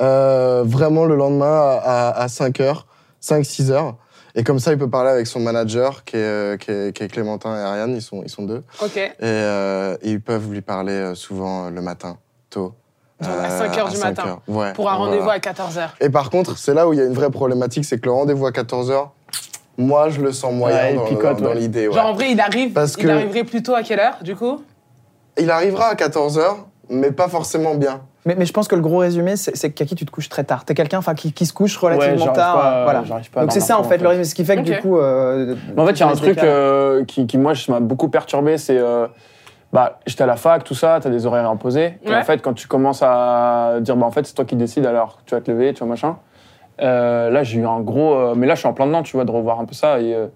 euh, 0.00 0.62
vraiment 0.64 1.04
le 1.04 1.14
lendemain 1.16 1.78
à, 1.84 2.26
5h, 2.28 2.84
5-6h. 3.22 3.94
Et 4.34 4.44
comme 4.44 4.58
ça, 4.60 4.72
il 4.72 4.78
peut 4.78 4.88
parler 4.88 5.10
avec 5.10 5.26
son 5.26 5.40
manager, 5.40 6.04
qui 6.04 6.16
est, 6.16 6.20
euh, 6.20 6.56
qui 6.56 6.70
est, 6.70 6.96
qui 6.96 7.02
est 7.02 7.08
Clémentin 7.08 7.54
et 7.56 7.60
Ariane, 7.60 7.94
ils 7.96 8.00
sont, 8.00 8.22
ils 8.22 8.30
sont 8.30 8.44
deux. 8.44 8.62
Ok. 8.80 8.96
Et, 8.96 9.10
euh, 9.20 9.96
et 10.02 10.10
ils 10.12 10.20
peuvent 10.22 10.50
lui 10.50 10.60
parler 10.62 11.12
souvent 11.16 11.68
le 11.68 11.82
matin, 11.82 12.16
tôt. 12.48 12.72
À 13.22 13.26
Euh, 13.28 13.58
5 13.58 13.76
heures 13.76 13.86
à 13.88 13.90
du 13.90 13.96
5 13.96 14.04
matin. 14.16 14.28
heures. 14.28 14.40
Ouais, 14.48 14.72
Pour 14.72 14.88
un 14.88 14.96
voilà. 14.96 15.10
rendez-vous 15.10 15.28
à 15.30 15.38
14h. 15.38 15.90
Et 16.00 16.08
par 16.08 16.30
contre, 16.30 16.56
c'est 16.56 16.72
là 16.72 16.88
où 16.88 16.94
il 16.94 16.98
y 16.98 17.02
a 17.02 17.04
une 17.04 17.12
vraie 17.12 17.30
problématique, 17.30 17.84
c'est 17.84 17.98
que 17.98 18.06
le 18.06 18.12
rendez-vous 18.12 18.46
à 18.46 18.52
14h, 18.52 19.08
moi, 19.80 20.08
je 20.10 20.20
le 20.20 20.32
sens 20.32 20.52
moyen 20.52 20.76
Ouais, 20.76 20.90
il 20.92 20.96
dans, 20.96 21.04
picote, 21.06 21.36
dans- 21.38 21.44
dans 21.44 21.48
ouais. 21.50 21.54
l'idée. 21.56 21.88
ouais. 21.88 21.94
Genre, 21.94 22.06
en 22.06 22.12
vrai, 22.14 22.30
il 22.30 22.40
arrive, 22.40 22.72
Parce 22.72 22.94
il 22.98 23.04
que- 23.04 23.08
arriverait 23.08 23.44
plutôt 23.44 23.74
à 23.74 23.82
quelle 23.82 24.00
heure, 24.00 24.18
du 24.22 24.36
coup? 24.36 24.62
Il 25.38 25.50
arrivera 25.50 25.86
à 25.86 25.94
14h, 25.94 26.56
mais 26.90 27.10
pas 27.10 27.28
forcément 27.28 27.74
bien. 27.74 28.00
Mais, 28.26 28.34
mais 28.36 28.44
je 28.44 28.52
pense 28.52 28.68
que 28.68 28.74
le 28.74 28.82
gros 28.82 28.98
résumé, 28.98 29.36
c'est 29.36 29.56
c'est 29.56 29.70
que 29.70 29.74
Kaki, 29.78 29.94
tu 29.94 30.04
te 30.04 30.10
couches 30.10 30.28
très 30.28 30.44
tard. 30.44 30.66
T'es 30.66 30.74
quelqu'un 30.74 30.98
enfin, 30.98 31.14
qui, 31.14 31.32
qui 31.32 31.46
se 31.46 31.54
couche 31.54 31.78
relativement 31.78 32.18
j'arrive 32.18 32.32
tard. 32.34 32.54
pas, 32.60 32.72
euh, 32.74 32.84
voilà. 32.84 33.02
j'arrive 33.04 33.30
pas 33.30 33.40
à 33.40 33.42
Donc 33.44 33.52
c'est 33.52 33.60
dormir 33.60 33.76
ça 33.76 33.80
en 33.80 33.84
fait, 33.84 33.96
le 33.96 34.08
résumé. 34.08 34.24
Ce 34.24 34.34
qui 34.34 34.44
fait 34.44 34.56
que 34.56 34.60
Ok. 34.60 34.66
du 34.66 34.76
coup. 34.78 34.98
euh, 34.98 35.54
Mais 35.74 35.80
en 35.82 35.86
fait, 35.86 35.92
il 35.92 36.00
y 36.00 36.02
a 36.02 36.08
un 36.08 36.12
truc 36.14 36.38
euh, 36.42 37.04
qui, 37.06 37.26
qui, 37.26 37.38
moi, 37.38 37.54
m'a 37.68 37.80
beaucoup 37.80 38.08
perturbé, 38.10 38.58
c'est... 38.58 38.76
euh, 38.76 39.06
bah, 39.72 40.00
j'étais 40.06 40.24
à 40.24 40.26
la 40.26 40.36
fac, 40.36 40.64
tout 40.64 40.74
ça, 40.74 40.98
t'as 41.00 41.08
des 41.08 41.24
horaires 41.24 41.48
imposés. 41.48 41.94
Et 42.04 42.10
Ouais. 42.10 42.16
en 42.16 42.22
fait, 42.24 42.42
quand 42.42 42.52
tu 42.52 42.66
commences 42.66 43.02
à 43.02 43.76
dire, 43.80 43.96
bah, 43.96 44.04
en 44.04 44.10
fait, 44.10 44.26
c'est 44.26 44.34
toi 44.34 44.44
qui 44.44 44.56
décides, 44.56 44.84
alors 44.84 45.20
tu 45.24 45.34
vas 45.34 45.40
te 45.40 45.50
lever, 45.50 45.72
tu 45.72 45.78
vois, 45.78 45.88
machin. 45.88 46.16
Euh, 46.80 47.30
là, 47.30 47.42
j'ai 47.42 47.58
eu 47.60 47.66
un 47.66 47.80
gros... 47.80 48.14
euh, 48.14 48.34
mais 48.36 48.46
là, 48.46 48.54
je 48.54 48.60
suis 48.60 48.68
en 48.68 48.72
plein 48.72 48.86
dedans, 48.86 49.02
tu 49.02 49.16
vois, 49.16 49.24
de 49.24 49.30
revoir 49.30 49.60
un 49.60 49.64
peu 49.64 49.74
ça. 49.74 50.00
Et, 50.00 50.14
euh, 50.14 50.26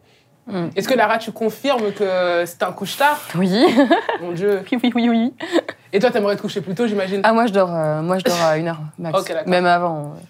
Est-ce 0.77 0.89
que 0.89 0.95
Lara, 0.95 1.19
tu 1.19 1.33
confirmes 1.33 1.93
que 1.93 2.45
c'est 2.47 2.63
un 2.63 2.73
couche-tard 2.73 3.19
Oui, 3.37 3.65
Mon 4.23 4.33
Dieu. 4.33 4.61
oui, 4.73 4.79
oui, 4.85 4.91
oui, 4.95 5.09
oui. 5.09 5.35
Et 5.93 5.99
toi, 6.01 6.11
t'aimerais 6.11 6.37
te 6.37 6.43
coucher 6.43 6.61
plus 6.61 6.75
tôt, 6.75 6.87
j'imagine? 6.87 7.21
Ah, 7.25 7.33
moi, 7.33 7.47
je 7.47 7.53
dors, 7.53 7.73
euh, 7.75 8.03
moi, 8.03 8.19
je 8.19 8.25
dors 8.25 8.43
à 8.43 8.59
une 8.59 8.69
heure 8.69 8.81
max. 8.99 9.19
Ok, 9.21 9.29
d'accord. 9.29 9.49
Même 9.49 9.67
avant. 9.67 10.03
ouais. 10.03 10.21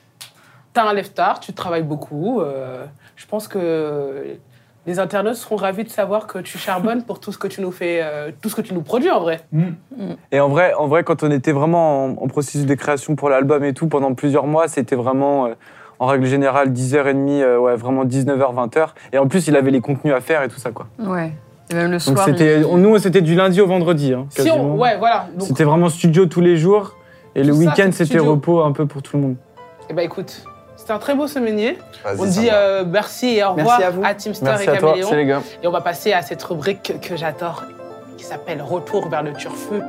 T'as 0.72 0.84
un 0.88 0.92
lève-tard, 0.92 1.40
tu 1.40 1.52
travailles 1.52 1.82
beaucoup. 1.84 2.40
euh, 2.40 2.84
je 3.16 3.26
pense 3.26 3.46
que 3.48 4.36
les 4.86 4.98
internautes 4.98 5.36
seront 5.36 5.56
ravis 5.56 5.84
de 5.84 5.88
savoir 5.88 6.26
que 6.26 6.38
tu 6.40 6.58
charbonnes 6.58 7.04
pour 7.04 7.18
tout 7.20 7.32
ce 7.32 7.38
que 7.38 7.46
tu 7.46 7.60
nous 7.62 7.70
fais, 7.70 8.00
euh, 8.02 8.30
tout 8.42 8.48
ce 8.50 8.56
que 8.56 8.60
tu 8.60 8.74
nous 8.74 8.82
produis 8.82 9.10
en 9.10 9.20
vrai. 9.20 9.40
Et 10.32 10.40
en 10.40 10.48
vrai, 10.48 10.74
en 10.74 10.86
vrai, 10.88 11.04
quand 11.04 11.22
on 11.22 11.30
était 11.30 11.52
vraiment 11.52 12.04
en, 12.06 12.10
en 12.10 12.26
processus 12.28 12.66
de 12.66 12.74
création 12.74 13.14
pour 13.16 13.30
l'album 13.30 13.64
et 13.64 13.72
tout, 13.72 13.86
pendant 13.86 14.12
plusieurs 14.14 14.46
mois, 14.46 14.68
c'était 14.68 14.96
vraiment, 14.96 15.46
euh, 15.46 15.54
en 15.98 16.06
règle 16.06 16.26
générale, 16.26 16.70
10h30, 16.72 17.42
euh, 17.42 17.58
ouais, 17.58 17.76
vraiment 17.76 18.04
19h, 18.04 18.54
20h. 18.54 18.88
Et 19.12 19.18
en 19.18 19.26
plus, 19.28 19.46
il 19.48 19.56
avait 19.56 19.70
les 19.70 19.80
contenus 19.80 20.14
à 20.14 20.20
faire 20.20 20.42
et 20.42 20.48
tout 20.48 20.58
ça, 20.58 20.70
quoi. 20.70 20.86
Ouais. 20.98 21.32
Et 21.70 21.74
même 21.74 21.86
le 21.90 21.92
Donc 21.92 22.00
soir. 22.00 22.24
c'était, 22.24 22.60
il- 22.60 22.66
on- 22.66 22.76
nous, 22.76 22.98
c'était 22.98 23.22
du 23.22 23.34
lundi 23.34 23.60
au 23.60 23.66
vendredi, 23.66 24.12
hein, 24.12 24.26
Si 24.30 24.42
on, 24.42 24.44
quasiment. 24.44 24.74
ouais, 24.76 24.96
voilà. 24.98 25.26
Donc, 25.36 25.48
C'était 25.48 25.64
vraiment 25.64 25.88
studio 25.88 26.26
tous 26.26 26.40
les 26.42 26.56
jours. 26.56 26.94
Et 27.34 27.42
le 27.42 27.52
Tout 27.52 27.58
week-end, 27.60 27.88
c'était 27.92 28.18
repos 28.18 28.62
un 28.62 28.72
peu 28.72 28.86
pour 28.86 29.02
tout 29.02 29.16
le 29.16 29.22
monde. 29.22 29.36
eh 29.88 29.92
ben 29.94 30.02
écoute, 30.02 30.44
c'était 30.76 30.92
un 30.92 30.98
très 30.98 31.14
beau 31.14 31.26
semainier. 31.26 31.78
On 32.18 32.24
dit 32.26 32.48
euh, 32.52 32.84
merci 32.86 33.38
et 33.38 33.44
au 33.44 33.54
Merci 33.54 33.60
revoir 33.72 33.80
à 33.88 33.90
vous. 33.90 34.02
Teamster 34.18 34.44
Merci 34.50 34.64
et 34.66 34.68
à 34.68 34.76
toi. 34.76 34.88
Caméléon. 34.90 35.08
C'est 35.08 35.16
les 35.16 35.26
gars. 35.26 35.42
Et 35.62 35.66
on 35.66 35.72
va 35.72 35.80
passer 35.80 36.12
à 36.12 36.22
cette 36.22 36.42
rubrique 36.42 36.82
que, 37.00 37.08
que 37.08 37.16
j'adore, 37.16 37.64
qui 38.18 38.24
s'appelle 38.24 38.60
Retour 38.62 39.08
vers 39.08 39.22
le 39.22 39.32
turfu. 39.32 39.80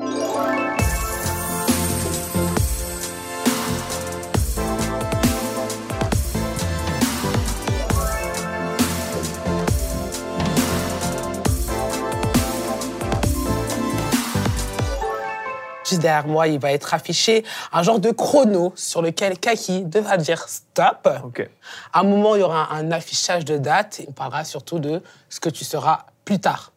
Juste 15.88 16.02
derrière 16.02 16.28
moi, 16.28 16.48
il 16.48 16.60
va 16.60 16.71
être 16.71 16.93
affiché 16.93 17.43
un 17.71 17.84
genre 17.84 18.00
de 18.00 18.10
chrono 18.12 18.74
sur 18.76 19.02
lequel 19.02 19.38
Kaki 19.38 19.84
devra 19.86 20.17
dire 20.17 20.48
stop. 20.50 21.08
Ok. 21.24 21.48
À 21.93 22.00
un 22.00 22.04
moment, 22.04 22.36
il 22.36 22.39
y 22.39 22.43
aura 22.43 22.74
un 22.74 22.91
affichage 22.91 23.45
de 23.45 23.58
date 23.58 24.00
et 24.00 24.06
on 24.10 24.12
parlera 24.12 24.43
surtout 24.43 24.80
de 24.80 25.02
ce 25.30 25.39
que 25.39 25.50
tu 25.50 25.63
seras 25.63 26.06
plus 26.26 26.39
tard. 26.39 26.71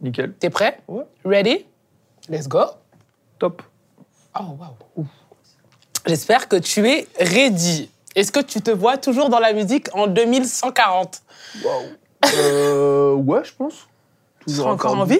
Nickel. 0.00 0.32
T'es 0.34 0.50
prêt? 0.50 0.80
Ouais. 0.86 1.04
Ready? 1.24 1.66
Let's 2.28 2.46
go. 2.46 2.64
Top. 3.38 3.62
Oh, 4.38 4.56
waouh. 4.58 5.06
J'espère 6.06 6.48
que 6.48 6.56
tu 6.56 6.88
es 6.88 7.08
ready. 7.18 7.90
Est-ce 8.14 8.30
que 8.30 8.40
tu 8.40 8.60
te 8.60 8.70
vois 8.70 8.96
toujours 8.96 9.28
dans 9.28 9.38
la 9.40 9.52
musique 9.52 9.88
en 9.94 10.06
2140 10.06 11.22
Euh, 12.34 13.14
ouais, 13.14 13.42
je 13.44 13.52
pense. 13.54 13.88
Tu 14.46 14.54
seras 14.54 14.70
encore 14.70 14.96
en 14.96 15.04
vie? 15.04 15.18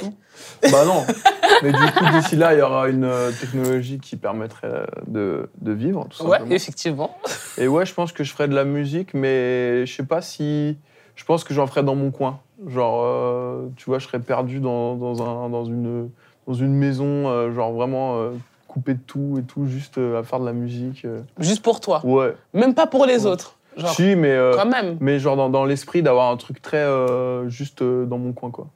Bah 0.71 0.85
non. 0.85 1.05
Mais 1.63 1.73
du 1.73 1.79
coup, 1.79 2.05
d'ici 2.13 2.37
là, 2.37 2.55
il 2.55 2.59
y 2.59 2.63
aura 2.63 2.89
une 2.89 3.05
euh, 3.05 3.31
technologie 3.33 3.99
qui 3.99 4.17
permettrait 4.17 4.67
euh, 4.69 4.85
de, 5.07 5.49
de 5.61 5.73
vivre, 5.73 6.07
tout 6.11 6.23
Ouais, 6.25 6.31
simplement. 6.39 6.55
effectivement. 6.55 7.17
Et 7.59 7.69
ouais, 7.69 7.87
je 7.87 7.95
pense 7.95 8.13
que 8.13 8.25
je 8.25 8.33
ferai 8.33 8.49
de 8.49 8.55
la 8.55 8.65
musique, 8.65 9.15
mais 9.15 9.87
je 9.87 9.95
sais 9.95 10.05
pas 10.07 10.21
si. 10.23 10.77
Je 11.15 11.25
pense 11.25 11.45
que 11.45 11.53
j'en 11.55 11.67
ferai 11.67 11.83
dans 11.83 11.95
mon 11.95 12.11
coin. 12.11 12.41
Genre, 12.67 13.03
euh, 13.05 13.67
tu 13.77 13.85
vois, 13.87 13.99
je 13.99 14.07
serais 14.07 14.21
perdu 14.21 14.61
dans, 14.61 14.95
dans, 14.97 15.23
un, 15.23 15.49
dans, 15.51 15.65
une, 15.65 16.09
dans 16.47 16.55
une 16.55 16.75
maison, 16.75 17.29
euh, 17.29 17.53
genre 17.53 17.73
vraiment 17.73 18.17
euh, 18.21 18.31
coupé 18.67 18.95
de 18.95 19.01
tout 19.07 19.37
et 19.39 19.43
tout, 19.43 19.67
juste 19.67 19.99
à 19.99 20.23
faire 20.23 20.41
de 20.41 20.47
la 20.47 20.53
musique. 20.55 21.07
Juste 21.39 21.63
pour 21.63 21.81
toi. 21.81 22.01
Ouais. 22.05 22.35
Même 22.55 22.75
pas 22.75 22.87
pour 22.87 23.05
les 23.07 23.27
Ouais. 23.27 23.33
autres. 23.33 23.57
Genre, 23.77 23.91
Si, 23.95 24.17
mais, 24.17 24.31
euh, 24.33 24.53
quand 24.55 24.67
même. 24.67 24.97
mais 25.01 25.19
genre 25.19 25.37
dans, 25.37 25.49
dans 25.49 25.65
l'esprit 25.65 26.03
d'avoir 26.03 26.31
un 26.31 26.37
truc 26.37 26.61
très 26.63 26.77
euh, 26.79 27.49
juste 27.49 27.83
euh, 27.83 28.05
dans 28.07 28.19
mon 28.19 28.33
coin, 28.33 28.51
quoi. 28.51 28.67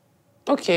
Ok, 0.49 0.71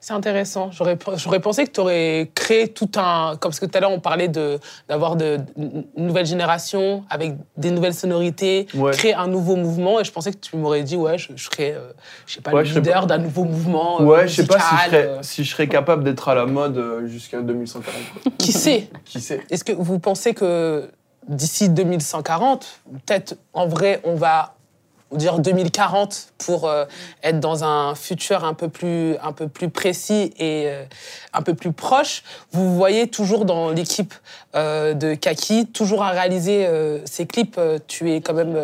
c'est 0.00 0.12
intéressant. 0.12 0.72
J'aurais 0.72 0.98
j'aurais 1.16 1.38
pensé 1.38 1.64
que 1.66 1.70
tu 1.70 1.78
aurais 1.80 2.30
créé 2.34 2.66
tout 2.66 2.90
un. 2.96 3.36
Comme 3.38 3.50
parce 3.50 3.60
que 3.60 3.66
tout 3.66 3.76
à 3.78 3.80
l'heure, 3.80 3.92
on 3.92 4.00
parlait 4.00 4.26
de- 4.26 4.58
d'avoir 4.88 5.14
de, 5.14 5.38
une 5.56 5.84
nouvelle 5.96 6.26
génération 6.26 7.04
avec 7.08 7.34
des 7.56 7.70
nouvelles 7.70 7.94
sonorités, 7.94 8.66
Ouais. 8.74 8.90
créer 8.92 9.14
un 9.14 9.28
nouveau 9.28 9.54
mouvement. 9.54 10.00
Et 10.00 10.04
je 10.04 10.10
pensais 10.10 10.32
que 10.32 10.38
tu 10.38 10.56
m'aurais 10.56 10.82
dit, 10.82 10.96
ouais, 10.96 11.16
je, 11.16 11.28
je 11.36 11.44
serais, 11.44 11.74
euh, 11.76 11.92
je 12.26 12.34
sais 12.34 12.40
pas, 12.40 12.50
Ouais, 12.52 12.64
le 12.64 12.70
leader 12.70 13.06
d'un 13.06 13.18
nouveau 13.18 13.44
mouvement. 13.44 14.00
euh, 14.00 14.04
Ouais, 14.04 14.26
je 14.26 14.42
sais 14.42 14.46
pas 14.46 14.58
si 14.58 14.66
je, 14.66 14.74
musical, 14.74 14.90
serais, 14.90 15.06
euh, 15.06 15.22
si 15.22 15.44
je 15.44 15.50
serais 15.52 15.68
capable 15.68 16.02
d'être 16.02 16.28
à 16.28 16.34
la 16.34 16.46
mode 16.46 16.76
euh, 16.78 17.06
jusqu'à 17.06 17.40
2140. 17.40 17.94
quoi. 18.24 18.32
Qui 18.38 18.50
sait? 18.52 18.90
Qui 19.04 19.20
sait? 19.20 19.42
Est-ce 19.50 19.62
que 19.62 19.72
vous 19.72 20.00
pensez 20.00 20.34
que 20.34 20.90
d'ici 21.28 21.68
2140, 21.68 22.80
peut-être 23.06 23.36
en 23.52 23.68
vrai, 23.68 24.00
on 24.02 24.14
va 24.16 24.54
dire 25.12 25.38
2040 25.38 26.28
pour 26.38 26.68
euh, 26.68 26.84
être 27.22 27.40
dans 27.40 27.64
un 27.64 27.94
futur 27.94 28.44
un 28.44 28.52
peu 28.54 28.68
plus, 28.68 29.16
un 29.22 29.32
peu 29.32 29.48
plus 29.48 29.70
précis 29.70 30.32
et 30.38 30.64
euh, 30.66 30.84
un 31.32 31.42
peu 31.42 31.54
plus 31.54 31.72
proche 31.72 32.22
Vous 32.52 32.74
voyez 32.74 33.08
toujours 33.08 33.44
dans 33.44 33.70
l'équipe 33.70 34.12
euh, 34.54 34.92
de 34.94 35.14
Kaki, 35.14 35.66
toujours 35.66 36.02
à 36.02 36.10
réaliser 36.10 36.68
ces 37.04 37.26
clips. 37.26 37.58
tu 37.86 38.12
es 38.12 38.20
quand 38.20 38.34
même 38.34 38.56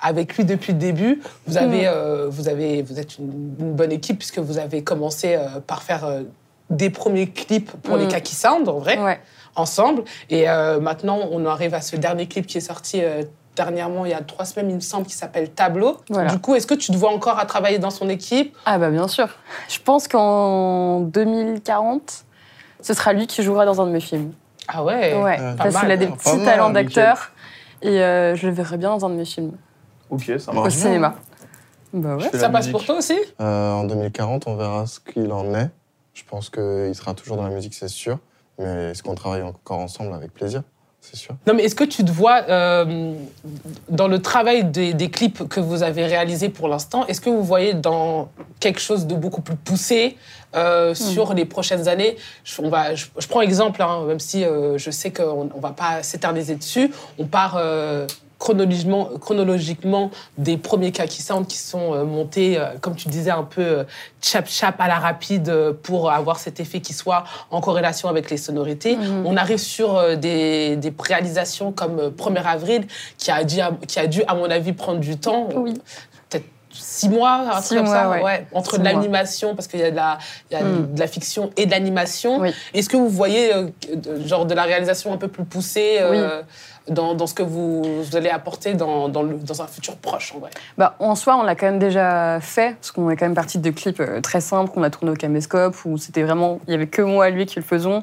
avec 0.00 0.36
lui 0.36 0.44
depuis 0.44 0.72
le 0.72 0.78
début. 0.78 1.22
Vous 1.46 1.56
avez, 1.56 1.86
euh, 1.86 2.26
vous 2.28 2.48
avez, 2.48 2.82
vous 2.82 2.98
êtes 2.98 3.18
une, 3.18 3.54
une 3.58 3.72
bonne 3.74 3.92
équipe 3.92 4.18
puisque 4.18 4.38
vous 4.38 4.58
avez 4.58 4.82
commencé 4.82 5.38
par 5.66 5.82
faire 5.82 6.06
des 6.70 6.90
premiers 6.90 7.28
clips 7.30 7.70
pour 7.82 7.96
les 7.96 8.06
Mm. 8.06 8.08
Kaki 8.08 8.34
Sound, 8.34 8.68
en 8.68 8.78
vrai 8.78 8.98
Ouais. 8.98 9.20
ensemble. 9.56 10.02
Et 10.30 10.46
maintenant, 10.80 11.20
on 11.30 11.46
arrive 11.46 11.74
à 11.74 11.80
ce 11.80 11.96
dernier 11.96 12.26
clip 12.26 12.46
qui 12.46 12.58
est 12.58 12.62
sorti 12.62 13.00
dernièrement, 13.58 14.04
il 14.06 14.12
y 14.12 14.14
a 14.14 14.20
trois 14.22 14.44
semaines, 14.44 14.70
il 14.70 14.76
me 14.76 14.80
semble, 14.80 15.06
qui 15.06 15.14
s'appelle 15.14 15.50
Tableau. 15.50 15.98
Voilà. 16.08 16.30
Du 16.30 16.38
coup, 16.38 16.54
est-ce 16.54 16.66
que 16.66 16.74
tu 16.74 16.92
te 16.92 16.96
vois 16.96 17.12
encore 17.12 17.38
à 17.38 17.44
travailler 17.44 17.78
dans 17.78 17.90
son 17.90 18.08
équipe? 18.08 18.56
Ah 18.64 18.78
bah 18.78 18.88
bien 18.90 19.08
sûr. 19.08 19.28
Je 19.68 19.78
pense 19.80 20.06
qu'en 20.08 21.00
2040, 21.00 22.24
ce 22.80 22.94
sera 22.94 23.12
lui 23.12 23.26
qui 23.26 23.42
jouera 23.42 23.66
dans 23.66 23.80
un 23.80 23.86
de 23.86 23.90
mes 23.92 24.00
films. 24.00 24.32
Ah 24.68 24.84
ouais, 24.84 25.20
Ouais, 25.20 25.36
pas 25.36 25.54
parce 25.64 25.76
qu'il 25.80 25.90
a 25.90 25.96
des 25.96 26.06
Pas 26.06 26.16
petits 26.16 26.44
talents 26.44 26.68
nickel. 26.68 26.84
d'acteur. 26.84 27.30
Et 27.82 28.00
euh, 28.02 28.34
je 28.36 28.46
le 28.46 28.52
verrai 28.52 28.76
bien 28.76 28.90
dans 28.90 29.04
un 29.06 29.10
de 29.10 29.14
mes 29.14 29.24
films, 29.24 29.52
Ok, 30.10 30.30
ça 30.38 30.50
au 30.50 30.54
marche. 30.54 30.74
cinéma. 30.74 31.14
Bah 31.92 32.16
ouais. 32.16 32.28
Ça 32.32 32.48
passe 32.50 32.66
musique. 32.66 32.72
pour 32.72 32.84
toi 32.84 32.96
aussi? 32.96 33.16
Euh, 33.40 33.72
en 33.72 33.84
2040, 33.84 34.46
on 34.46 34.56
verra 34.56 34.86
ce 34.86 35.00
qu'il 35.00 35.32
en 35.32 35.54
est. 35.54 35.70
Je 36.14 36.22
pense 36.28 36.50
qu'il 36.50 36.92
sera 36.94 37.14
toujours 37.14 37.36
dans 37.36 37.44
la 37.44 37.50
musique, 37.54 37.74
c'est 37.74 37.88
sûr. 37.88 38.18
Mais 38.58 38.90
est-ce 38.90 39.02
qu'on 39.02 39.14
travaille 39.14 39.42
encore 39.42 39.78
ensemble? 39.78 40.12
Avec 40.12 40.32
plaisir 40.34 40.62
C'est 41.10 41.16
sûr. 41.16 41.34
Non, 41.46 41.54
mais 41.54 41.64
est-ce 41.64 41.74
que 41.74 41.84
tu 41.84 42.04
te 42.04 42.10
vois 42.10 42.42
euh, 42.48 43.14
dans 43.88 44.08
le 44.08 44.20
travail 44.20 44.64
des, 44.64 44.92
des 44.92 45.08
clips 45.08 45.48
que 45.48 45.58
vous 45.58 45.82
avez 45.82 46.04
réalisés 46.04 46.50
pour 46.50 46.68
l'instant 46.68 47.06
Est-ce 47.06 47.20
que 47.20 47.30
vous 47.30 47.42
voyez 47.42 47.72
dans 47.72 48.28
quelque 48.60 48.80
chose 48.80 49.06
de 49.06 49.14
beaucoup 49.14 49.40
plus 49.40 49.56
poussé 49.56 50.16
euh, 50.54 50.94
sur 50.94 51.32
les 51.32 51.46
prochaines 51.46 51.88
années? 51.88 52.16
Je, 52.44 52.60
on 52.60 52.68
va, 52.68 52.94
je, 52.94 53.06
je 53.18 53.26
prends 53.26 53.40
exemple, 53.40 53.80
hein, 53.82 54.04
même 54.06 54.20
si 54.20 54.44
euh, 54.44 54.76
je 54.76 54.90
sais 54.90 55.10
qu'on 55.10 55.44
ne 55.44 55.60
va 55.60 55.70
pas 55.70 56.02
s'éterniser 56.02 56.56
dessus. 56.56 56.90
On 57.18 57.24
part 57.24 57.56
euh, 57.56 58.06
chronologiquement, 58.38 59.08
chronologiquement 59.20 60.10
des 60.36 60.56
premiers 60.56 60.92
cas 60.92 61.06
qui 61.06 61.22
sound 61.22 61.46
qui 61.46 61.58
sont 61.58 61.92
euh, 61.94 62.04
montés, 62.04 62.58
euh, 62.58 62.66
comme 62.80 62.94
tu 62.94 63.08
disais, 63.08 63.30
un 63.30 63.42
peu 63.42 63.60
euh, 63.62 63.84
chap-chap 64.22 64.80
à 64.80 64.88
la 64.88 64.98
rapide 64.98 65.48
euh, 65.48 65.72
pour 65.82 66.10
avoir 66.10 66.38
cet 66.38 66.60
effet 66.60 66.80
qui 66.80 66.92
soit 66.92 67.24
en 67.50 67.60
corrélation 67.60 68.08
avec 68.08 68.30
les 68.30 68.36
sonorités. 68.36 68.96
Mhm. 68.96 69.26
On 69.26 69.36
arrive 69.36 69.58
sur 69.58 69.96
euh, 69.96 70.14
des, 70.16 70.76
des 70.76 70.92
réalisations 70.98 71.72
comme 71.72 71.98
euh, 71.98 72.10
1er 72.10 72.44
avril, 72.44 72.86
qui 73.16 73.30
a, 73.30 73.42
dû, 73.44 73.56
qui 73.86 73.98
a 73.98 74.06
dû, 74.06 74.22
à 74.28 74.34
mon 74.34 74.48
avis, 74.50 74.72
prendre 74.72 75.00
du 75.00 75.16
temps. 75.18 75.48
Oui. 75.56 75.74
Peut-être 76.30 76.44
six 76.70 77.08
mois, 77.08 77.56
un 77.56 77.60
Six 77.60 77.68
truc 77.68 77.78
comme 77.80 77.86
mois, 77.88 78.02
ça. 78.18 78.22
ouais. 78.22 78.46
Entre 78.52 78.72
Six 78.74 78.78
de 78.78 78.84
l'animation, 78.84 79.54
parce 79.56 79.66
qu'il 79.66 79.80
y 79.80 79.84
a, 79.84 79.90
de 79.90 79.96
la, 79.96 80.18
il 80.50 80.54
y 80.56 80.60
a 80.60 80.62
Mm. 80.62 80.94
de 80.94 81.00
la 81.00 81.06
fiction 81.08 81.50
et 81.56 81.66
de 81.66 81.70
l'animation. 81.72 82.38
Oui. 82.40 82.50
Est-ce 82.72 82.88
que 82.88 82.96
vous 82.96 83.08
voyez 83.08 83.52
euh, 83.52 83.66
de- 83.94 84.26
genre 84.26 84.46
de 84.46 84.54
la 84.54 84.62
réalisation 84.62 85.12
un 85.12 85.16
peu 85.16 85.28
plus 85.28 85.44
poussée 85.44 85.96
euh, 86.00 86.42
dans, 86.88 87.26
ce 87.26 87.34
que 87.34 87.42
vous, 87.42 87.84
allez 88.14 88.30
apporter 88.30 88.74
dans, 88.74 89.10
un 89.60 89.66
futur 89.66 89.96
proche, 89.96 90.34
en 90.34 90.40
vrai 90.40 90.50
Bah, 90.76 90.96
en 90.98 91.14
soi, 91.14 91.36
on 91.36 91.42
l'a 91.42 91.54
quand 91.54 91.66
même 91.66 91.78
déjà 91.78 92.40
fait, 92.40 92.76
parce 92.76 92.90
qu'on 92.90 93.10
est 93.10 93.16
quand 93.16 93.26
même 93.26 93.34
parti 93.34 93.58
de 93.58 93.70
clips 93.70 94.00
euh, 94.00 94.20
très 94.20 94.40
simples 94.40 94.70
qu'on 94.72 94.82
a 94.82 94.90
tourné 94.90 95.12
au 95.12 95.14
caméscope, 95.14 95.76
où 95.84 95.98
c'était 95.98 96.22
vraiment, 96.22 96.60
il 96.66 96.72
y 96.72 96.74
avait 96.74 96.86
que 96.86 97.02
moi 97.02 97.28
et 97.28 97.32
lui 97.32 97.46
qui 97.46 97.56
le 97.56 97.64
faisions. 97.64 98.02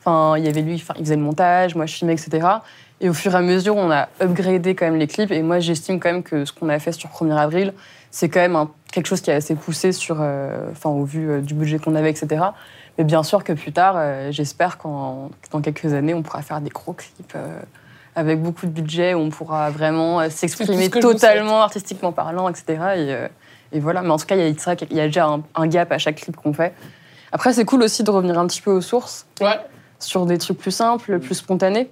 Enfin, 0.00 0.36
il 0.38 0.44
y 0.44 0.48
avait 0.48 0.62
lui, 0.62 0.76
enfin, 0.76 0.94
il 0.98 1.04
faisait 1.04 1.16
le 1.16 1.22
montage, 1.22 1.74
moi 1.74 1.86
je 1.86 1.94
filmais, 1.94 2.14
etc. 2.14 2.46
Et 3.00 3.08
au 3.08 3.14
fur 3.14 3.32
et 3.34 3.36
à 3.36 3.40
mesure, 3.40 3.76
on 3.76 3.90
a 3.90 4.08
upgradé 4.22 4.74
quand 4.74 4.86
même 4.86 4.96
les 4.96 5.06
clips. 5.06 5.30
Et 5.30 5.42
moi, 5.42 5.58
j'estime 5.58 6.00
quand 6.00 6.10
même 6.10 6.22
que 6.22 6.44
ce 6.44 6.52
qu'on 6.52 6.68
a 6.68 6.78
fait 6.78 6.92
sur 6.92 7.10
1er 7.10 7.36
avril, 7.36 7.74
c'est 8.10 8.28
quand 8.28 8.40
même 8.40 8.56
quelque 8.92 9.06
chose 9.06 9.20
qui 9.20 9.30
est 9.30 9.34
assez 9.34 9.54
poussé 9.54 9.90
euh, 10.10 10.70
au 10.84 11.04
vu 11.04 11.28
euh, 11.28 11.40
du 11.40 11.54
budget 11.54 11.78
qu'on 11.78 11.94
avait, 11.94 12.10
etc. 12.10 12.44
Mais 12.96 13.04
bien 13.04 13.22
sûr 13.22 13.44
que 13.44 13.52
plus 13.52 13.72
tard, 13.72 14.00
j'espère 14.30 14.78
qu'en 14.78 15.30
dans 15.50 15.60
quelques 15.60 15.92
années, 15.92 16.14
on 16.14 16.22
pourra 16.22 16.40
faire 16.40 16.62
des 16.62 16.70
gros 16.70 16.94
clips 16.94 17.36
avec 18.16 18.42
beaucoup 18.42 18.66
de 18.66 18.72
budget, 18.72 19.14
où 19.14 19.18
on 19.18 19.28
pourra 19.30 19.70
vraiment 19.70 20.20
euh, 20.20 20.30
s'exprimer 20.30 20.90
totalement 20.90 21.62
artistiquement 21.62 22.10
parlant, 22.12 22.48
etc. 22.48 22.64
Et, 22.68 22.76
euh, 23.12 23.28
et 23.72 23.78
voilà. 23.78 24.02
Mais 24.02 24.10
en 24.10 24.16
tout 24.16 24.26
cas, 24.26 24.34
il 24.34 24.40
y 24.40 24.42
a, 24.42 25.04
y 25.04 25.06
déjà 25.06 25.26
un, 25.26 25.42
un 25.54 25.66
gap 25.68 25.92
à 25.92 25.98
chaque 25.98 26.16
clip 26.16 26.34
qu'on 26.34 26.52
fait. 26.52 26.74
Après, 27.30 27.52
c'est 27.52 27.64
cool 27.64 27.82
aussi 27.82 28.02
de 28.02 28.10
revenir 28.10 28.38
un 28.38 28.46
petit 28.46 28.62
peu 28.62 28.70
aux 28.72 28.80
sources 28.80 29.26
Ouais. 29.40 29.60
sur 29.98 30.26
des 30.26 30.38
trucs 30.38 30.58
plus 30.58 30.70
simples, 30.70 31.18
plus 31.20 31.34
spontanés. 31.34 31.90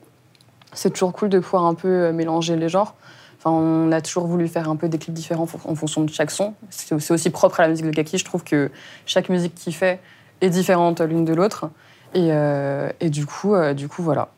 C'est 0.73 0.91
toujours 0.91 1.13
cool 1.13 1.29
de 1.29 1.39
pouvoir 1.39 1.67
un 1.67 1.75
peu 1.75 1.89
euh, 1.89 2.13
mélanger 2.13 2.57
les 2.57 2.69
genres. 2.69 2.95
Enfin, 3.39 3.51
on 3.51 3.93
a 3.93 4.01
toujours 4.01 4.27
voulu 4.27 4.49
faire 4.49 4.71
un 4.71 4.77
peu 4.77 4.89
des 4.89 4.97
clips 4.97 5.15
différents 5.15 5.47
en 5.67 5.75
fonction 5.75 6.01
de 6.03 6.11
chaque 6.11 6.31
son. 6.31 6.55
C'est 6.71 6.99
c'est 6.99 7.13
aussi 7.13 7.29
propre 7.29 7.61
à 7.61 7.65
la 7.65 7.69
musique 7.69 7.85
de 7.85 7.91
Kaki. 7.91 8.17
Je 8.17 8.25
trouve 8.25 8.43
que 8.43 8.71
chaque 9.05 9.29
musique 9.29 9.55
qu'il 9.55 9.75
fait 9.75 10.01
est 10.41 10.49
différente 10.49 11.03
l'une 11.03 11.27
de 11.27 11.35
l'autre. 11.35 11.69
Et, 12.15 12.29
euh, 12.31 12.89
et 13.01 13.11
du, 13.11 13.27
coup, 13.27 13.55
euh, 13.55 13.75
du 13.75 13.89
coup, 13.89 14.03
voilà. 14.03 14.29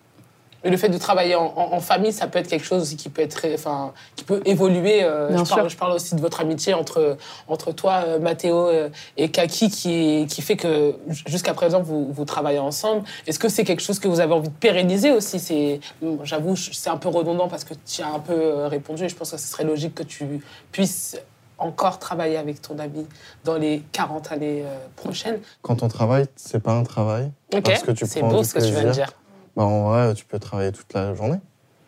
Mais 0.66 0.72
le 0.72 0.78
fait 0.78 0.88
de 0.88 0.98
travailler 0.98 1.36
en, 1.36 1.44
en- 1.54 1.74
en 1.74 1.80
famille, 1.80 2.12
ça 2.12 2.26
peut 2.26 2.40
être 2.40 2.48
quelque 2.48 2.64
chose 2.64 2.96
qui 2.96 3.08
peut 3.08 3.22
être, 3.22 3.46
enfin, 3.54 3.92
qui 4.16 4.24
peut 4.24 4.42
évoluer. 4.44 5.04
euh, 5.04 5.28
Bien 5.28 5.44
je, 5.44 5.48
parle, 5.48 5.60
sûr. 5.62 5.68
je 5.68 5.76
parle 5.76 5.92
aussi 5.92 6.16
de 6.16 6.20
votre 6.20 6.40
amitié 6.40 6.74
entre 6.74 7.16
entre 7.46 7.70
toi, 7.70 8.02
euh, 8.04 8.18
Mathéo 8.18 8.66
euh, 8.66 8.88
et 9.16 9.30
Kaki, 9.30 9.70
qui 9.70 10.26
qui 10.28 10.42
fait 10.42 10.56
que 10.56 10.96
jusqu'à 11.28 11.54
présent 11.54 11.80
vous, 11.80 12.12
vous 12.12 12.24
travaillez 12.24 12.58
ensemble. 12.58 13.04
Est-ce 13.28 13.38
que 13.38 13.48
c'est 13.48 13.62
quelque 13.62 13.80
chose 13.82 14.00
que 14.00 14.08
vous 14.08 14.18
avez 14.18 14.32
envie 14.34 14.48
de 14.48 14.54
pérenniser 14.54 15.12
aussi? 15.12 15.38
C'est, 15.38 15.78
bon, 16.02 16.18
j'avoue, 16.24 16.56
c'est 16.56 16.90
un 16.90 16.96
peu 16.96 17.08
redondant 17.10 17.46
parce 17.46 17.62
que 17.62 17.74
tu 17.86 18.02
as 18.02 18.08
un 18.08 18.18
peu 18.18 18.32
euh, 18.34 18.66
répondu. 18.66 19.04
Et 19.04 19.08
je 19.08 19.14
pense 19.14 19.30
que 19.30 19.36
ce 19.36 19.46
serait 19.46 19.62
logique 19.62 19.94
que 19.94 20.02
tu 20.02 20.40
puisses 20.72 21.16
encore 21.58 22.00
travailler 22.00 22.38
avec 22.38 22.60
ton 22.60 22.76
ami 22.80 23.06
dans 23.44 23.54
les 23.56 23.82
40 23.92 24.32
années 24.32 24.64
prochaines. 24.96 25.38
Quand 25.62 25.82
on 25.82 25.88
travaille, 25.88 26.26
c'est 26.36 26.60
pas 26.62 26.72
un 26.72 26.82
travail. 26.82 27.30
Ok, 27.54 27.62
Parce 27.62 27.82
que 27.82 27.92
tu 27.92 28.04
c'est 28.04 28.18
prends 28.20 28.28
beau 28.30 28.40
du 28.40 28.44
ce 28.48 28.54
que 28.54 28.58
tu 28.58 28.72
viens 28.72 28.82
de 28.84 28.90
dire. 28.90 29.12
Bah, 29.56 29.64
en 29.64 29.88
vrai, 29.90 30.14
tu 30.14 30.24
peux 30.24 30.38
travailler 30.38 30.72
toute 30.72 30.92
la 30.94 31.14
journée, 31.14 31.38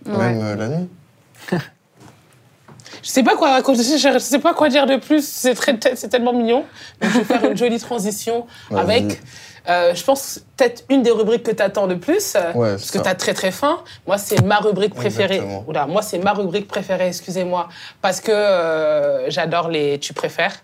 Ouais. 0.06 0.16
même 0.16 0.40
euh, 0.42 0.56
la 0.56 0.68
nuit. 0.68 0.88
Je 3.02 3.10
sais 3.10 3.22
pas 3.22 3.36
quoi 3.36 3.50
raconter, 3.52 3.82
je 3.84 4.18
sais 4.18 4.38
pas 4.40 4.54
quoi 4.54 4.68
dire 4.68 4.84
de 4.86 4.96
plus. 4.96 5.24
C'est 5.26 5.54
très, 5.54 5.78
c'est 5.94 6.08
tellement 6.08 6.32
mignon. 6.32 6.64
Donc, 7.00 7.10
je 7.12 7.18
vais 7.18 7.24
faire 7.24 7.44
une 7.44 7.56
jolie 7.56 7.78
transition 7.78 8.46
Vas-y. 8.70 8.80
avec, 8.82 9.22
euh, 9.68 9.94
je 9.94 10.02
pense 10.02 10.40
peut-être 10.56 10.84
une 10.88 11.02
des 11.02 11.10
rubriques 11.10 11.44
que 11.44 11.52
tu 11.52 11.62
attends 11.62 11.86
le 11.86 11.98
plus, 12.00 12.34
euh, 12.34 12.52
Ouais, 12.54 12.70
parce 12.72 12.90
que 12.90 12.98
tu 12.98 13.06
as 13.08 13.14
très 13.14 13.34
très 13.34 13.50
faim. 13.52 13.78
Moi, 14.06 14.18
c'est 14.18 14.42
ma 14.42 14.58
rubrique 14.58 14.94
préférée. 14.94 15.36
Exactement. 15.36 15.64
Oula, 15.68 15.86
moi, 15.86 16.02
c'est 16.02 16.18
ma 16.18 16.32
rubrique 16.32 16.66
préférée. 16.66 17.06
Excusez-moi, 17.08 17.68
parce 18.02 18.20
que 18.20 18.32
euh, 18.32 19.30
j'adore 19.30 19.68
les 19.68 19.98
tu 20.00 20.12
préfères. 20.12 20.56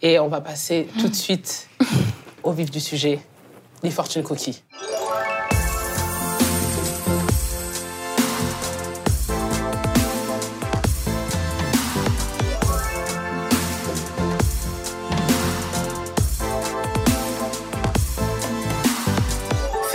Et 0.00 0.18
on 0.18 0.28
va 0.28 0.40
passer 0.40 0.88
tout 1.00 1.08
de 1.08 1.14
suite 1.14 1.68
au 2.42 2.52
vif 2.52 2.70
du 2.70 2.80
sujet, 2.80 3.18
les 3.82 3.90
fortune 3.90 4.22
cookies. 4.22 4.62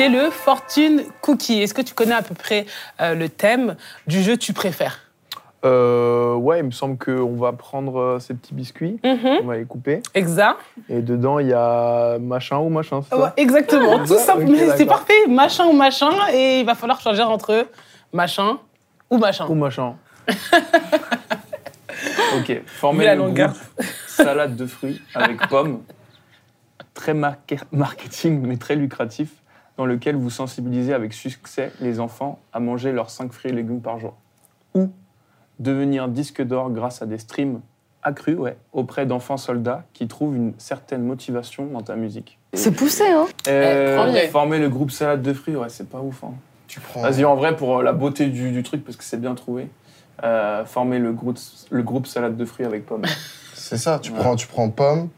C'est 0.02 0.10
le 0.10 0.32
Fortune 0.32 1.04
Cookie. 1.22 1.62
Est-ce 1.62 1.76
que 1.76 1.84
tu 1.84 1.94
connais 1.94 2.16
à 2.16 2.24
peu 2.24 2.34
près 2.34 2.66
euh, 3.02 3.14
le 3.14 3.30
thème 3.30 3.76
du 4.08 4.24
jeu 4.24 4.36
Tu 4.36 4.52
préfères? 4.52 4.98
Euh, 5.64 6.34
ouais, 6.34 6.58
il 6.62 6.66
me 6.66 6.72
semble 6.72 6.98
qu'on 6.98 7.36
va 7.36 7.52
prendre 7.52 8.00
euh, 8.00 8.20
ces 8.20 8.34
petits 8.34 8.56
biscuits, 8.56 9.00
Mhm. 9.04 9.42
on 9.44 9.46
va 9.46 9.58
les 9.58 9.66
couper. 9.66 10.02
Exact. 10.16 10.58
Et 10.90 11.04
dedans, 11.04 11.38
il 11.38 11.50
y 11.50 11.54
a 11.54 12.18
machin 12.20 12.58
ou 12.58 12.70
machin, 12.70 13.04
c'est 13.04 13.10
ça? 13.16 13.22
Ouais, 13.22 13.30
exactement, 13.38 14.00
tout 14.00 14.18
simple. 14.18 14.48
c'est 14.76 14.88
parfait, 14.88 15.28
machin 15.30 15.68
ou 15.68 15.74
machin, 15.74 16.10
et 16.34 16.62
il 16.62 16.66
va 16.66 16.74
falloir 16.74 17.00
choisir 17.00 17.30
entre 17.30 17.68
machin 18.12 18.58
ou 19.12 19.20
machin. 19.20 19.46
Ou 19.50 19.54
machin. 19.54 19.94
ok, 22.40 22.62
former 22.66 23.06
la 23.06 23.14
le 23.14 23.22
longueur. 23.22 23.54
salade 24.08 24.56
de 24.56 24.66
fruits 24.66 25.00
avec 25.14 25.48
pommes. 25.48 25.84
Très 26.96 27.14
marketing, 27.14 28.42
mais 28.48 28.58
très 28.58 28.76
lucratif, 28.76 29.30
dans 29.78 29.86
lequel 29.86 30.16
vous 30.16 30.30
sensibilisez 30.30 30.94
avec 30.94 31.14
succès 31.14 31.72
les 31.80 32.00
enfants 32.00 32.40
à 32.54 32.60
manger 32.60 32.92
leurs 32.92 33.10
5 33.10 33.32
fruits 33.32 33.52
et 33.52 33.54
légumes 33.54 33.82
par 33.82 34.00
jour. 34.00 34.14
Ou 34.76 34.90
devenir 35.60 36.08
disque 36.08 36.42
d'or 36.42 36.70
grâce 36.72 37.02
à 37.02 37.06
des 37.06 37.18
streams 37.18 37.62
accrus 38.04 38.36
ouais, 38.38 38.58
auprès 38.74 39.06
d'enfants 39.06 39.38
soldats 39.38 39.84
qui 39.94 40.08
trouvent 40.08 40.36
une 40.36 40.54
certaine 40.58 41.04
motivation 41.04 41.66
dans 41.68 41.82
ta 41.82 41.96
musique. 41.96 42.40
C'est 42.54 42.72
poussé, 42.72 43.04
hein 43.08 43.28
Euh, 43.48 43.98
premier. 43.98 44.28
former 44.28 44.60
le 44.60 44.70
groupe 44.70 44.92
salade 44.92 45.22
de 45.22 45.34
fruits, 45.34 45.56
ouais, 45.56 45.70
c'est 45.70 45.88
pas 45.88 46.00
ouf. 46.02 46.24
hein. 46.24 46.34
Tu 46.68 46.80
prends. 46.80 47.02
Vas-y, 47.02 47.26
en 47.26 47.36
vrai, 47.36 47.56
pour 47.56 47.80
euh, 47.80 47.84
la 47.84 47.94
beauté 47.94 48.28
du, 48.28 48.52
du 48.52 48.64
truc, 48.64 48.84
parce 48.84 48.98
que 48.98 49.04
c'est 49.04 49.20
bien 49.22 49.36
trouvé, 49.36 49.70
euh, 50.24 50.66
former 50.66 51.00
le 51.00 51.12
groupe, 51.14 51.38
le 51.70 51.84
groupe 51.84 52.08
salade 52.08 52.38
de 52.38 52.46
fruits 52.46 52.66
avec 52.66 52.86
pommes. 52.86 53.04
C'est 53.54 53.78
ça, 53.78 54.00
tu, 54.00 54.12
Ouais. 54.12 54.18
prends, 54.20 54.36
tu 54.36 54.48
prends 54.48 54.70
pomme, 54.70 55.10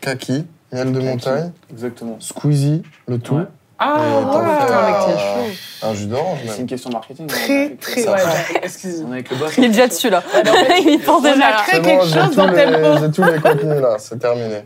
kaki, 0.00 0.44
miel 0.72 0.88
de 0.92 0.98
Kaki. 0.98 1.06
montagne, 1.06 1.52
Exactement. 1.70 2.16
squeezie, 2.18 2.82
le 3.06 3.18
tout. 3.18 3.36
Ouais. 3.36 3.44
Ah, 3.84 3.96
Et 3.98 4.22
t'en 4.24 4.40
ouais. 4.40 4.66
fais 4.66 4.72
avec 4.72 4.94
un- 4.94 5.04
tes 5.06 5.18
cheveux. 5.18 5.56
Un 5.84 5.94
jus 5.94 6.06
d'orange 6.06 6.38
C'est 6.44 6.50
même. 6.52 6.60
une 6.60 6.66
question 6.66 6.90
marketing. 6.90 7.24
hein, 7.24 7.34
Très, 7.34 7.68
très, 7.80 8.00
ça. 8.02 8.12
ouais, 8.12 8.18
ouais, 8.54 8.60
excuse-moi. 8.62 9.08
On 9.08 9.12
est 9.12 9.14
avec 9.14 9.30
le 9.30 9.36
boss. 9.36 9.52
Il 9.58 9.64
est 9.64 9.68
déjà 9.68 9.86
dessus, 9.88 10.10
là. 10.10 10.22
Il 10.86 11.00
pense 11.04 11.22
déjà. 11.22 11.56
C'est 11.68 11.82
quelque 11.82 12.04
j'ai 12.06 12.14
chose 12.20 12.28
tous 12.30 12.36
dans 12.36 12.46
les-. 12.50 12.98
J'ai 13.00 13.10
tous 13.10 13.24
les 13.24 13.40
contenus 13.40 13.80
là, 13.80 13.96
c'est 13.98 14.18
terminé. 14.18 14.62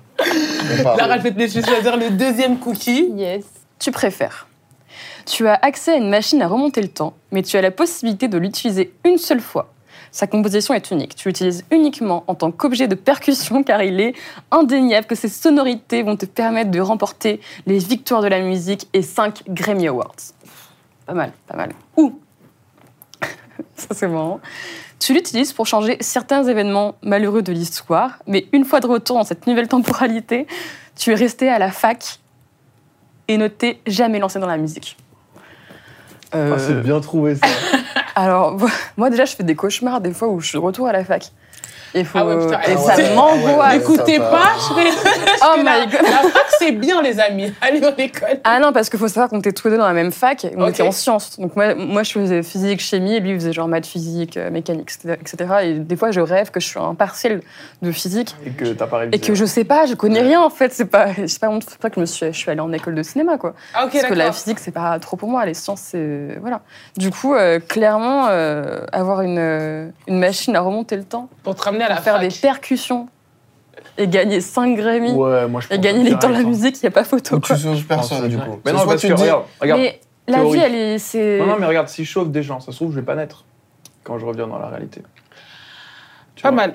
On 0.78 0.82
part. 0.82 0.96
Lara, 0.96 1.16
je 1.18 1.22
vais 1.22 1.32
te 1.32 1.38
laisser 1.38 1.62
choisir 1.62 1.96
le 1.96 2.10
deuxième 2.10 2.58
cookie. 2.58 3.12
Yes. 3.16 3.44
Tu 3.78 3.90
préfères. 3.90 4.46
Tu 5.24 5.48
as 5.48 5.54
accès 5.62 5.92
à 5.92 5.96
une 5.96 6.08
machine 6.10 6.40
à 6.42 6.48
remonter 6.48 6.80
le 6.82 6.88
temps, 6.88 7.14
mais 7.32 7.42
tu 7.42 7.56
as 7.56 7.62
la 7.62 7.70
possibilité 7.70 8.28
de 8.28 8.38
l'utiliser 8.38 8.92
une 9.04 9.18
seule 9.18 9.40
fois. 9.40 9.68
Sa 10.12 10.26
composition 10.26 10.74
est 10.74 10.90
unique. 10.90 11.14
Tu 11.14 11.28
l'utilises 11.28 11.64
uniquement 11.70 12.24
en 12.26 12.34
tant 12.34 12.50
qu'objet 12.50 12.88
de 12.88 12.94
percussion 12.94 13.62
car 13.62 13.82
il 13.82 14.00
est 14.00 14.14
indéniable 14.50 15.06
que 15.06 15.14
ses 15.14 15.28
sonorités 15.28 16.02
vont 16.02 16.16
te 16.16 16.26
permettre 16.26 16.70
de 16.70 16.80
remporter 16.80 17.40
les 17.66 17.78
victoires 17.78 18.22
de 18.22 18.28
la 18.28 18.40
musique 18.40 18.88
et 18.92 19.02
5 19.02 19.44
Grammy 19.48 19.88
Awards. 19.88 20.16
Pas 21.06 21.14
mal, 21.14 21.32
pas 21.46 21.56
mal. 21.56 21.72
Ou, 21.96 22.18
ça 23.76 23.88
c'est 23.92 24.08
marrant, 24.08 24.40
tu 24.98 25.12
l'utilises 25.14 25.52
pour 25.52 25.66
changer 25.66 25.98
certains 26.00 26.44
événements 26.44 26.96
malheureux 27.02 27.42
de 27.42 27.52
l'histoire, 27.52 28.18
mais 28.26 28.46
une 28.52 28.64
fois 28.64 28.80
de 28.80 28.86
retour 28.86 29.16
dans 29.16 29.24
cette 29.24 29.46
nouvelle 29.46 29.68
temporalité, 29.68 30.46
tu 30.96 31.10
es 31.12 31.14
resté 31.14 31.48
à 31.48 31.58
la 31.58 31.70
fac 31.70 32.18
et 33.28 33.36
ne 33.36 33.48
t'es 33.48 33.80
jamais 33.86 34.18
lancé 34.18 34.38
dans 34.38 34.46
la 34.46 34.56
musique. 34.56 34.96
Euh, 36.34 36.54
Ah, 36.54 36.58
c'est 36.58 36.80
bien 36.82 37.00
trouvé 37.00 37.36
ça. 37.36 37.46
alors, 38.16 38.56
moi 38.96 39.10
déjà, 39.10 39.26
je 39.26 39.36
fais 39.36 39.44
des 39.44 39.54
cauchemars 39.54 40.00
des 40.00 40.12
fois 40.12 40.28
où 40.28 40.40
je 40.40 40.48
suis 40.48 40.58
retour 40.58 40.88
à 40.88 40.92
la 40.92 41.04
fac. 41.04 41.30
Il 41.96 42.04
faut... 42.04 42.18
Ah 42.18 42.26
ouais, 42.26 42.38
putain, 42.44 42.60
et 42.60 42.76
ça 42.76 42.94
ouais. 42.96 43.14
m'angoisse. 43.14 43.56
Ouais, 43.72 43.78
N'écoutez 43.78 44.18
pas, 44.18 44.52
je. 44.58 44.72
Oh 45.42 45.54
my 45.58 45.86
god. 45.90 46.02
La 46.02 46.28
fac, 46.28 46.46
c'est 46.58 46.72
bien, 46.72 47.00
les 47.02 47.18
amis. 47.18 47.52
Allez, 47.60 47.80
on 47.84 47.96
école. 47.96 48.38
Ah 48.44 48.58
non, 48.60 48.72
parce 48.72 48.88
qu'il 48.90 48.98
faut 48.98 49.08
savoir 49.08 49.28
qu'on 49.28 49.38
était 49.38 49.52
tous 49.52 49.68
les 49.68 49.72
deux 49.72 49.78
dans 49.78 49.86
la 49.86 49.92
même 49.92 50.12
fac, 50.12 50.46
on 50.56 50.62
Ok. 50.64 50.70
était 50.70 50.82
en 50.82 50.92
sciences. 50.92 51.38
Donc 51.40 51.56
moi, 51.56 51.74
moi, 51.74 52.02
je 52.02 52.12
faisais 52.12 52.42
physique, 52.42 52.80
chimie, 52.80 53.14
et 53.16 53.20
lui, 53.20 53.30
il 53.30 53.36
faisait 53.36 53.52
genre 53.52 53.68
maths, 53.68 53.86
physique, 53.86 54.36
euh, 54.36 54.50
mécanique, 54.50 54.90
etc. 55.20 55.36
Et 55.62 55.72
des 55.74 55.96
fois, 55.96 56.10
je 56.10 56.20
rêve 56.20 56.50
que 56.50 56.60
je 56.60 56.66
suis 56.66 56.78
un 56.78 56.94
partiel 56.94 57.40
de 57.82 57.92
physique 57.92 58.34
Et 58.44 58.50
que 58.50 58.66
t'as 58.72 58.86
pas 58.86 58.98
révisé. 58.98 59.16
et 59.16 59.20
que 59.20 59.34
je 59.34 59.44
sais 59.44 59.64
pas, 59.64 59.86
je 59.86 59.94
connais 59.94 60.20
rien 60.20 60.40
en 60.42 60.50
fait. 60.50 60.72
C'est 60.72 60.84
pas, 60.86 61.08
c'est 61.26 61.40
pas, 61.40 61.50
c'est 61.66 61.78
pas 61.78 61.88
que 61.88 61.96
je 61.96 62.00
me 62.00 62.06
suis, 62.06 62.26
je 62.26 62.36
suis 62.38 62.50
allée 62.50 62.60
en 62.60 62.72
école 62.72 62.94
de 62.94 63.02
cinéma 63.02 63.38
quoi. 63.38 63.54
Ah, 63.74 63.86
ok, 63.86 63.92
Parce 63.92 64.04
que 64.04 64.14
la 64.14 64.32
physique, 64.32 64.58
c'est 64.58 64.70
pas 64.72 64.98
trop 64.98 65.16
pour 65.16 65.28
moi. 65.30 65.44
Les 65.46 65.54
sciences, 65.54 65.80
c'est. 65.90 66.36
Voilà. 66.40 66.60
Du 66.96 67.10
coup, 67.10 67.34
euh, 67.34 67.58
clairement, 67.60 68.26
euh, 68.28 68.80
avoir 68.92 69.22
une, 69.22 69.92
une 70.06 70.18
machine 70.18 70.54
à 70.56 70.60
remonter 70.60 70.96
le 70.96 71.04
temps, 71.04 71.28
Pour 71.42 71.54
te 71.54 71.62
ramener 71.62 71.84
à 71.86 71.94
la 71.96 72.00
faire 72.00 72.18
fac. 72.18 72.28
des 72.28 72.34
percussions 72.34 73.08
et 73.98 74.08
gagner 74.08 74.40
5 74.40 74.76
Grammy 74.76 75.12
Ouais, 75.12 75.46
moi 75.48 75.60
je 75.60 75.74
et 75.74 75.78
gagner 75.78 76.04
les 76.04 76.18
temps 76.18 76.28
de 76.28 76.34
la 76.34 76.42
musique, 76.42 76.76
il 76.76 76.84
n'y 76.84 76.88
a 76.88 76.90
pas 76.90 77.04
photo. 77.04 77.36
Ou 77.36 77.40
Quoi. 77.40 77.56
tu 77.56 77.62
sauves 77.62 77.84
personne 77.84 78.28
du 78.28 78.36
coup. 78.38 78.60
Mais 78.64 78.72
non, 78.72 78.84
parce 78.86 79.00
tu 79.00 79.08
que 79.08 79.14
regarde, 79.14 79.44
regarde. 79.60 79.80
Mais 79.80 80.00
la 80.28 80.44
vie, 80.44 80.58
elle 80.58 80.74
est. 80.74 80.98
C'est... 80.98 81.38
Non, 81.38 81.46
non, 81.46 81.56
mais 81.58 81.66
regarde, 81.66 81.88
si 81.88 82.04
je 82.04 82.10
chauffe 82.10 82.28
des 82.28 82.42
gens, 82.42 82.60
ça 82.60 82.72
se 82.72 82.76
trouve, 82.76 82.90
je 82.90 82.96
vais 82.96 83.06
pas 83.06 83.14
naître 83.14 83.44
quand 84.04 84.18
je 84.18 84.26
reviens 84.26 84.46
dans 84.46 84.58
la 84.58 84.66
réalité. 84.68 85.02
Tu 86.34 86.42
Pas 86.42 86.50
vois. 86.50 86.56
mal. 86.56 86.74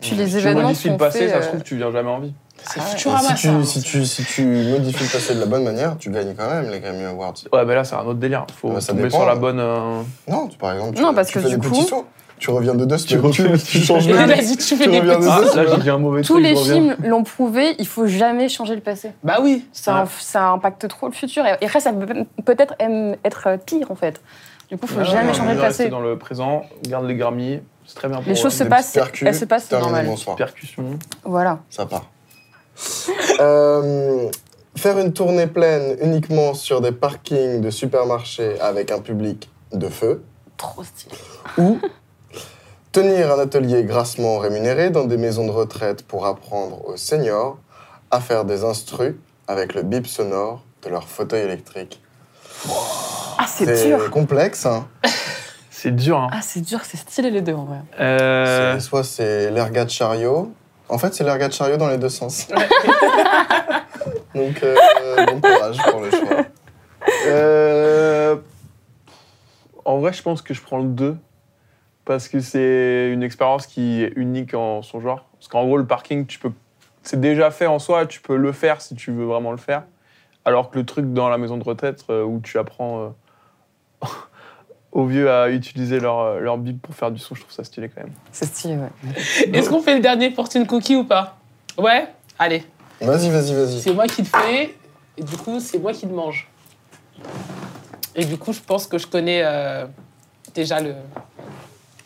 Puis 0.00 0.14
les 0.16 0.26
Si 0.26 0.32
tu 0.32 0.38
événements 0.38 0.62
modifies 0.62 0.86
sont 0.88 0.92
le 0.92 0.98
passé, 0.98 1.28
ça 1.28 1.40
se 1.40 1.46
euh, 1.46 1.48
trouve, 1.50 1.62
tu 1.62 1.76
viens 1.76 1.90
jamais 1.92 2.10
en 2.10 2.18
vie. 2.20 2.32
C'est 2.62 2.80
Ah 2.80 2.82
ouais. 2.84 2.90
Futurama, 2.90 3.36
si, 3.36 3.48
tu, 3.48 3.64
si, 3.64 3.82
tu, 3.82 4.04
si 4.04 4.24
tu 4.24 4.42
modifies 4.44 5.04
le 5.04 5.10
passé 5.10 5.34
de 5.34 5.40
la 5.40 5.46
bonne 5.46 5.64
manière, 5.64 5.96
tu 5.98 6.10
gagnes 6.10 6.34
quand 6.34 6.48
même 6.50 6.70
les 6.70 6.80
Grammy 6.80 7.04
Awards. 7.04 7.34
Ouais, 7.52 7.64
mais 7.64 7.74
là, 7.74 7.84
c'est 7.84 7.94
un 7.94 8.00
autre 8.04 8.14
délire. 8.18 8.46
Faut 8.60 8.70
Ouais, 8.72 8.80
ça 8.80 8.88
tomber 8.92 9.04
dépend, 9.04 9.18
sur 9.18 9.26
la 9.26 9.34
bonne. 9.36 9.60
euh, 9.60 10.02
Non, 10.28 10.48
tu- 10.48 10.58
par 10.58 10.72
exemple, 10.72 10.96
tu, 10.96 11.02
Non, 11.02 11.14
parce 11.14 11.28
tu 11.28 11.34
que 11.34 11.40
fais 11.40 11.48
du 11.50 11.56
des 11.56 11.60
coup- 11.66 11.70
petits 11.72 11.84
sauts. 11.84 12.06
Tu 12.38 12.50
reviens 12.50 12.74
de 12.74 12.84
deux 12.84 12.96
Tu 12.96 13.14
semaines, 13.18 13.30
tu, 13.32 13.42
tu 13.58 13.78
changes 13.80 14.08
a 14.08 14.26
dit, 14.36 14.56
tu 14.58 14.76
fais 14.76 14.84
Tu 14.84 14.90
des 14.90 15.00
reviens 15.00 15.14
petits. 15.16 15.26
de 15.26 15.30
Ah, 15.30 15.40
deux 15.40 15.44
là, 15.46 15.52
j'ai 15.56 15.64
semaines. 15.68 15.80
dit 15.80 15.90
un 15.90 15.98
mauvais 15.98 16.22
Tous 16.22 16.34
truc. 16.34 16.44
les 16.44 16.54
films 16.56 16.96
l'ont 17.04 17.24
prouvé, 17.24 17.74
il 17.78 17.86
faut 17.86 18.06
jamais 18.06 18.48
changer 18.48 18.74
le 18.74 18.82
passé. 18.82 19.12
Bah 19.24 19.38
oui. 19.42 19.64
Ça, 19.72 20.02
Ouais. 20.02 20.08
ça 20.20 20.48
impacte 20.50 20.86
trop 20.88 21.06
le 21.06 21.12
futur. 21.12 21.44
Et 21.46 21.64
après, 21.64 21.80
ça 21.80 21.92
peut 21.92 22.06
peut-être 22.44 22.74
être 23.24 23.58
pire, 23.64 23.90
en 23.90 23.94
fait. 23.94 24.20
Du 24.70 24.76
coup, 24.76 24.86
il 24.86 24.92
faut 24.94 24.98
Ouais, 24.98 25.04
jamais 25.04 25.32
changer 25.32 25.54
le 25.54 25.60
rester 25.60 25.84
passé. 25.84 25.88
dans 25.88 26.00
le 26.00 26.18
présent, 26.18 26.64
garde 26.82 27.06
les 27.06 27.14
Grammy, 27.14 27.60
c'est 27.86 27.94
très 27.94 28.08
bien 28.08 28.18
pour 28.18 28.26
Les 28.28 28.34
choses 28.34 28.52
se 28.52 28.64
Des 28.64 28.68
passent, 28.68 28.98
elles 29.22 29.34
se 29.34 29.44
passent 29.44 29.68
terminé, 29.68 30.02
normal. 30.02 30.36
Percussion. 30.36 30.84
Voilà. 31.24 31.60
Ça 31.70 31.86
part. 31.86 32.06
Euh, 33.40 34.28
faire 34.76 34.98
une 34.98 35.12
tournée 35.12 35.46
pleine 35.46 35.96
uniquement 36.02 36.54
sur 36.54 36.80
des 36.80 36.92
parkings 36.92 37.60
de 37.60 37.70
supermarchés 37.70 38.58
avec 38.60 38.90
un 38.90 39.00
public 39.00 39.50
de 39.72 39.88
feu. 39.88 40.22
Trop 40.56 40.82
stylé. 40.84 41.14
Ou 41.58 41.78
tenir 42.96 43.30
un 43.30 43.38
atelier 43.38 43.84
grassement 43.84 44.38
rémunéré 44.38 44.88
dans 44.88 45.04
des 45.04 45.18
maisons 45.18 45.44
de 45.46 45.50
retraite 45.50 46.02
pour 46.06 46.24
apprendre 46.24 46.82
aux 46.88 46.96
seniors 46.96 47.58
à 48.10 48.20
faire 48.20 48.46
des 48.46 48.64
instrus 48.64 49.16
avec 49.48 49.74
le 49.74 49.82
bip 49.82 50.06
sonore 50.06 50.62
de 50.82 50.88
leur 50.88 51.06
fauteuil 51.06 51.42
électrique. 51.42 52.00
Ah, 53.36 53.44
c'est 53.46 53.86
dur. 53.86 54.10
complexe, 54.10 54.64
hein. 54.64 54.88
C'est 55.70 55.94
dur, 55.94 56.16
hein. 56.18 56.28
Ah, 56.32 56.40
c'est 56.40 56.62
dur, 56.62 56.80
c'est 56.84 56.96
stylé 56.96 57.30
les 57.30 57.42
deux, 57.42 57.52
en 57.52 57.64
vrai. 57.66 57.80
Euh, 58.00 58.76
C'est- 58.76 58.80
Soit 58.80 59.04
c'est 59.04 59.50
l'ergat 59.50 59.84
de 59.84 59.90
chariot. 59.90 60.50
En 60.88 60.96
fait, 60.96 61.14
c'est 61.14 61.22
l'ergat 61.22 61.48
de 61.48 61.52
chariot 61.52 61.76
dans 61.76 61.88
les 61.90 61.98
deux 61.98 62.08
sens. 62.08 62.48
Donc, 64.34 64.62
euh, 64.62 64.74
bon 65.26 65.40
courage 65.42 65.76
pour 65.90 66.00
le 66.00 66.10
choix. 66.10 66.44
euh, 67.26 68.36
En 69.84 69.92
en 69.92 69.98
vrai, 69.98 70.14
je 70.14 70.22
pense 70.22 70.40
que 70.40 70.54
je 70.54 70.62
prends 70.62 70.78
le 70.78 70.88
2. 70.88 71.16
Parce 72.06 72.28
que 72.28 72.40
c'est 72.40 73.10
une 73.12 73.22
expérience 73.22 73.66
qui 73.66 74.02
est 74.02 74.12
unique 74.16 74.54
en 74.54 74.80
son 74.80 75.00
genre. 75.00 75.26
Parce 75.34 75.48
qu'en 75.48 75.66
gros, 75.66 75.76
le 75.76 75.86
parking, 75.86 76.24
tu 76.24 76.38
peux. 76.38 76.52
C'est 77.02 77.20
déjà 77.20 77.50
fait 77.50 77.66
en 77.66 77.78
soi, 77.78 78.06
tu 78.06 78.20
peux 78.20 78.36
le 78.36 78.52
faire 78.52 78.80
si 78.80 78.94
tu 78.94 79.10
veux 79.12 79.26
vraiment 79.26 79.50
le 79.50 79.58
faire. 79.58 79.82
Alors 80.44 80.70
que 80.70 80.78
le 80.78 80.86
truc 80.86 81.12
dans 81.12 81.28
la 81.28 81.36
maison 81.36 81.58
de 81.58 81.64
retraite 81.64 82.04
euh, 82.08 82.24
où 82.24 82.40
tu 82.40 82.58
apprends 82.58 83.12
euh, 84.02 84.06
aux 84.92 85.04
vieux 85.04 85.30
à 85.30 85.50
utiliser 85.50 86.00
leur, 86.00 86.20
euh, 86.20 86.40
leur 86.40 86.56
bib 86.58 86.80
pour 86.80 86.94
faire 86.94 87.10
du 87.10 87.18
son, 87.18 87.34
je 87.34 87.40
trouve 87.42 87.52
ça 87.52 87.64
stylé 87.64 87.88
quand 87.88 88.02
même. 88.02 88.12
C'est 88.32 88.46
stylé, 88.46 88.76
ouais. 88.76 88.88
Est-ce 89.52 89.68
qu'on 89.68 89.82
fait 89.82 89.94
le 89.94 90.00
dernier 90.00 90.30
fortune 90.30 90.66
cookie 90.66 90.96
ou 90.96 91.04
pas? 91.04 91.36
Ouais? 91.76 92.08
Allez, 92.38 92.64
Vas-y, 93.00 93.28
vas-y, 93.30 93.54
vas-y. 93.54 93.80
c'est 93.80 93.92
moi 93.92 94.06
qui 94.06 94.22
le 94.22 94.28
fais, 94.28 94.74
et 95.18 95.22
du 95.22 95.36
coup, 95.36 95.60
c'est 95.60 95.78
moi 95.78 95.92
qui 95.92 96.06
le 96.06 96.14
mange. 96.14 96.48
Et 98.14 98.24
du 98.24 98.38
coup, 98.38 98.52
je 98.52 98.60
pense 98.60 98.86
que 98.86 98.96
je 98.96 99.06
connais 99.06 99.42
euh, 99.44 99.86
déjà 100.54 100.80
le, 100.80 100.94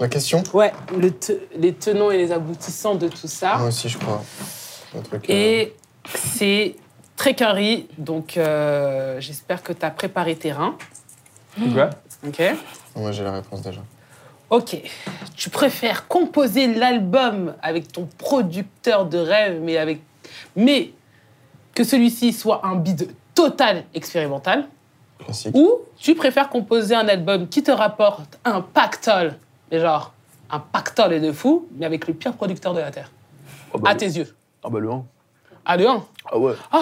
La 0.00 0.08
question 0.08 0.42
ouais, 0.54 0.72
le 0.98 1.10
te- 1.10 1.38
les 1.56 1.74
tenants 1.74 2.10
et 2.10 2.16
les 2.16 2.32
aboutissants 2.32 2.94
de 2.94 3.08
tout 3.08 3.26
ça. 3.28 3.56
Moi 3.58 3.68
aussi, 3.68 3.88
je 3.88 3.98
crois. 3.98 4.22
Un 4.96 5.02
truc, 5.02 5.28
euh, 5.28 5.32
Et 5.32 5.74
c'est 6.14 6.74
très 7.16 7.34
curry, 7.34 7.86
donc 7.98 8.36
euh, 8.36 9.20
j'espère 9.20 9.62
que 9.62 9.72
tu 9.74 9.84
as 9.84 9.90
préparé 9.90 10.34
tes 10.36 10.52
reins. 10.52 10.76
Quoi? 11.74 11.90
Ok. 12.26 12.42
Moi, 12.96 13.12
j'ai 13.12 13.22
la 13.24 13.32
réponse 13.32 13.60
déjà. 13.62 13.80
Ok. 14.48 14.78
Tu 15.36 15.50
préfères 15.50 16.08
composer 16.08 16.66
l'album 16.74 17.54
avec 17.62 17.92
ton 17.92 18.08
producteur 18.18 19.04
de 19.06 19.18
rêve, 19.18 19.60
mais 19.62 19.76
avec, 19.76 20.00
mais 20.56 20.92
que 21.74 21.84
celui-ci 21.84 22.32
soit 22.32 22.64
un 22.66 22.74
bid 22.76 23.10
total 23.34 23.84
expérimental, 23.94 24.66
Classique. 25.24 25.54
ou 25.54 25.80
tu 25.98 26.14
préfères 26.14 26.48
composer 26.48 26.94
un 26.94 27.06
album 27.06 27.48
qui 27.48 27.62
te 27.62 27.70
rapporte 27.70 28.38
un 28.44 28.60
pactole, 28.62 29.36
mais 29.70 29.80
genre 29.80 30.12
un 30.50 30.58
pactole 30.58 31.12
et 31.12 31.20
de 31.20 31.32
fou, 31.32 31.66
mais 31.76 31.86
avec 31.86 32.06
le 32.08 32.14
pire 32.14 32.32
producteur 32.34 32.74
de 32.74 32.80
la 32.80 32.90
terre, 32.90 33.10
Ah 33.74 33.78
bah, 33.78 33.90
à 33.90 33.92
le- 33.92 33.98
tes 33.98 34.06
yeux. 34.06 34.34
ah 34.64 34.68
bah 34.70 34.80
le 34.80 34.90
1. 34.90 35.02
Ah 35.64 35.76
le 35.76 35.86
1 35.88 36.02
Ah 36.32 36.38
ouais. 36.38 36.54
Ah 36.72 36.80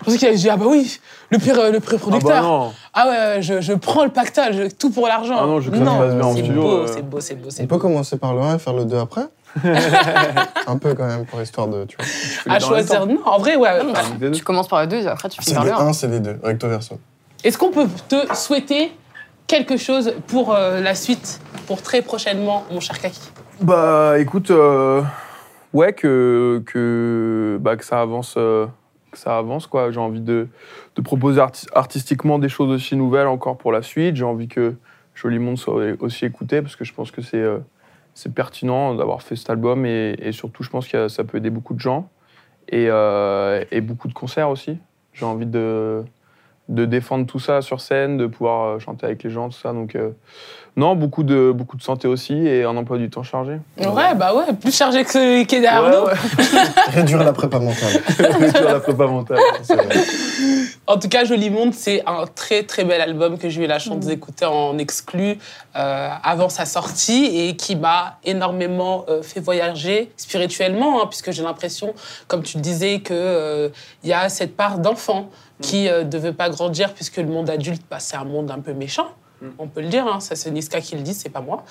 Je 0.00 0.04
pensais 0.04 0.18
qu'il 0.18 0.28
allait 0.28 0.36
dire 0.36 0.52
ah 0.54 0.56
bah 0.58 0.66
oui, 0.68 1.00
le 1.30 1.38
pire, 1.38 1.58
euh, 1.58 1.70
le 1.72 1.80
pire 1.80 1.88
Ah 1.94 1.96
bah 1.96 1.98
producteur. 1.98 2.42
non. 2.42 2.72
Ah 2.94 3.08
ouais, 3.08 3.42
je, 3.42 3.60
je 3.60 3.72
prends 3.72 4.04
le 4.04 4.10
pactole, 4.10 4.52
je- 4.52 4.74
tout 4.74 4.90
pour 4.90 5.08
l'argent. 5.08 5.36
Ah 5.40 5.46
non, 5.46 5.60
je 5.60 5.70
bien 5.70 5.86
en 5.86 6.32
c'est 6.34 6.42
studio, 6.42 6.62
beau, 6.62 6.70
euh. 6.70 6.86
c'est 6.86 7.02
beau, 7.02 7.20
c'est 7.20 7.34
beau, 7.34 7.50
c'est 7.50 7.62
On 7.62 7.66
beau. 7.66 7.74
peut 7.76 7.80
commencer 7.80 8.16
par 8.18 8.34
le 8.34 8.42
1 8.42 8.56
et 8.56 8.58
faire 8.58 8.74
le 8.74 8.84
2 8.84 8.96
après 8.98 9.22
Un 10.66 10.76
peu 10.78 10.94
quand 10.94 11.06
même, 11.06 11.24
pour 11.26 11.40
histoire 11.40 11.66
de. 11.68 11.84
Tu 11.86 11.96
vois. 11.96 12.04
fais 12.06 12.50
les 12.50 12.56
À 12.56 12.58
deux 12.58 12.66
choisir, 12.66 13.06
non, 13.06 13.18
en 13.24 13.38
vrai, 13.38 13.56
ouais. 13.56 13.82
Non, 13.82 13.92
deux. 14.20 14.30
Tu 14.30 14.44
commences 14.44 14.68
par 14.68 14.82
le 14.82 14.86
2 14.86 14.96
et 14.98 15.06
après 15.08 15.28
tu 15.30 15.40
finis 15.40 15.46
C'est 15.48 15.54
par 15.54 15.64
le 15.64 15.72
1. 15.72 15.88
1, 15.88 15.92
c'est 15.94 16.08
les 16.08 16.20
2, 16.20 16.38
recto 16.42 16.68
verso. 16.68 16.98
Est-ce 17.42 17.56
qu'on 17.56 17.70
peut 17.70 17.86
te 18.08 18.34
souhaiter 18.34 18.92
quelque 19.48 19.76
chose 19.76 20.14
pour 20.28 20.54
euh, 20.54 20.80
la 20.80 20.94
suite, 20.94 21.40
pour 21.66 21.82
très 21.82 22.02
prochainement, 22.02 22.64
mon 22.70 22.78
cher 22.80 23.00
Kaki 23.00 23.32
Bah 23.60 24.18
écoute, 24.20 24.52
euh, 24.52 25.02
ouais, 25.72 25.92
que, 25.92 26.62
que, 26.66 27.58
bah, 27.60 27.76
que 27.76 27.84
ça 27.84 28.00
avance. 28.00 28.34
euh, 28.36 28.66
que 29.10 29.16
ça 29.18 29.38
avance 29.38 29.66
quoi. 29.66 29.90
J'ai 29.90 30.00
envie 30.00 30.20
de, 30.20 30.48
de 30.94 31.00
proposer 31.00 31.40
arti- 31.40 31.66
artistiquement 31.72 32.38
des 32.38 32.50
choses 32.50 32.70
aussi 32.70 32.94
nouvelles 32.94 33.26
encore 33.26 33.56
pour 33.56 33.72
la 33.72 33.80
suite. 33.80 34.16
J'ai 34.16 34.24
envie 34.24 34.48
que 34.48 34.74
Joli 35.14 35.38
Monde 35.38 35.56
soit 35.56 35.82
aussi 36.00 36.26
écouté 36.26 36.60
parce 36.60 36.76
que 36.76 36.84
je 36.84 36.92
pense 36.92 37.10
que 37.10 37.22
c'est 37.22 37.42
c'est 38.12 38.34
pertinent 38.34 38.94
d'avoir 38.94 39.22
fait 39.22 39.34
cet 39.34 39.48
album 39.48 39.86
et, 39.86 40.30
surtout 40.32 40.62
je 40.62 40.68
pense 40.68 40.86
que 40.86 41.08
ça 41.08 41.24
peut 41.24 41.38
aider 41.38 41.48
beaucoup 41.48 41.72
de 41.72 41.80
gens 41.80 42.10
et, 42.68 42.88
et 43.70 43.80
beaucoup 43.80 44.08
de 44.08 44.12
concerts 44.12 44.50
aussi. 44.50 44.76
J'ai 45.14 45.24
envie 45.24 45.46
de, 45.46 46.04
de 46.68 46.84
défendre 46.84 47.26
tout 47.26 47.38
ça 47.38 47.62
sur 47.62 47.80
scène, 47.80 48.18
de 48.18 48.26
pouvoir 48.26 48.64
euh, 48.64 48.78
chanter 48.78 49.06
avec 49.06 49.22
les 49.22 49.30
gens, 49.30 49.48
tout 49.48 49.58
ça. 49.58 49.72
Donc 49.72 49.94
euh, 49.94 50.10
non, 50.78 50.94
beaucoup 50.94 51.24
de, 51.24 51.50
beaucoup 51.52 51.76
de 51.76 51.82
santé 51.82 52.06
aussi 52.06 52.34
et 52.46 52.62
un 52.62 52.76
emploi 52.76 52.98
du 52.98 53.10
temps 53.10 53.24
chargé. 53.24 53.58
Ouais, 53.78 54.14
bah 54.14 54.32
ouais, 54.32 54.52
plus 54.54 54.72
chargé 54.72 55.02
que 55.02 55.10
celui 55.10 55.44
qui 55.44 55.56
est 55.56 55.60
derrière 55.60 55.82
Ouais, 55.82 55.90
nous. 55.90 56.06
ouais. 56.06 56.60
Réduire 56.94 57.24
la 57.24 57.32
prépa 57.32 57.58
mentale. 57.58 58.00
Sur 58.54 58.64
la 58.64 58.78
prépa 58.78 59.06
mentale. 59.08 59.38
C'est 59.62 59.74
vrai. 59.74 59.96
En 60.86 60.96
tout 60.96 61.08
cas, 61.08 61.24
Joli 61.24 61.50
Monde, 61.50 61.74
c'est 61.74 62.04
un 62.06 62.26
très 62.32 62.62
très 62.62 62.84
bel 62.84 63.00
album 63.00 63.38
que 63.38 63.48
j'ai 63.48 63.64
eu 63.64 63.66
la 63.66 63.80
chance 63.80 64.06
d'écouter 64.06 64.44
en 64.44 64.78
exclu 64.78 65.38
euh, 65.74 66.08
avant 66.22 66.48
sa 66.48 66.64
sortie 66.64 67.26
et 67.26 67.56
qui 67.56 67.74
m'a 67.74 68.18
énormément 68.24 69.04
euh, 69.08 69.20
fait 69.20 69.40
voyager 69.40 70.12
spirituellement, 70.16 71.02
hein, 71.02 71.06
puisque 71.08 71.32
j'ai 71.32 71.42
l'impression, 71.42 71.92
comme 72.28 72.44
tu 72.44 72.56
le 72.56 72.62
disais, 72.62 73.00
qu'il 73.00 73.72
y 74.04 74.12
a 74.12 74.28
cette 74.28 74.56
part 74.56 74.78
d'enfant 74.78 75.28
qui 75.60 75.88
euh, 75.88 76.04
ne 76.04 76.18
veut 76.18 76.32
pas 76.32 76.50
grandir, 76.50 76.94
puisque 76.94 77.16
le 77.16 77.26
monde 77.26 77.50
adulte, 77.50 77.82
bah, 77.90 77.98
c'est 77.98 78.16
un 78.16 78.24
monde 78.24 78.50
un 78.52 78.60
peu 78.60 78.72
méchant. 78.74 79.08
On 79.58 79.68
peut 79.68 79.80
le 79.80 79.88
dire, 79.88 80.06
hein, 80.06 80.20
ça 80.20 80.34
c'est 80.34 80.50
Niska 80.50 80.80
qui 80.80 80.96
le 80.96 81.02
dit, 81.02 81.14
c'est 81.14 81.28
pas 81.28 81.40
moi. 81.40 81.64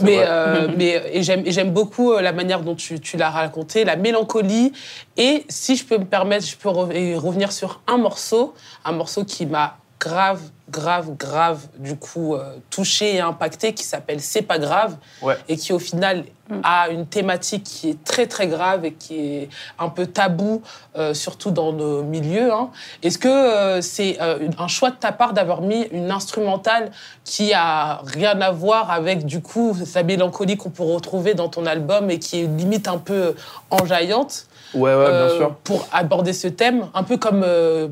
Mais, 0.00 0.18
euh, 0.20 0.68
mais 0.76 1.02
et 1.12 1.22
j'aime 1.22 1.70
beaucoup 1.72 2.12
euh, 2.12 2.20
la 2.20 2.32
manière 2.32 2.60
dont 2.60 2.74
tu, 2.74 3.00
tu 3.00 3.16
l'as 3.16 3.30
raconté, 3.30 3.84
la 3.84 3.96
mélancolie. 3.96 4.72
Et 5.16 5.44
si 5.48 5.76
je 5.76 5.84
peux 5.84 5.98
me 5.98 6.04
permettre, 6.04 6.46
je 6.46 6.56
peux 6.56 6.68
re- 6.68 7.16
revenir 7.16 7.52
sur 7.52 7.80
un 7.86 7.96
morceau, 7.96 8.54
un 8.84 8.92
morceau 8.92 9.24
qui 9.24 9.46
m'a 9.46 9.78
grave, 10.08 10.40
grave, 10.70 11.08
grave, 11.16 11.60
du 11.78 11.96
coup, 11.96 12.34
euh, 12.34 12.56
touché 12.70 13.14
et 13.16 13.20
impacté, 13.20 13.72
qui 13.74 13.84
s'appelle 13.84 14.20
C'est 14.20 14.42
pas 14.42 14.58
grave, 14.58 14.96
Ouais. 15.22 15.36
et 15.48 15.56
qui 15.56 15.72
au 15.72 15.78
final 15.78 16.24
a 16.62 16.88
une 16.90 17.06
thématique 17.06 17.64
qui 17.64 17.90
est 17.90 18.04
très, 18.04 18.26
très 18.26 18.46
grave 18.48 18.84
et 18.84 18.92
qui 18.92 19.14
est 19.18 19.48
un 19.78 19.88
peu 19.88 20.04
tabou, 20.06 20.60
euh, 20.96 21.14
surtout 21.14 21.50
dans 21.50 21.72
nos 21.72 22.02
milieux. 22.02 22.52
hein. 22.52 22.68
Est-ce 23.02 23.18
que 23.18 23.28
euh, 23.28 23.80
c'est 23.80 24.18
euh, 24.20 24.48
un 24.58 24.68
choix 24.68 24.90
de 24.90 24.96
ta 24.96 25.10
part 25.12 25.32
d'avoir 25.32 25.62
mis 25.62 25.82
une 25.90 26.10
instrumentale 26.10 26.90
qui 27.24 27.54
a 27.54 28.00
rien 28.04 28.38
à 28.42 28.50
voir 28.50 28.90
avec, 28.90 29.24
du 29.24 29.40
coup, 29.40 29.74
sa 29.86 30.02
mélancolie 30.02 30.56
qu'on 30.58 30.70
peut 30.70 30.82
retrouver 30.82 31.32
dans 31.34 31.48
ton 31.48 31.64
album 31.64 32.10
et 32.10 32.18
qui 32.18 32.42
est 32.42 32.46
limite 32.46 32.88
un 32.88 32.98
peu 32.98 33.34
enjaillante 33.70 34.46
Ouais, 34.74 34.80
ouais, 34.94 35.04
euh, 35.08 35.28
bien 35.28 35.36
sûr. 35.36 35.54
pour 35.64 35.86
aborder 35.92 36.32
ce 36.32 36.48
thème, 36.48 36.88
un 36.94 37.04
peu 37.04 37.16
comme, 37.16 37.42
euh, 37.44 37.88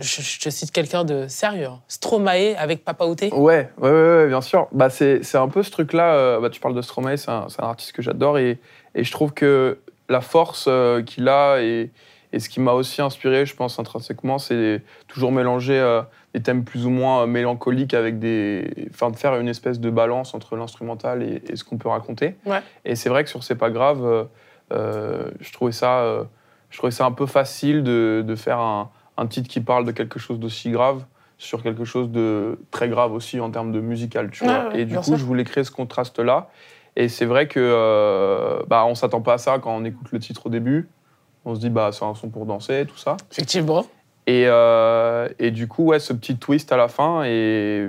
je, 0.00 0.22
je 0.22 0.40
te 0.40 0.48
cite 0.50 0.72
quelqu'un 0.72 1.04
de 1.04 1.26
sérieux, 1.28 1.68
Stromae 1.88 2.54
avec 2.56 2.84
Papa 2.84 3.04
Outé. 3.04 3.30
Ouais, 3.32 3.70
ouais, 3.78 3.90
ouais, 3.90 4.16
ouais, 4.16 4.28
bien 4.28 4.40
sûr. 4.40 4.68
Bah, 4.72 4.88
c'est 4.90 5.34
un 5.34 5.48
peu 5.48 5.62
ce 5.62 5.70
truc-là. 5.70 6.14
euh, 6.14 6.40
bah, 6.40 6.50
tu 6.50 6.60
parles 6.60 6.74
de 6.74 6.82
Stromae, 6.82 7.16
c'est 7.16 7.30
un, 7.30 7.46
artiste 7.58 7.92
que 7.92 8.02
j'adore 8.02 8.38
et, 8.38 8.58
et 8.94 9.04
je 9.04 9.12
trouve 9.12 9.32
que 9.32 9.78
la 10.08 10.20
force 10.20 10.66
euh, 10.68 11.02
qu'il 11.02 11.28
a 11.28 11.60
et, 11.60 11.90
et 12.32 12.40
ce 12.40 12.48
qui 12.48 12.60
m'a 12.60 12.72
aussi 12.72 13.02
inspiré, 13.02 13.44
je 13.44 13.54
pense, 13.54 13.78
intrinsèquement, 13.78 14.38
c'est 14.38 14.82
toujours 15.08 15.30
mélanger 15.30 15.78
euh, 15.78 16.00
des 16.32 16.40
thèmes 16.40 16.64
plus 16.64 16.86
ou 16.86 16.90
moins 16.90 17.26
mélancoliques 17.26 17.92
avec 17.92 18.18
des. 18.18 18.88
Enfin, 18.90 19.10
de 19.10 19.16
faire 19.16 19.38
une 19.38 19.48
espèce 19.48 19.78
de 19.78 19.90
balance 19.90 20.32
entre 20.32 20.56
l'instrumental 20.56 21.22
et, 21.22 21.42
et 21.48 21.56
ce 21.56 21.64
qu'on 21.64 21.76
peut 21.76 21.90
raconter. 21.90 22.36
Ouais. 22.46 22.62
Et 22.86 22.96
c'est 22.96 23.10
vrai 23.10 23.24
que 23.24 23.30
sur 23.30 23.44
C'est 23.44 23.56
pas 23.56 23.68
grave, 23.70 24.28
je, 24.70 25.52
trouvais 25.52 25.72
ça, 25.72 26.26
je 26.70 26.78
trouvais 26.78 26.90
ça 26.90 27.04
un 27.04 27.12
peu 27.12 27.26
facile 27.26 27.82
de, 27.82 28.24
de 28.26 28.34
faire 28.34 28.58
un, 28.58 28.90
un 29.22 29.26
titre 29.26 29.48
qui 29.48 29.60
parle 29.60 29.84
de 29.84 29.92
quelque 29.92 30.18
chose 30.18 30.38
d'aussi 30.38 30.70
grave 30.70 31.04
sur 31.38 31.62
quelque 31.62 31.84
chose 31.84 32.08
de 32.10 32.58
très 32.70 32.88
grave 32.88 33.12
aussi 33.12 33.40
en 33.40 33.50
termes 33.50 33.72
de 33.72 33.80
musical, 33.80 34.30
tu 34.30 34.44
Ouais, 34.44 34.50
vois. 34.50 34.68
ouais, 34.68 34.80
et 34.80 34.84
du 34.84 34.96
coup, 34.98 35.16
je 35.16 35.24
voulais 35.24 35.44
créer 35.44 35.64
ce 35.64 35.70
contraste-là. 35.72 36.48
Et 36.94 37.08
c'est 37.08 37.24
vrai 37.24 37.48
que 37.48 37.58
euh, 37.60 38.62
bah, 38.68 38.84
on 38.86 38.94
s'attend 38.94 39.22
pas 39.22 39.34
à 39.34 39.38
ça 39.38 39.58
quand 39.58 39.74
on 39.74 39.84
écoute 39.84 40.12
le 40.12 40.18
titre 40.18 40.46
au 40.46 40.50
début. 40.50 40.88
On 41.44 41.54
se 41.56 41.60
dit 41.60 41.70
bah 41.70 41.90
c'est 41.92 42.04
un 42.04 42.14
son 42.14 42.28
pour 42.28 42.46
danser, 42.46 42.84
tout 42.86 42.96
ça. 42.98 43.16
Effectivement. 43.32 43.84
Et, 44.28 44.44
euh, 44.46 45.28
et 45.40 45.50
du 45.50 45.66
coup, 45.66 45.84
ouais, 45.86 45.98
ce 45.98 46.12
petit 46.12 46.36
twist 46.36 46.70
à 46.70 46.76
la 46.76 46.86
fin 46.88 47.24
et 47.24 47.88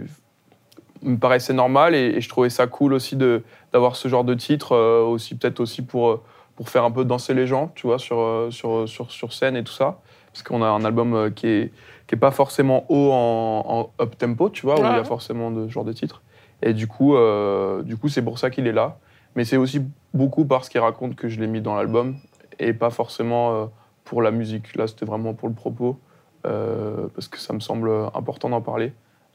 me 1.03 1.17
paraissait 1.17 1.53
normal 1.53 1.93
et, 1.95 2.13
et 2.15 2.21
je 2.21 2.29
trouvais 2.29 2.49
ça 2.49 2.65
cool 2.65 2.93
aussi 2.93 3.15
de 3.17 3.43
d'avoir 3.73 3.95
ce 3.97 4.07
genre 4.07 4.23
de 4.23 4.33
titre 4.33 4.71
euh, 4.71 5.03
aussi 5.03 5.35
peut-être 5.35 5.59
aussi 5.59 5.81
pour 5.83 6.09
euh, 6.09 6.23
pour 6.55 6.69
faire 6.69 6.83
un 6.85 6.91
peu 6.91 7.03
danser 7.05 7.33
les 7.33 7.45
gens, 7.45 7.71
tu 7.75 7.85
vois, 7.87 7.99
sur 7.99 8.47
sur 8.51 8.87
sur, 8.89 9.11
sur 9.11 9.33
scène 9.33 9.55
et 9.57 9.63
tout 9.63 9.73
ça. 9.73 9.99
Parce 10.33 10.43
qu'on 10.43 10.61
a 10.61 10.67
un 10.67 10.83
album 10.83 11.13
euh, 11.13 11.29
qui 11.29 11.47
est 11.47 11.71
qui 12.07 12.15
est 12.15 12.17
pas 12.17 12.31
forcément 12.31 12.85
haut 12.89 13.11
en, 13.11 13.91
en 13.97 14.03
up 14.03 14.17
tempo, 14.17 14.49
tu 14.49 14.65
vois, 14.65 14.75
où 14.75 14.79
il 14.79 14.83
y 14.83 14.99
a 14.99 15.03
forcément 15.03 15.51
de 15.51 15.67
ce 15.67 15.71
genre 15.71 15.85
de 15.85 15.93
titre. 15.93 16.21
Et 16.61 16.73
du 16.73 16.87
coup, 16.87 17.15
euh, 17.15 17.83
du 17.83 17.97
coup, 17.97 18.09
c'est 18.09 18.21
pour 18.21 18.39
ça 18.39 18.49
qu'il 18.49 18.67
est 18.67 18.71
là. 18.71 18.97
Mais 19.35 19.45
c'est 19.45 19.57
aussi 19.57 19.81
beaucoup 20.13 20.45
parce 20.45 20.69
qu'il 20.69 20.79
raconte 20.79 21.15
que 21.15 21.27
je 21.27 21.39
l'ai 21.39 21.47
mis 21.47 21.61
dans 21.61 21.75
l'album 21.75 22.15
et 22.59 22.73
pas 22.73 22.89
forcément 22.89 23.53
euh, 23.53 23.65
pour 24.03 24.21
la 24.21 24.31
musique. 24.31 24.75
Là, 24.75 24.87
c'était 24.87 25.05
vraiment 25.05 25.33
pour 25.33 25.49
le 25.49 25.55
propos 25.55 25.97
euh, 26.45 27.07
parce 27.15 27.27
que 27.27 27.39
ça 27.39 27.53
me 27.53 27.59
semble 27.59 27.89
important 28.13 28.49
d'en 28.49 28.61
parler, 28.61 28.93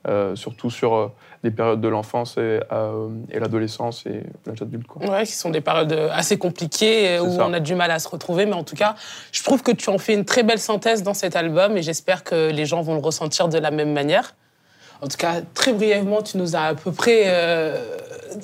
euh, 0.09 0.35
surtout 0.37 0.71
sur 0.71 0.95
euh, 0.95 1.13
des 1.45 1.51
périodes 1.51 1.81
de 1.81 1.89
l'enfance 1.89 2.37
et, 2.39 2.61
euh, 2.73 3.09
et 3.31 3.39
l'adolescence 3.39 4.07
et 4.07 4.23
l'âge 4.47 4.63
adulte. 4.63 4.87
Quoi. 4.87 5.07
Ouais, 5.09 5.25
qui 5.25 5.33
sont 5.33 5.51
des 5.51 5.61
périodes 5.61 5.93
assez 6.13 6.39
compliquées 6.39 7.19
euh, 7.19 7.23
où 7.23 7.37
ça. 7.37 7.47
on 7.47 7.53
a 7.53 7.61
du 7.61 7.75
mal 7.75 7.91
à 7.91 7.99
se 7.99 8.09
retrouver. 8.09 8.47
Mais 8.47 8.55
en 8.55 8.65
tout 8.65 8.77
cas, 8.77 8.95
je 9.33 9.43
trouve 9.43 9.63
que 9.63 9.73
tu 9.73 9.91
en 9.91 9.99
fais 9.99 10.15
une 10.15 10.25
très 10.25 10.43
belle 10.43 10.59
synthèse 10.59 11.03
dans 11.03 11.15
cet 11.15 11.37
album 11.37 11.77
et 11.77 11.83
j'espère 11.83 12.25
que 12.25 12.51
les 12.51 12.65
gens 12.65 12.81
vont 12.81 12.95
le 12.95 13.01
ressentir 13.01 13.49
de 13.49 13.59
la 13.59 13.71
même 13.71 13.93
manière. 13.93 14.35
En 15.01 15.07
tout 15.07 15.17
cas, 15.17 15.35
très 15.55 15.73
brièvement, 15.73 16.23
tu 16.23 16.39
nous 16.39 16.57
as 16.57 16.63
à 16.63 16.75
peu 16.75 16.91
près 16.91 17.23
euh, 17.27 17.77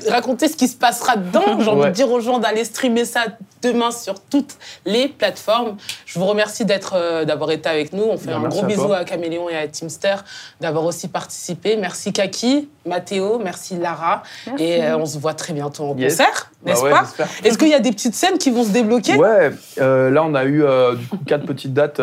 raconté 0.08 0.46
ce 0.48 0.56
qui 0.56 0.68
se 0.68 0.76
passera 0.76 1.16
dedans. 1.16 1.58
J'ai 1.58 1.68
envie 1.68 1.80
Ouais. 1.80 1.88
de 1.88 1.94
dire 1.94 2.10
aux 2.12 2.20
gens 2.20 2.38
d'aller 2.38 2.64
streamer 2.64 3.04
ça 3.04 3.22
demain 3.60 3.90
sur 3.90 4.20
toutes 4.20 4.54
les 4.86 5.08
plateformes. 5.08 5.76
Je 6.06 6.16
vous 6.18 6.26
remercie 6.26 6.64
d'être, 6.64 6.94
euh, 6.96 7.24
d'avoir 7.24 7.50
été 7.50 7.68
avec 7.68 7.92
nous. 7.92 8.04
On 8.04 8.16
fait 8.16 8.28
Bien, 8.28 8.36
un 8.44 8.48
gros 8.48 8.62
à 8.62 8.66
bisou 8.66 8.86
toi. 8.86 8.98
à 8.98 9.04
Caméléon 9.04 9.48
et 9.48 9.56
à 9.56 9.66
Teamster 9.66 10.16
d'avoir 10.60 10.84
aussi 10.84 11.08
participé. 11.08 11.76
Merci 11.76 12.12
Kaki, 12.12 12.68
Mathéo, 12.86 13.40
merci 13.42 13.76
Lara. 13.76 14.22
Merci. 14.46 14.62
Et 14.64 14.84
euh, 14.84 14.96
on 14.96 15.06
se 15.06 15.18
voit 15.18 15.34
très 15.34 15.54
bientôt 15.54 15.84
en 15.84 15.96
Yes. 15.96 16.16
concert, 16.18 16.52
Bah 16.62 16.70
n'est-ce 16.70 16.82
ouais, 16.84 16.90
pas 16.90 17.00
j'espère. 17.04 17.28
Est-ce 17.42 17.58
qu'il 17.58 17.68
y 17.68 17.74
a 17.74 17.80
des 17.80 17.90
petites 17.90 18.14
scènes 18.14 18.38
qui 18.38 18.50
vont 18.52 18.62
se 18.62 18.70
débloquer? 18.70 19.16
Ouais, 19.16 19.50
euh, 19.80 20.08
là 20.10 20.22
on 20.22 20.34
a 20.36 20.44
eu 20.44 20.62
euh, 20.62 20.94
du 20.94 21.06
coup 21.08 21.18
quatre 21.26 21.46
petites 21.46 21.74
dates. 21.74 22.00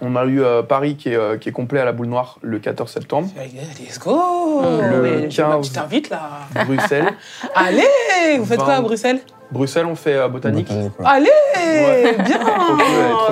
On 0.00 0.16
a 0.16 0.24
eu 0.24 0.42
euh, 0.42 0.62
Paris 0.62 0.96
qui 0.96 1.10
est, 1.10 1.16
euh, 1.16 1.36
qui 1.38 1.48
est 1.48 1.52
complet 1.52 1.80
à 1.80 1.84
la 1.84 1.92
boule 1.92 2.06
noire 2.06 2.38
le 2.42 2.58
14 2.58 2.90
septembre, 2.90 3.28
Let's 3.36 3.98
go 3.98 4.62
Le 4.62 5.02
Mais 5.02 5.30
je- 5.30 5.36
15. 5.36 5.66
Tu 5.68 5.72
t'invites 5.74 6.10
là 6.10 6.20
Bruxelles. 6.66 7.08
Allez 7.54 7.82
Vous 8.38 8.44
faites 8.46 8.58
quoi 8.60 8.74
à. 8.74 8.80
Bruxelles? 8.80 9.20
Bruxelles 9.50 9.86
on 9.86 9.94
fait 9.94 10.14
euh, 10.14 10.28
botanique. 10.28 10.68
ouais. 10.70 10.90
Allez 11.04 11.30
Ouais. 11.56 12.16
Bien 12.24 12.38
ouais, 12.38 12.44
trop 12.52 12.76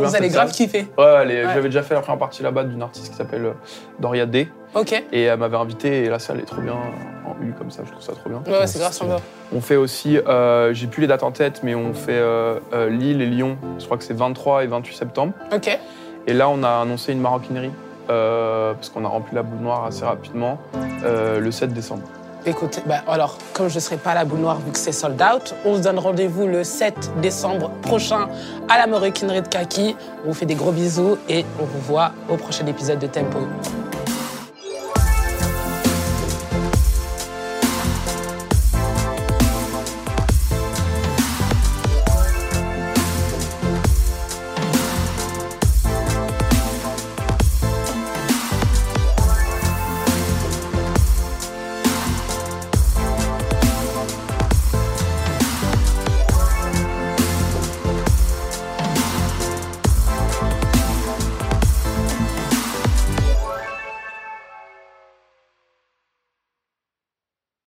bien 0.01 0.09
Vous 0.09 0.15
allez 0.17 0.25
cette 0.29 0.33
grave 0.35 0.49
salle. 0.49 0.57
kiffer. 0.57 0.87
Ouais, 0.99 1.05
allez, 1.05 1.45
Ouais. 1.45 1.51
j'avais 1.55 1.69
déjà 1.69 1.83
fait 1.83 1.95
la 1.95 2.01
première 2.01 2.19
partie 2.19 2.43
là-bas 2.43 2.65
d'une 2.65 2.83
artiste 2.83 3.11
qui 3.13 3.17
s'appelle 3.17 3.45
euh, 3.47 3.53
Doria 3.99 4.27
D. 4.27 4.49
Ok. 4.75 5.03
Et 5.13 5.23
elle 5.25 5.39
m'avait 5.39 5.57
invité 5.57 6.05
et 6.05 6.09
la 6.09 6.19
salle 6.19 6.41
est 6.41 6.45
trop 6.47 6.61
bien 6.63 6.73
en 6.75 7.43
U 7.45 7.53
comme 7.59 7.71
ça, 7.71 7.83
je 7.85 7.91
trouve 7.91 8.03
ça 8.03 8.13
trop 8.13 8.31
bien. 8.31 8.43
Ouais, 8.47 8.67
c'est 8.67 8.79
grave 8.79 8.93
sympa. 8.93 9.17
On 9.55 9.61
fait 9.61 9.77
aussi, 9.77 10.17
euh, 10.19 10.73
j'ai 10.73 10.87
plus 10.87 11.03
les 11.03 11.07
dates 11.07 11.23
en 11.23 11.31
tête, 11.33 11.61
mais 11.63 11.75
on 11.75 11.93
fait 11.93 12.13
euh, 12.13 12.59
euh, 12.73 12.89
Lille 12.89 13.21
et 13.21 13.27
Lyon, 13.27 13.57
je 13.79 13.85
crois 13.85 13.97
que 13.99 14.05
c'est 14.05 14.17
23 14.17 14.65
et 14.65 14.67
28 14.67 14.95
septembre. 14.95 15.33
Ok. 15.53 15.79
Et 16.27 16.33
là, 16.33 16.49
on 16.49 16.63
a 16.63 16.83
annoncé 16.83 17.13
une 17.13 17.21
maroquinerie, 17.21 17.73
euh, 18.11 18.75
parce 18.75 18.89
qu'on 18.91 19.05
a 19.05 19.09
rempli 19.09 19.35
la 19.35 19.43
boule 19.43 19.61
noire 19.61 19.85
assez 19.85 20.05
rapidement, 20.05 20.59
euh, 21.05 21.41
le 21.41 21.51
7 21.51 21.73
décembre. 21.73 22.03
Écoutez, 22.45 22.83
bah, 22.87 23.03
alors, 23.07 23.39
comme 23.53 23.69
je 23.69 23.77
ne 23.77 23.81
serai 23.81 23.97
pas 23.97 24.11
à 24.11 24.15
la 24.15 24.25
boule 24.25 24.41
noire 24.41 24.59
vu 24.59 24.73
que 24.73 24.79
c'est 24.79 24.93
sold 24.93 25.23
out, 25.23 25.55
on 25.65 25.77
se 25.77 25.83
donne 25.83 25.99
rendez-vous 25.99 26.47
le 26.49 26.65
7 26.65 27.13
décembre 27.21 27.71
prochain 27.83 28.29
à 28.69 28.79
la 28.79 28.89
maroquinerie 28.89 29.43
de 29.43 29.49
Kaki. 29.49 29.97
On 30.25 30.29
vous 30.29 30.35
fait 30.35 30.47
des 30.47 30.57
gros 30.57 30.73
bisous 30.73 31.19
et 31.29 31.45
on 31.61 31.65
vous 31.65 31.81
voit 31.81 32.11
au 32.29 32.37
prochain 32.37 32.67
épisode 32.67 32.99
de 32.99 33.07
Tempo. 33.07 33.39